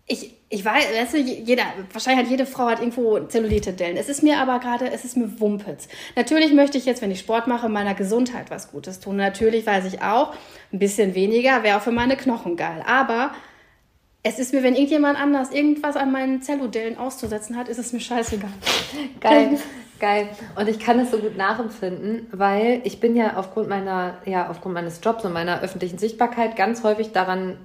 ich, 0.07 0.35
ich 0.49 0.65
weiß, 0.65 0.85
weißt 1.01 1.15
du, 1.15 1.19
jeder, 1.19 1.65
wahrscheinlich 1.93 2.25
hat 2.25 2.31
jede 2.31 2.47
Frau 2.47 2.67
hat 2.67 2.79
irgendwo 2.81 3.19
Zellulite-Dellen. 3.19 3.97
Es 3.97 4.09
ist 4.09 4.23
mir 4.23 4.39
aber 4.39 4.59
gerade, 4.59 4.91
es 4.93 5.05
ist 5.05 5.17
mir 5.17 5.41
Wumpels. 5.41 5.89
Natürlich 6.15 6.53
möchte 6.53 6.79
ich 6.79 6.85
jetzt, 6.85 7.03
wenn 7.03 7.11
ich 7.11 7.21
Sport 7.21 7.47
mache, 7.47 7.69
meiner 7.69 7.95
Gesundheit 7.95 8.51
was 8.51 8.71
Gutes 8.71 9.01
tun. 9.01 9.17
Natürlich 9.17 9.67
weiß 9.67 9.87
ich 9.87 10.03
auch, 10.03 10.35
ein 10.73 10.79
bisschen 10.79 11.15
weniger 11.15 11.63
wäre 11.63 11.79
auch 11.79 11.83
für 11.83 11.93
meine 11.93 12.17
Knochen 12.17 12.57
geil. 12.57 12.85
Aber 12.87 13.33
es 14.25 14.39
ist 14.39 14.53
mir, 14.53 14.63
wenn 14.63 14.75
irgendjemand 14.75 15.19
anders 15.19 15.51
irgendwas 15.51 15.97
an 15.97 16.13
meinen 16.13 16.43
Zellodellen 16.43 16.97
auszusetzen 16.97 17.57
hat, 17.57 17.69
ist 17.69 17.79
es 17.79 17.93
mir 17.93 18.01
scheißegal. 18.01 18.51
Geil, 19.21 19.59
geil. 19.99 20.29
Und 20.55 20.69
ich 20.69 20.79
kann 20.79 20.99
es 21.01 21.11
so 21.11 21.19
gut 21.19 21.37
nachempfinden, 21.37 22.27
weil 22.31 22.81
ich 22.85 23.01
bin 23.01 23.17
ja 23.17 23.37
aufgrund 23.37 23.69
meiner, 23.69 24.19
ja, 24.25 24.49
aufgrund 24.49 24.75
meines 24.75 25.01
Jobs 25.03 25.25
und 25.25 25.33
meiner 25.33 25.61
öffentlichen 25.61 25.99
Sichtbarkeit 25.99 26.57
ganz 26.57 26.85
häufig 26.85 27.13
daran 27.13 27.57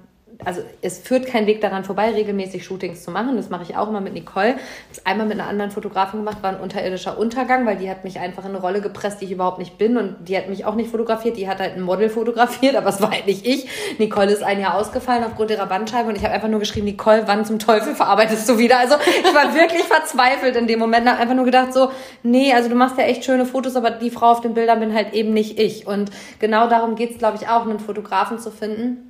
also 0.44 0.62
es 0.82 0.98
führt 0.98 1.26
kein 1.26 1.46
Weg 1.46 1.60
daran 1.60 1.82
vorbei, 1.82 2.10
regelmäßig 2.10 2.64
Shootings 2.64 3.02
zu 3.02 3.10
machen. 3.10 3.36
Das 3.36 3.50
mache 3.50 3.64
ich 3.64 3.76
auch 3.76 3.88
immer 3.88 4.00
mit 4.00 4.14
Nicole. 4.14 4.54
Das 4.88 5.04
einmal 5.04 5.26
mit 5.26 5.38
einer 5.38 5.48
anderen 5.48 5.72
Fotografin 5.72 6.20
gemacht, 6.20 6.42
war 6.42 6.50
ein 6.50 6.60
unterirdischer 6.60 7.18
Untergang, 7.18 7.66
weil 7.66 7.76
die 7.76 7.90
hat 7.90 8.04
mich 8.04 8.20
einfach 8.20 8.44
in 8.44 8.50
eine 8.50 8.60
Rolle 8.60 8.80
gepresst, 8.80 9.20
die 9.20 9.24
ich 9.24 9.32
überhaupt 9.32 9.58
nicht 9.58 9.78
bin. 9.78 9.96
Und 9.96 10.28
die 10.28 10.36
hat 10.36 10.48
mich 10.48 10.64
auch 10.64 10.76
nicht 10.76 10.90
fotografiert. 10.90 11.36
Die 11.36 11.48
hat 11.48 11.58
halt 11.58 11.74
ein 11.74 11.82
Model 11.82 12.08
fotografiert, 12.08 12.76
aber 12.76 12.90
es 12.90 13.02
war 13.02 13.10
halt 13.10 13.26
nicht 13.26 13.44
ich. 13.44 13.66
Nicole 13.98 14.30
ist 14.30 14.44
ein 14.44 14.60
Jahr 14.60 14.76
ausgefallen 14.76 15.24
aufgrund 15.24 15.50
ihrer 15.50 15.66
Bandscheibe 15.66 16.08
und 16.08 16.16
ich 16.16 16.22
habe 16.22 16.32
einfach 16.32 16.48
nur 16.48 16.60
geschrieben, 16.60 16.86
Nicole, 16.86 17.24
wann 17.26 17.44
zum 17.44 17.58
Teufel 17.58 17.96
verarbeitest 17.96 18.48
du 18.48 18.58
wieder? 18.58 18.78
Also 18.78 18.94
ich 18.94 19.34
war 19.34 19.54
wirklich 19.54 19.82
verzweifelt 19.82 20.54
in 20.54 20.68
dem 20.68 20.78
Moment. 20.78 21.08
habe 21.08 21.20
einfach 21.20 21.34
nur 21.34 21.46
gedacht 21.46 21.74
so, 21.74 21.90
nee, 22.22 22.52
also 22.52 22.68
du 22.68 22.76
machst 22.76 22.96
ja 22.96 23.04
echt 23.04 23.24
schöne 23.24 23.44
Fotos, 23.44 23.74
aber 23.74 23.90
die 23.90 24.10
Frau 24.10 24.30
auf 24.30 24.40
den 24.40 24.54
Bildern 24.54 24.78
bin 24.78 24.94
halt 24.94 25.14
eben 25.14 25.32
nicht 25.32 25.58
ich. 25.58 25.88
Und 25.88 26.10
genau 26.38 26.68
darum 26.68 26.94
geht's, 26.94 27.18
glaube 27.18 27.38
ich, 27.40 27.48
auch, 27.48 27.66
einen 27.66 27.80
Fotografen 27.80 28.38
zu 28.38 28.52
finden 28.52 29.07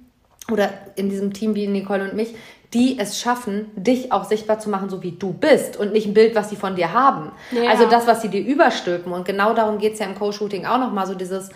oder 0.51 0.71
in 0.97 1.11
diesem 1.11 1.33
Team 1.33 1.55
wie 1.55 1.67
Nicole 1.67 2.05
und 2.05 2.15
mich, 2.15 2.35
die 2.75 2.99
es 2.99 3.19
schaffen, 3.21 3.71
dich 3.77 4.13
auch 4.13 4.25
sichtbar 4.25 4.59
zu 4.59 4.69
machen, 4.69 4.91
so 4.91 5.03
wie 5.03 5.13
du 5.13 5.33
bist 5.33 5.77
und 5.77 5.93
nicht 5.93 6.07
ein 6.07 6.15
Bild, 6.15 6.35
was 6.35 6.51
sie 6.51 6.57
von 6.57 6.77
dir 6.77 6.93
haben. 6.93 7.33
Ja. 7.51 7.71
Also 7.71 7.87
das, 7.89 8.07
was 8.07 8.21
sie 8.21 8.29
dir 8.29 8.45
überstülpen. 8.45 9.13
Und 9.13 9.25
genau 9.25 9.55
darum 9.55 9.79
geht's 9.79 9.99
ja 9.99 10.07
im 10.07 10.15
Co-Shooting 10.15 10.67
auch 10.67 10.79
nochmal, 10.79 11.07
so 11.07 11.15
dieses 11.15 11.49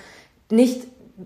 nicht 0.51 0.85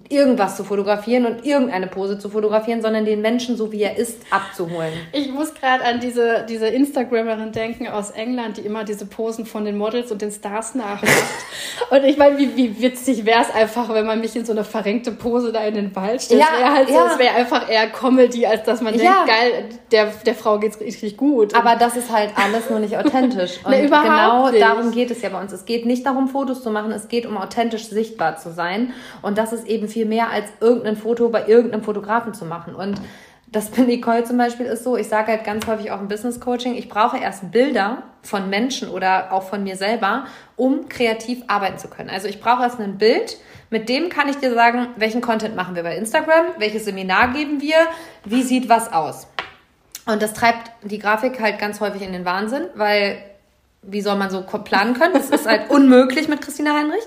irgendwas 0.08 0.56
zu 0.56 0.64
fotografieren 0.64 1.26
und 1.26 1.44
irgendeine 1.44 1.86
Pose 1.86 2.18
zu 2.18 2.28
fotografieren, 2.28 2.82
sondern 2.82 3.04
den 3.04 3.20
Menschen 3.20 3.56
so 3.56 3.72
wie 3.72 3.82
er 3.82 3.96
ist 3.96 4.20
abzuholen. 4.30 4.92
Ich 5.12 5.32
muss 5.32 5.54
gerade 5.54 5.84
an 5.84 6.00
diese, 6.00 6.44
diese 6.48 6.66
Instagrammerin 6.66 7.52
denken 7.52 7.88
aus 7.88 8.10
England, 8.10 8.56
die 8.58 8.62
immer 8.62 8.84
diese 8.84 9.06
Posen 9.06 9.46
von 9.46 9.64
den 9.64 9.76
Models 9.76 10.12
und 10.12 10.22
den 10.22 10.30
Stars 10.30 10.74
nachmacht. 10.74 11.06
und 11.90 12.04
ich 12.04 12.16
meine, 12.16 12.38
wie, 12.38 12.56
wie 12.56 12.80
witzig 12.80 13.24
wäre 13.24 13.42
es 13.42 13.54
einfach, 13.54 13.92
wenn 13.92 14.06
man 14.06 14.20
mich 14.20 14.36
in 14.36 14.44
so 14.44 14.52
eine 14.52 14.64
verrenkte 14.64 15.12
Pose 15.12 15.52
da 15.52 15.60
in 15.64 15.74
den 15.74 15.96
Wald 15.96 16.22
stellt. 16.22 16.40
Ja, 16.40 16.58
wäre 16.58 16.74
halt 16.74 16.88
so, 16.88 16.94
ja. 16.94 17.12
es 17.12 17.18
wäre 17.18 17.34
einfach 17.34 17.68
eher 17.68 17.88
Comedy, 17.88 18.46
als 18.46 18.64
dass 18.64 18.80
man 18.80 18.94
ja. 18.94 19.24
denkt, 19.24 19.26
geil, 19.26 19.64
der, 19.92 20.06
der 20.24 20.34
Frau 20.34 20.58
geht's 20.58 20.80
richtig 20.80 21.16
gut. 21.16 21.54
Aber 21.54 21.76
das 21.76 21.96
ist 21.96 22.12
halt 22.12 22.30
alles 22.36 22.70
nur 22.70 22.80
nicht 22.80 22.96
authentisch. 22.96 23.58
Und 23.64 23.70
nee, 23.70 23.86
genau 23.86 24.50
nicht. 24.50 24.62
darum 24.62 24.90
geht 24.90 25.10
es 25.10 25.22
ja 25.22 25.28
bei 25.28 25.40
uns. 25.40 25.52
Es 25.52 25.64
geht 25.64 25.86
nicht 25.86 26.04
darum, 26.06 26.28
Fotos 26.28 26.62
zu 26.62 26.70
machen, 26.70 26.92
es 26.92 27.08
geht 27.08 27.26
um 27.26 27.36
authentisch 27.36 27.88
sichtbar 27.88 28.36
zu 28.36 28.52
sein. 28.52 28.92
Und 29.22 29.38
das 29.38 29.52
ist 29.52 29.66
eben 29.66 29.85
eben 29.86 29.92
viel 29.92 30.06
mehr 30.06 30.30
als 30.30 30.46
irgendein 30.60 30.96
Foto 30.96 31.28
bei 31.28 31.46
irgendeinem 31.46 31.82
Fotografen 31.82 32.34
zu 32.34 32.44
machen. 32.44 32.74
Und 32.74 33.00
das 33.48 33.70
bei 33.70 33.82
Nicole 33.82 34.24
zum 34.24 34.36
Beispiel 34.36 34.66
ist 34.66 34.84
so, 34.84 34.96
ich 34.96 35.08
sage 35.08 35.28
halt 35.28 35.44
ganz 35.44 35.66
häufig 35.66 35.90
auch 35.90 36.00
im 36.00 36.08
Business 36.08 36.40
Coaching, 36.40 36.74
ich 36.74 36.88
brauche 36.88 37.16
erst 37.16 37.52
Bilder 37.52 38.02
von 38.22 38.50
Menschen 38.50 38.88
oder 38.88 39.32
auch 39.32 39.44
von 39.44 39.62
mir 39.62 39.76
selber, 39.76 40.26
um 40.56 40.88
kreativ 40.88 41.42
arbeiten 41.46 41.78
zu 41.78 41.88
können. 41.88 42.10
Also 42.10 42.26
ich 42.26 42.40
brauche 42.40 42.64
erst 42.64 42.80
ein 42.80 42.98
Bild, 42.98 43.38
mit 43.70 43.88
dem 43.88 44.08
kann 44.08 44.28
ich 44.28 44.36
dir 44.36 44.52
sagen, 44.52 44.88
welchen 44.96 45.20
Content 45.20 45.54
machen 45.56 45.74
wir 45.74 45.82
bei 45.82 45.96
Instagram, 45.96 46.46
welches 46.58 46.84
Seminar 46.84 47.32
geben 47.32 47.60
wir, 47.60 47.76
wie 48.24 48.42
sieht 48.42 48.68
was 48.68 48.92
aus. 48.92 49.28
Und 50.06 50.22
das 50.22 50.34
treibt 50.34 50.70
die 50.82 50.98
Grafik 50.98 51.40
halt 51.40 51.58
ganz 51.58 51.80
häufig 51.80 52.02
in 52.02 52.12
den 52.12 52.24
Wahnsinn, 52.24 52.66
weil 52.74 53.18
wie 53.82 54.00
soll 54.00 54.16
man 54.16 54.30
so 54.30 54.42
planen 54.42 54.94
können? 54.94 55.14
Das 55.14 55.30
ist 55.30 55.46
halt 55.46 55.70
unmöglich 55.70 56.28
mit 56.28 56.42
Christina 56.42 56.74
Heinrich. 56.74 57.02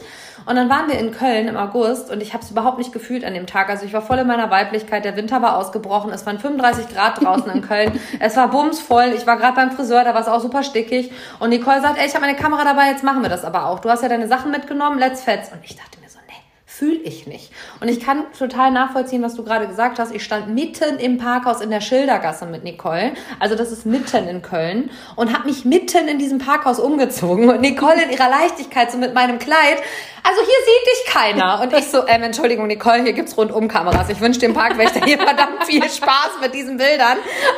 Und 0.50 0.56
dann 0.56 0.68
waren 0.68 0.90
wir 0.90 0.98
in 0.98 1.12
Köln 1.12 1.48
im 1.48 1.56
August 1.56 2.10
und 2.10 2.24
ich 2.24 2.34
habe 2.34 2.44
es 2.44 2.50
überhaupt 2.50 2.80
nicht 2.80 2.92
gefühlt 2.92 3.24
an 3.24 3.36
dem 3.36 3.46
Tag. 3.46 3.70
Also 3.70 3.86
ich 3.86 3.94
war 3.94 4.02
voll 4.02 4.18
in 4.18 4.26
meiner 4.26 4.50
Weiblichkeit, 4.50 5.06
der 5.06 5.16
Winter 5.16 5.44
war 5.44 5.56
ausgebrochen, 5.56 6.12
es 6.12 6.26
waren 6.26 6.40
35 6.40 6.90
Grad 6.90 7.24
draußen 7.24 7.52
in 7.52 7.62
Köln, 7.62 8.00
es 8.20 8.36
war 8.36 8.48
bumsvoll, 8.48 9.14
ich 9.16 9.28
war 9.28 9.38
gerade 9.38 9.54
beim 9.54 9.70
Friseur, 9.70 10.04
da 10.04 10.16
war 10.16 10.22
es 10.22 10.28
auch 10.28 10.40
super 10.40 10.64
stickig. 10.64 11.12
Und 11.38 11.52
Nicole 11.52 11.82
sagt, 11.82 12.00
ey, 12.00 12.08
ich 12.08 12.16
habe 12.16 12.26
meine 12.26 12.36
Kamera 12.36 12.64
dabei, 12.64 12.88
jetzt 12.88 13.04
machen 13.04 13.22
wir 13.22 13.30
das 13.30 13.46
aber 13.46 13.68
auch. 13.68 13.78
Du 13.78 13.92
hast 13.92 14.02
ja 14.02 14.10
deine 14.10 14.28
Sachen 14.28 14.50
mitgenommen, 14.50 14.98
let's 14.98 15.22
fetz. 15.22 15.52
Und 15.52 15.60
ich 15.64 15.76
dachte, 15.76 15.99
fühle 16.80 16.96
ich 16.96 17.28
nicht. 17.28 17.52
Und 17.82 17.90
ich 17.90 18.00
kann 18.00 18.24
total 18.38 18.72
nachvollziehen, 18.72 19.22
was 19.22 19.36
du 19.36 19.44
gerade 19.44 19.68
gesagt 19.68 20.00
hast. 20.00 20.16
Ich 20.16 20.24
stand 20.24 20.48
mitten 20.48 20.98
im 20.98 21.18
Parkhaus 21.18 21.60
in 21.60 21.70
der 21.70 21.82
Schildergasse 21.82 22.46
mit 22.46 22.64
Nicole. 22.64 23.12
Also 23.38 23.56
das 23.56 23.74
ist 23.74 23.86
mitten 23.86 24.30
in 24.30 24.42
Köln. 24.42 24.90
Und 25.18 25.34
habe 25.34 25.48
mich 25.48 25.66
mitten 25.66 26.08
in 26.08 26.18
diesem 26.20 26.40
Parkhaus 26.40 26.80
umgezogen. 26.80 27.50
Und 27.50 27.60
Nicole 27.60 28.02
in 28.04 28.10
ihrer 28.12 28.30
Leichtigkeit 28.30 28.92
so 28.92 28.98
mit 28.98 29.14
meinem 29.14 29.40
Kleid 29.40 29.80
also 30.24 30.42
hier 30.42 30.48
sieht 30.48 30.88
dich 30.88 31.14
keiner. 31.14 31.62
Und 31.62 31.74
ich 31.74 31.88
so, 31.88 32.06
ähm, 32.08 32.24
Entschuldigung, 32.24 32.68
Nicole, 32.68 33.04
hier 33.04 33.14
gibt's 33.14 33.38
rundum 33.38 33.68
Kameras. 33.68 34.10
Ich 34.10 34.20
wünsche 34.20 34.40
dem 34.40 34.54
Parkwächter 34.54 35.06
hier 35.06 35.18
verdammt 35.18 35.64
viel 35.66 35.84
Spaß 35.84 36.40
mit 36.42 36.54
diesen 36.54 36.78
Bildern. 36.78 37.18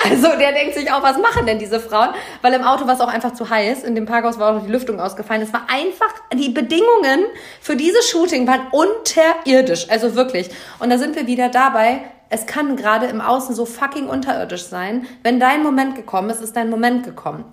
Also 0.10 0.27
der 0.38 0.51
denkt 0.51 0.75
sich 0.75 0.91
auch, 0.91 1.01
was 1.01 1.17
machen 1.17 1.45
denn 1.45 1.60
diese 1.60 1.79
Frauen? 1.79 2.10
Weil 2.41 2.53
im 2.53 2.63
Auto 2.63 2.86
war 2.88 2.93
es 2.93 3.01
auch 3.01 3.07
einfach 3.07 3.34
zu 3.34 3.49
heiß. 3.49 3.84
In 3.84 3.95
dem 3.95 4.05
Parkhaus 4.05 4.39
war 4.39 4.55
auch 4.55 4.63
die 4.63 4.71
Lüftung 4.71 4.99
ausgefallen. 4.99 5.41
Es 5.41 5.53
war 5.53 5.67
einfach, 5.69 6.13
die 6.34 6.49
Bedingungen 6.49 7.25
für 7.60 7.75
dieses 7.75 8.10
Shooting 8.10 8.47
waren 8.47 8.67
unterirdisch. 9.12 9.89
Also 9.89 10.15
wirklich. 10.15 10.50
Und 10.80 10.89
da 10.89 10.97
sind 10.97 11.15
wir 11.15 11.28
wieder 11.28 11.50
dabei, 11.50 12.02
es 12.30 12.45
kann 12.45 12.78
gerade 12.78 13.08
im 13.08 13.19
Außen 13.19 13.54
so 13.54 13.65
fucking 13.65 14.08
unterirdisch 14.08 14.63
sein. 14.63 15.06
Wenn 15.21 15.39
dein 15.39 15.63
Moment 15.63 15.95
gekommen 15.95 16.30
ist, 16.30 16.41
ist 16.41 16.56
dein 16.56 16.69
Moment 16.69 17.04
gekommen. 17.04 17.43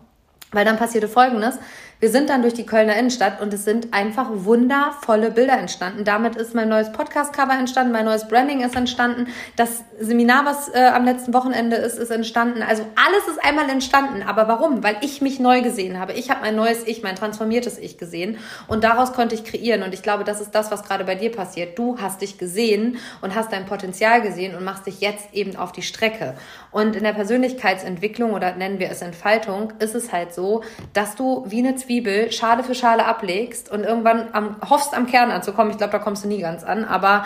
Weil 0.53 0.65
dann 0.65 0.79
passierte 0.79 1.09
Folgendes. 1.09 1.59
Wir 2.01 2.11
sind 2.11 2.31
dann 2.31 2.43
durch 2.43 2.55
die 2.55 2.65
Kölner 2.65 2.97
Innenstadt 2.97 3.41
und 3.41 3.53
es 3.53 3.65
sind 3.65 3.93
einfach 3.93 4.29
wundervolle 4.33 5.33
Bilder 5.33 5.59
entstanden. 5.59 6.05
Damit 6.05 6.37
ist 6.37 6.55
mein 6.55 6.69
neues 6.69 6.93
Podcast-Cover 6.93 7.55
entstanden, 7.59 7.93
mein 7.93 8.05
neues 8.05 8.29
Branding 8.29 8.61
ist 8.61 8.77
entstanden, 8.77 9.27
das 9.57 9.83
Seminar, 9.99 10.45
was 10.45 10.69
äh, 10.69 10.91
am 10.95 11.05
letzten 11.05 11.35
Wochenende 11.35 11.75
ist, 11.75 11.99
ist 11.99 12.11
entstanden. 12.11 12.63
Also 12.63 12.85
alles 12.95 13.27
ist 13.29 13.45
einmal 13.45 13.69
entstanden. 13.69 14.23
Aber 14.23 14.47
warum? 14.47 14.85
Weil 14.85 14.97
ich 15.01 15.21
mich 15.23 15.41
neu 15.41 15.61
gesehen 15.61 15.99
habe. 15.99 16.13
Ich 16.13 16.31
habe 16.31 16.43
mein 16.43 16.55
neues 16.55 16.87
Ich, 16.87 17.03
mein 17.03 17.17
transformiertes 17.17 17.79
Ich 17.79 17.99
gesehen 17.99 18.39
und 18.69 18.85
daraus 18.85 19.13
konnte 19.13 19.35
ich 19.35 19.43
kreieren. 19.43 19.83
Und 19.83 19.93
ich 19.93 20.05
glaube, 20.05 20.23
das 20.23 20.41
ist 20.41 20.55
das, 20.55 20.71
was 20.71 20.85
gerade 20.85 21.03
bei 21.03 21.17
dir 21.17 21.33
passiert. 21.33 21.77
Du 21.77 21.99
hast 21.99 22.23
dich 22.23 22.39
gesehen 22.39 22.99
und 23.23 23.35
hast 23.35 23.53
dein 23.53 23.67
Potenzial 23.67 24.23
gesehen 24.23 24.55
und 24.55 24.63
machst 24.63 24.87
dich 24.87 25.01
jetzt 25.01 25.35
eben 25.35 25.57
auf 25.57 25.73
die 25.73 25.83
Strecke. 25.83 26.35
Und 26.71 26.95
in 26.95 27.03
der 27.03 27.13
Persönlichkeitsentwicklung 27.13 28.35
oder 28.35 28.55
nennen 28.55 28.79
wir 28.79 28.89
es 28.89 29.03
Entfaltung, 29.03 29.73
ist 29.81 29.97
es 29.97 30.13
halt 30.13 30.33
so, 30.33 30.63
dass 30.93 31.17
du 31.17 31.45
wie 31.49 31.59
eine 31.59 31.75
Zwiebel 31.89 32.31
Schale 32.33 32.63
für 32.63 32.75
Schale 32.75 33.07
ablegst 33.07 33.73
und 33.73 33.83
irgendwann 33.83 34.29
am, 34.33 34.57
hoffst, 34.69 34.95
am 34.95 35.07
Kern 35.07 35.31
anzukommen. 35.31 35.71
Ich 35.71 35.79
glaube, 35.79 35.93
da 35.93 35.99
kommst 35.99 36.23
du 36.23 36.29
nie 36.29 36.41
ganz 36.41 36.63
an, 36.63 36.85
aber 36.85 37.25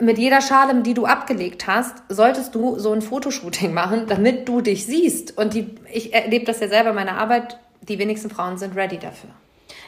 mit 0.00 0.18
jeder 0.18 0.40
Schale, 0.40 0.82
die 0.82 0.94
du 0.94 1.06
abgelegt 1.06 1.68
hast, 1.68 2.02
solltest 2.08 2.56
du 2.56 2.76
so 2.78 2.92
ein 2.92 3.02
Fotoshooting 3.02 3.72
machen, 3.74 4.06
damit 4.08 4.48
du 4.48 4.60
dich 4.60 4.84
siehst. 4.84 5.38
Und 5.38 5.54
die, 5.54 5.76
ich 5.92 6.12
erlebe 6.12 6.44
das 6.44 6.58
ja 6.58 6.66
selber 6.66 6.90
in 6.90 6.96
meiner 6.96 7.18
Arbeit, 7.18 7.58
die 7.82 8.00
wenigsten 8.00 8.30
Frauen 8.30 8.58
sind 8.58 8.74
ready 8.74 8.98
dafür. 8.98 9.30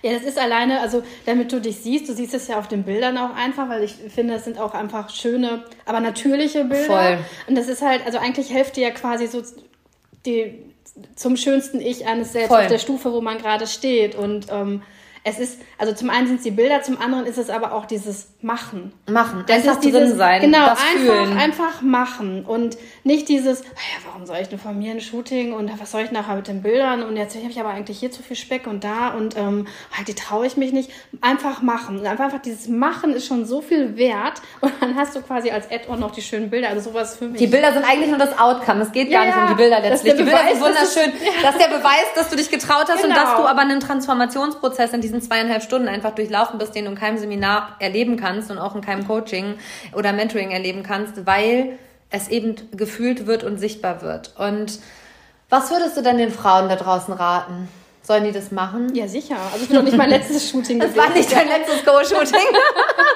Ja, 0.03 0.13
das 0.13 0.23
ist 0.23 0.39
alleine, 0.39 0.81
also 0.81 1.03
damit 1.27 1.51
du 1.53 1.61
dich 1.61 1.79
siehst, 1.79 2.09
du 2.09 2.15
siehst 2.15 2.33
es 2.33 2.47
ja 2.47 2.59
auf 2.59 2.69
den 2.69 2.85
Bildern 2.85 3.19
auch 3.19 3.35
einfach, 3.35 3.69
weil 3.69 3.83
ich 3.83 3.95
finde, 3.95 4.35
es 4.35 4.45
sind 4.45 4.59
auch 4.59 4.73
einfach 4.73 5.11
schöne, 5.11 5.65
aber 5.85 5.99
natürliche 5.99 6.65
Bilder. 6.65 6.85
Voll. 6.85 7.19
Und 7.49 7.59
das 7.59 7.69
ist 7.69 7.83
halt, 7.83 8.07
also 8.07 8.19
eigentlich 8.19 8.49
hilft 8.49 8.77
dir 8.77 8.89
ja 8.89 8.91
quasi 8.91 9.27
so 9.27 9.43
die, 10.25 10.65
zum 11.15 11.37
schönsten 11.37 11.81
Ich 11.81 12.07
eines 12.07 12.33
selbst 12.33 12.49
Voll. 12.49 12.63
auf 12.63 12.67
der 12.67 12.79
Stufe, 12.79 13.13
wo 13.13 13.21
man 13.21 13.39
gerade 13.39 13.67
steht. 13.67 14.15
Und 14.15 14.47
ähm, 14.51 14.83
es 15.23 15.39
ist, 15.39 15.61
also 15.77 15.93
zum 15.93 16.09
einen 16.09 16.27
sind 16.27 16.37
es 16.37 16.45
die 16.45 16.51
Bilder, 16.51 16.83
zum 16.83 16.99
anderen 16.99 17.27
ist 17.27 17.37
es 17.37 17.51
aber 17.51 17.73
auch 17.75 17.85
dieses 17.85 18.29
Machen. 18.41 18.93
Machen, 19.07 19.45
das 19.47 19.57
einfach 19.57 19.73
ist 19.75 19.85
dieses, 19.85 20.01
drin 20.01 20.17
sein. 20.17 20.41
Genau, 20.41 20.71
einfach, 20.71 20.85
fühlen. 20.97 21.37
einfach 21.37 21.83
machen. 21.83 22.45
Und 22.47 22.79
nicht 23.05 23.29
dieses, 23.29 23.61
ja, 23.61 23.67
warum 24.07 24.25
soll 24.25 24.39
ich 24.41 24.49
denn 24.49 24.59
von 24.59 24.79
mir 24.79 24.93
ein 24.93 25.01
Shooting 25.01 25.53
und 25.53 25.71
was 25.79 25.91
soll 25.91 26.03
ich 26.03 26.11
nachher 26.11 26.37
mit 26.37 26.49
den 26.49 26.63
Bildern 26.63 27.03
und 27.03 27.19
jetzt 27.19 27.37
habe 27.37 27.49
ich 27.51 27.61
aber 27.61 27.69
eigentlich 27.69 27.99
hier 27.99 28.11
zu 28.11 28.23
viel 28.23 28.37
Speck 28.37 28.67
und 28.67 28.83
da 28.83 29.09
und 29.09 29.37
ähm, 29.37 29.67
halt, 29.95 30.09
die 30.09 30.15
traue 30.15 30.47
ich 30.47 30.57
mich 30.57 30.73
nicht. 30.73 30.91
Einfach 31.21 31.61
machen. 31.61 31.99
Und 31.99 32.07
einfach, 32.07 32.25
einfach 32.25 32.41
dieses 32.41 32.69
Machen 32.69 33.13
ist 33.13 33.27
schon 33.27 33.45
so 33.45 33.61
viel 33.61 33.99
wert 33.99 34.41
und 34.63 34.73
dann 34.81 34.97
hast 34.97 35.15
du 35.15 35.21
quasi 35.21 35.51
als 35.51 35.71
Add-on 35.71 36.01
noch 36.01 36.13
die 36.13 36.23
schönen 36.23 36.49
Bilder. 36.49 36.71
Also 36.71 36.91
sowas 36.91 37.17
für 37.17 37.27
mich. 37.27 37.39
Die 37.39 37.47
Bilder 37.47 37.75
sind 37.75 37.85
eigentlich 37.85 38.09
nur 38.09 38.19
das 38.19 38.39
Outcome. 38.39 38.83
Es 38.83 38.93
geht 38.93 39.11
gar 39.11 39.27
ja, 39.27 39.27
nicht 39.27 39.39
um 39.39 39.49
die 39.49 39.63
Bilder 39.63 39.81
letztlich. 39.81 40.15
Die 40.15 40.23
Bilder 40.23 40.49
sind 40.51 40.61
wunderschön. 40.63 41.13
Das 41.13 41.21
ist, 41.21 41.27
ja. 41.27 41.43
das 41.43 41.55
ist 41.57 41.61
der 41.61 41.77
Beweis, 41.77 42.07
dass 42.15 42.31
du 42.31 42.37
dich 42.37 42.51
getraut 42.51 42.87
hast 42.89 43.03
genau. 43.03 43.09
und 43.09 43.17
dass 43.17 43.37
du 43.37 43.43
aber 43.47 43.61
einen 43.61 43.81
Transformationsprozess 43.81 44.95
in 44.95 45.10
diesen 45.11 45.23
zweieinhalb 45.23 45.63
Stunden 45.63 45.89
einfach 45.89 46.15
durchlaufen 46.15 46.59
bist, 46.59 46.75
den 46.75 46.85
du 46.85 46.93
in 46.93 46.97
keinem 46.97 47.19
Seminar 47.19 47.77
erleben 47.81 48.17
kannst 48.17 48.51
und 48.51 48.59
auch 48.59 48.77
in 48.77 48.81
keinem 48.81 49.07
Coaching 49.07 49.57
oder 49.93 50.13
Mentoring 50.13 50.53
erleben 50.53 50.85
kannst, 50.85 51.27
weil 51.27 51.79
es 52.11 52.29
eben 52.29 52.55
gefühlt 52.77 53.27
wird 53.27 53.43
und 53.43 53.59
sichtbar 53.59 54.03
wird. 54.03 54.35
Und 54.39 54.79
was 55.49 55.71
würdest 55.71 55.97
du 55.97 56.03
denn 56.03 56.19
den 56.19 56.31
Frauen 56.31 56.69
da 56.69 56.77
draußen 56.77 57.13
raten? 57.13 57.69
Sollen 58.03 58.25
die 58.25 58.33
das 58.33 58.51
machen? 58.51 58.95
Ja, 58.95 59.09
sicher. 59.09 59.37
Also 59.53 59.63
ich 59.63 59.69
bin 59.69 59.77
noch 59.77 59.85
nicht 59.85 59.97
mein 59.97 60.11
letztes 60.11 60.49
Shooting 60.49 60.79
Das 60.79 60.97
war 60.97 61.11
nicht 61.11 61.31
dein 61.31 61.49
letztes 61.49 61.85
Go-Shooting. 61.85 62.41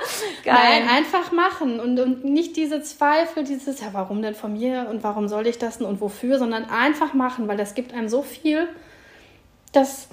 Nein, 0.45 0.89
einfach 0.89 1.33
machen 1.33 1.81
und, 1.81 1.99
und 1.99 2.25
nicht 2.25 2.57
diese 2.57 2.83
Zweifel, 2.83 3.45
dieses, 3.45 3.81
ja, 3.81 3.89
warum 3.93 4.21
denn 4.21 4.35
von 4.35 4.53
mir 4.53 4.89
und 4.91 5.03
warum 5.03 5.29
soll 5.29 5.47
ich 5.47 5.59
das 5.59 5.79
denn 5.79 5.87
und 5.87 6.01
wofür, 6.01 6.39
sondern 6.39 6.65
einfach 6.65 7.15
machen, 7.15 7.49
weil 7.49 7.57
das 7.57 7.75
gibt 7.75 7.95
einem 7.95 8.09
so 8.09 8.23
viel, 8.23 8.69
dass 9.73 10.09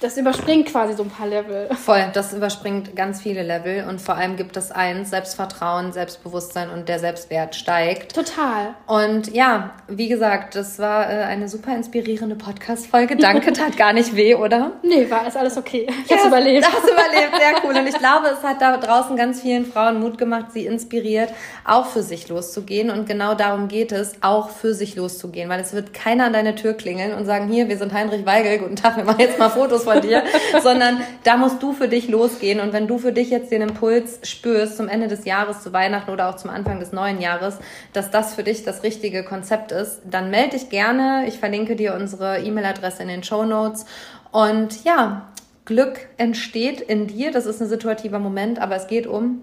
das 0.00 0.18
überspringt 0.18 0.68
quasi 0.68 0.94
so 0.94 1.04
ein 1.04 1.10
paar 1.10 1.26
Level. 1.26 1.68
Voll, 1.74 2.04
das 2.12 2.32
überspringt 2.32 2.94
ganz 2.96 3.22
viele 3.22 3.42
Level 3.42 3.86
und 3.88 4.00
vor 4.00 4.16
allem 4.16 4.36
gibt 4.36 4.56
es 4.56 4.70
eins, 4.70 5.10
Selbstvertrauen, 5.10 5.92
Selbstbewusstsein 5.92 6.68
und 6.70 6.88
der 6.88 6.98
Selbstwert 6.98 7.54
steigt. 7.54 8.14
Total. 8.14 8.74
Und 8.86 9.32
ja, 9.32 9.70
wie 9.88 10.08
gesagt, 10.08 10.56
das 10.56 10.78
war 10.78 11.10
äh, 11.10 11.24
eine 11.24 11.48
super 11.48 11.74
inspirierende 11.74 12.34
Podcast-Folge. 12.34 13.16
Danke, 13.16 13.52
tat 13.54 13.76
gar 13.76 13.92
nicht 13.92 14.16
weh, 14.16 14.34
oder? 14.34 14.72
Nee, 14.82 15.08
war 15.10 15.26
ist 15.26 15.36
alles 15.36 15.56
okay. 15.56 15.86
Ich 16.04 16.10
ja, 16.10 16.16
hab's 16.16 16.26
überlebt. 16.26 16.66
Hast 16.66 16.84
überlebt, 16.90 17.36
sehr 17.36 17.64
cool. 17.64 17.78
Und 17.78 17.86
ich 17.86 17.98
glaube, 17.98 18.28
es 18.28 18.42
hat 18.42 18.60
da 18.60 18.76
draußen 18.76 19.16
ganz 19.16 19.40
vielen 19.40 19.64
Frauen 19.64 20.00
Mut 20.00 20.18
gemacht, 20.18 20.46
sie 20.52 20.66
inspiriert, 20.66 21.30
auch 21.64 21.86
für 21.86 22.02
sich 22.02 22.28
loszugehen. 22.28 22.90
Und 22.90 23.06
genau 23.06 23.34
darum 23.34 23.68
geht 23.68 23.92
es, 23.92 24.14
auch 24.20 24.50
für 24.50 24.74
sich 24.74 24.96
loszugehen, 24.96 25.48
weil 25.48 25.60
es 25.60 25.72
wird 25.72 25.94
keiner 25.94 26.24
an 26.26 26.32
deine 26.32 26.54
Tür 26.56 26.74
klingeln 26.74 27.14
und 27.14 27.26
sagen, 27.26 27.48
hier, 27.48 27.68
wir 27.68 27.78
sind 27.78 27.92
Heinrich 27.92 28.26
Weigel, 28.26 28.58
guten 28.58 28.76
Tag, 28.76 28.96
wir 28.96 29.04
machen 29.04 29.20
jetzt 29.20 29.38
mal 29.38 29.48
Fotos 29.48 29.83
von 29.84 30.00
dir, 30.00 30.24
sondern 30.62 31.00
da 31.22 31.36
musst 31.36 31.62
du 31.62 31.72
für 31.72 31.88
dich 31.88 32.08
losgehen. 32.08 32.60
Und 32.60 32.72
wenn 32.72 32.86
du 32.86 32.98
für 32.98 33.12
dich 33.12 33.30
jetzt 33.30 33.52
den 33.52 33.62
Impuls 33.62 34.18
spürst 34.22 34.76
zum 34.76 34.88
Ende 34.88 35.08
des 35.08 35.24
Jahres, 35.24 35.62
zu 35.62 35.72
Weihnachten 35.72 36.10
oder 36.10 36.28
auch 36.28 36.36
zum 36.36 36.50
Anfang 36.50 36.80
des 36.80 36.92
neuen 36.92 37.20
Jahres, 37.20 37.58
dass 37.92 38.10
das 38.10 38.34
für 38.34 38.42
dich 38.42 38.64
das 38.64 38.82
richtige 38.82 39.24
Konzept 39.24 39.70
ist, 39.70 40.00
dann 40.04 40.30
melde 40.30 40.50
dich 40.56 40.70
gerne. 40.70 41.24
Ich 41.28 41.38
verlinke 41.38 41.76
dir 41.76 41.94
unsere 41.94 42.40
E-Mail-Adresse 42.40 43.02
in 43.02 43.08
den 43.08 43.22
Show 43.22 43.44
Notes. 43.44 43.86
Und 44.32 44.84
ja, 44.84 45.28
Glück 45.64 46.08
entsteht 46.16 46.80
in 46.80 47.06
dir. 47.06 47.30
Das 47.30 47.46
ist 47.46 47.62
ein 47.62 47.68
situativer 47.68 48.18
Moment, 48.18 48.58
aber 48.58 48.76
es 48.76 48.86
geht 48.86 49.06
um 49.06 49.40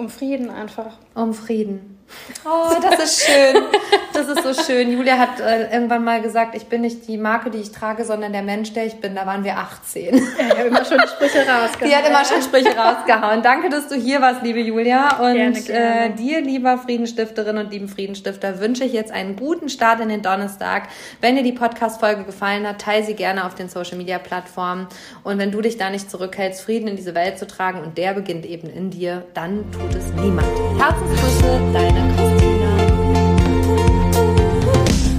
um 0.00 0.08
Frieden 0.08 0.48
einfach. 0.48 0.96
Um 1.14 1.34
Frieden. 1.34 1.98
Oh, 2.44 2.74
das 2.82 3.04
ist 3.04 3.22
schön. 3.26 3.64
Das 4.12 4.28
ist 4.28 4.42
so 4.42 4.62
schön. 4.64 4.92
Julia 4.92 5.18
hat 5.18 5.40
äh, 5.40 5.72
irgendwann 5.72 6.04
mal 6.04 6.20
gesagt, 6.20 6.54
ich 6.54 6.66
bin 6.66 6.80
nicht 6.80 7.06
die 7.06 7.16
Marke, 7.16 7.50
die 7.50 7.58
ich 7.58 7.72
trage, 7.72 8.04
sondern 8.04 8.32
der 8.32 8.42
Mensch, 8.42 8.72
der 8.72 8.86
ich 8.86 8.96
bin. 9.00 9.14
Da 9.14 9.26
waren 9.26 9.44
wir 9.44 9.56
18. 9.56 10.16
Ja, 10.16 10.20
die 10.20 10.58
hat 10.58 10.66
immer 10.66 10.84
schon 10.84 11.00
Sprüche 11.00 11.38
rausgehauen. 11.38 11.90
Die 11.90 11.96
hat 11.96 12.08
immer 12.08 12.24
schon 12.24 12.42
Sprüche 12.42 12.76
rausgehauen. 12.76 13.42
Danke, 13.42 13.68
dass 13.68 13.88
du 13.88 13.94
hier 13.94 14.20
warst, 14.20 14.42
liebe 14.42 14.60
Julia. 14.60 15.18
Und 15.18 15.34
gerne, 15.34 15.60
gerne. 15.60 16.04
Äh, 16.06 16.10
dir, 16.14 16.40
lieber 16.40 16.78
Friedensstifterin 16.78 17.58
und 17.58 17.70
lieben 17.70 17.88
Friedensstifter, 17.88 18.60
wünsche 18.60 18.84
ich 18.84 18.92
jetzt 18.92 19.12
einen 19.12 19.36
guten 19.36 19.68
Start 19.68 20.00
in 20.00 20.08
den 20.08 20.22
Donnerstag. 20.22 20.88
Wenn 21.20 21.36
dir 21.36 21.42
die 21.42 21.52
Podcast-Folge 21.52 22.24
gefallen 22.24 22.66
hat, 22.66 22.80
teile 22.80 23.04
sie 23.04 23.14
gerne 23.14 23.44
auf 23.44 23.54
den 23.54 23.68
Social-Media-Plattformen. 23.68 24.88
Und 25.22 25.38
wenn 25.38 25.52
du 25.52 25.60
dich 25.60 25.78
da 25.78 25.90
nicht 25.90 26.10
zurückhältst, 26.10 26.62
Frieden 26.62 26.88
in 26.88 26.96
diese 26.96 27.14
Welt 27.14 27.38
zu 27.38 27.46
tragen 27.46 27.80
und 27.80 27.96
der 27.96 28.14
beginnt 28.14 28.46
eben 28.46 28.68
in 28.68 28.90
dir, 28.90 29.24
dann 29.34 29.70
tut 29.72 29.94
es 29.94 30.12
niemand. 30.14 30.48
Herzensgrüße, 30.78 31.60
deine. 31.72 31.99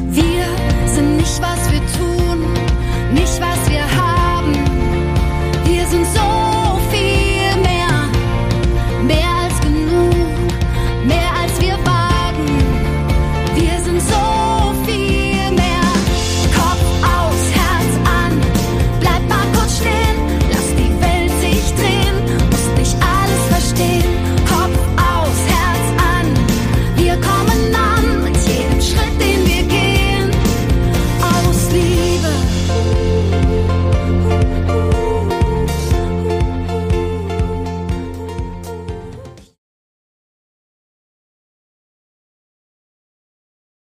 Wir 0.10 0.46
sind 0.88 1.18
nicht, 1.18 1.42
was 1.42 1.72
wir 1.72 1.82
tun, 1.98 2.40
nicht, 3.14 3.40
was 3.42 3.70
wir 3.70 3.82
haben. 3.82 4.11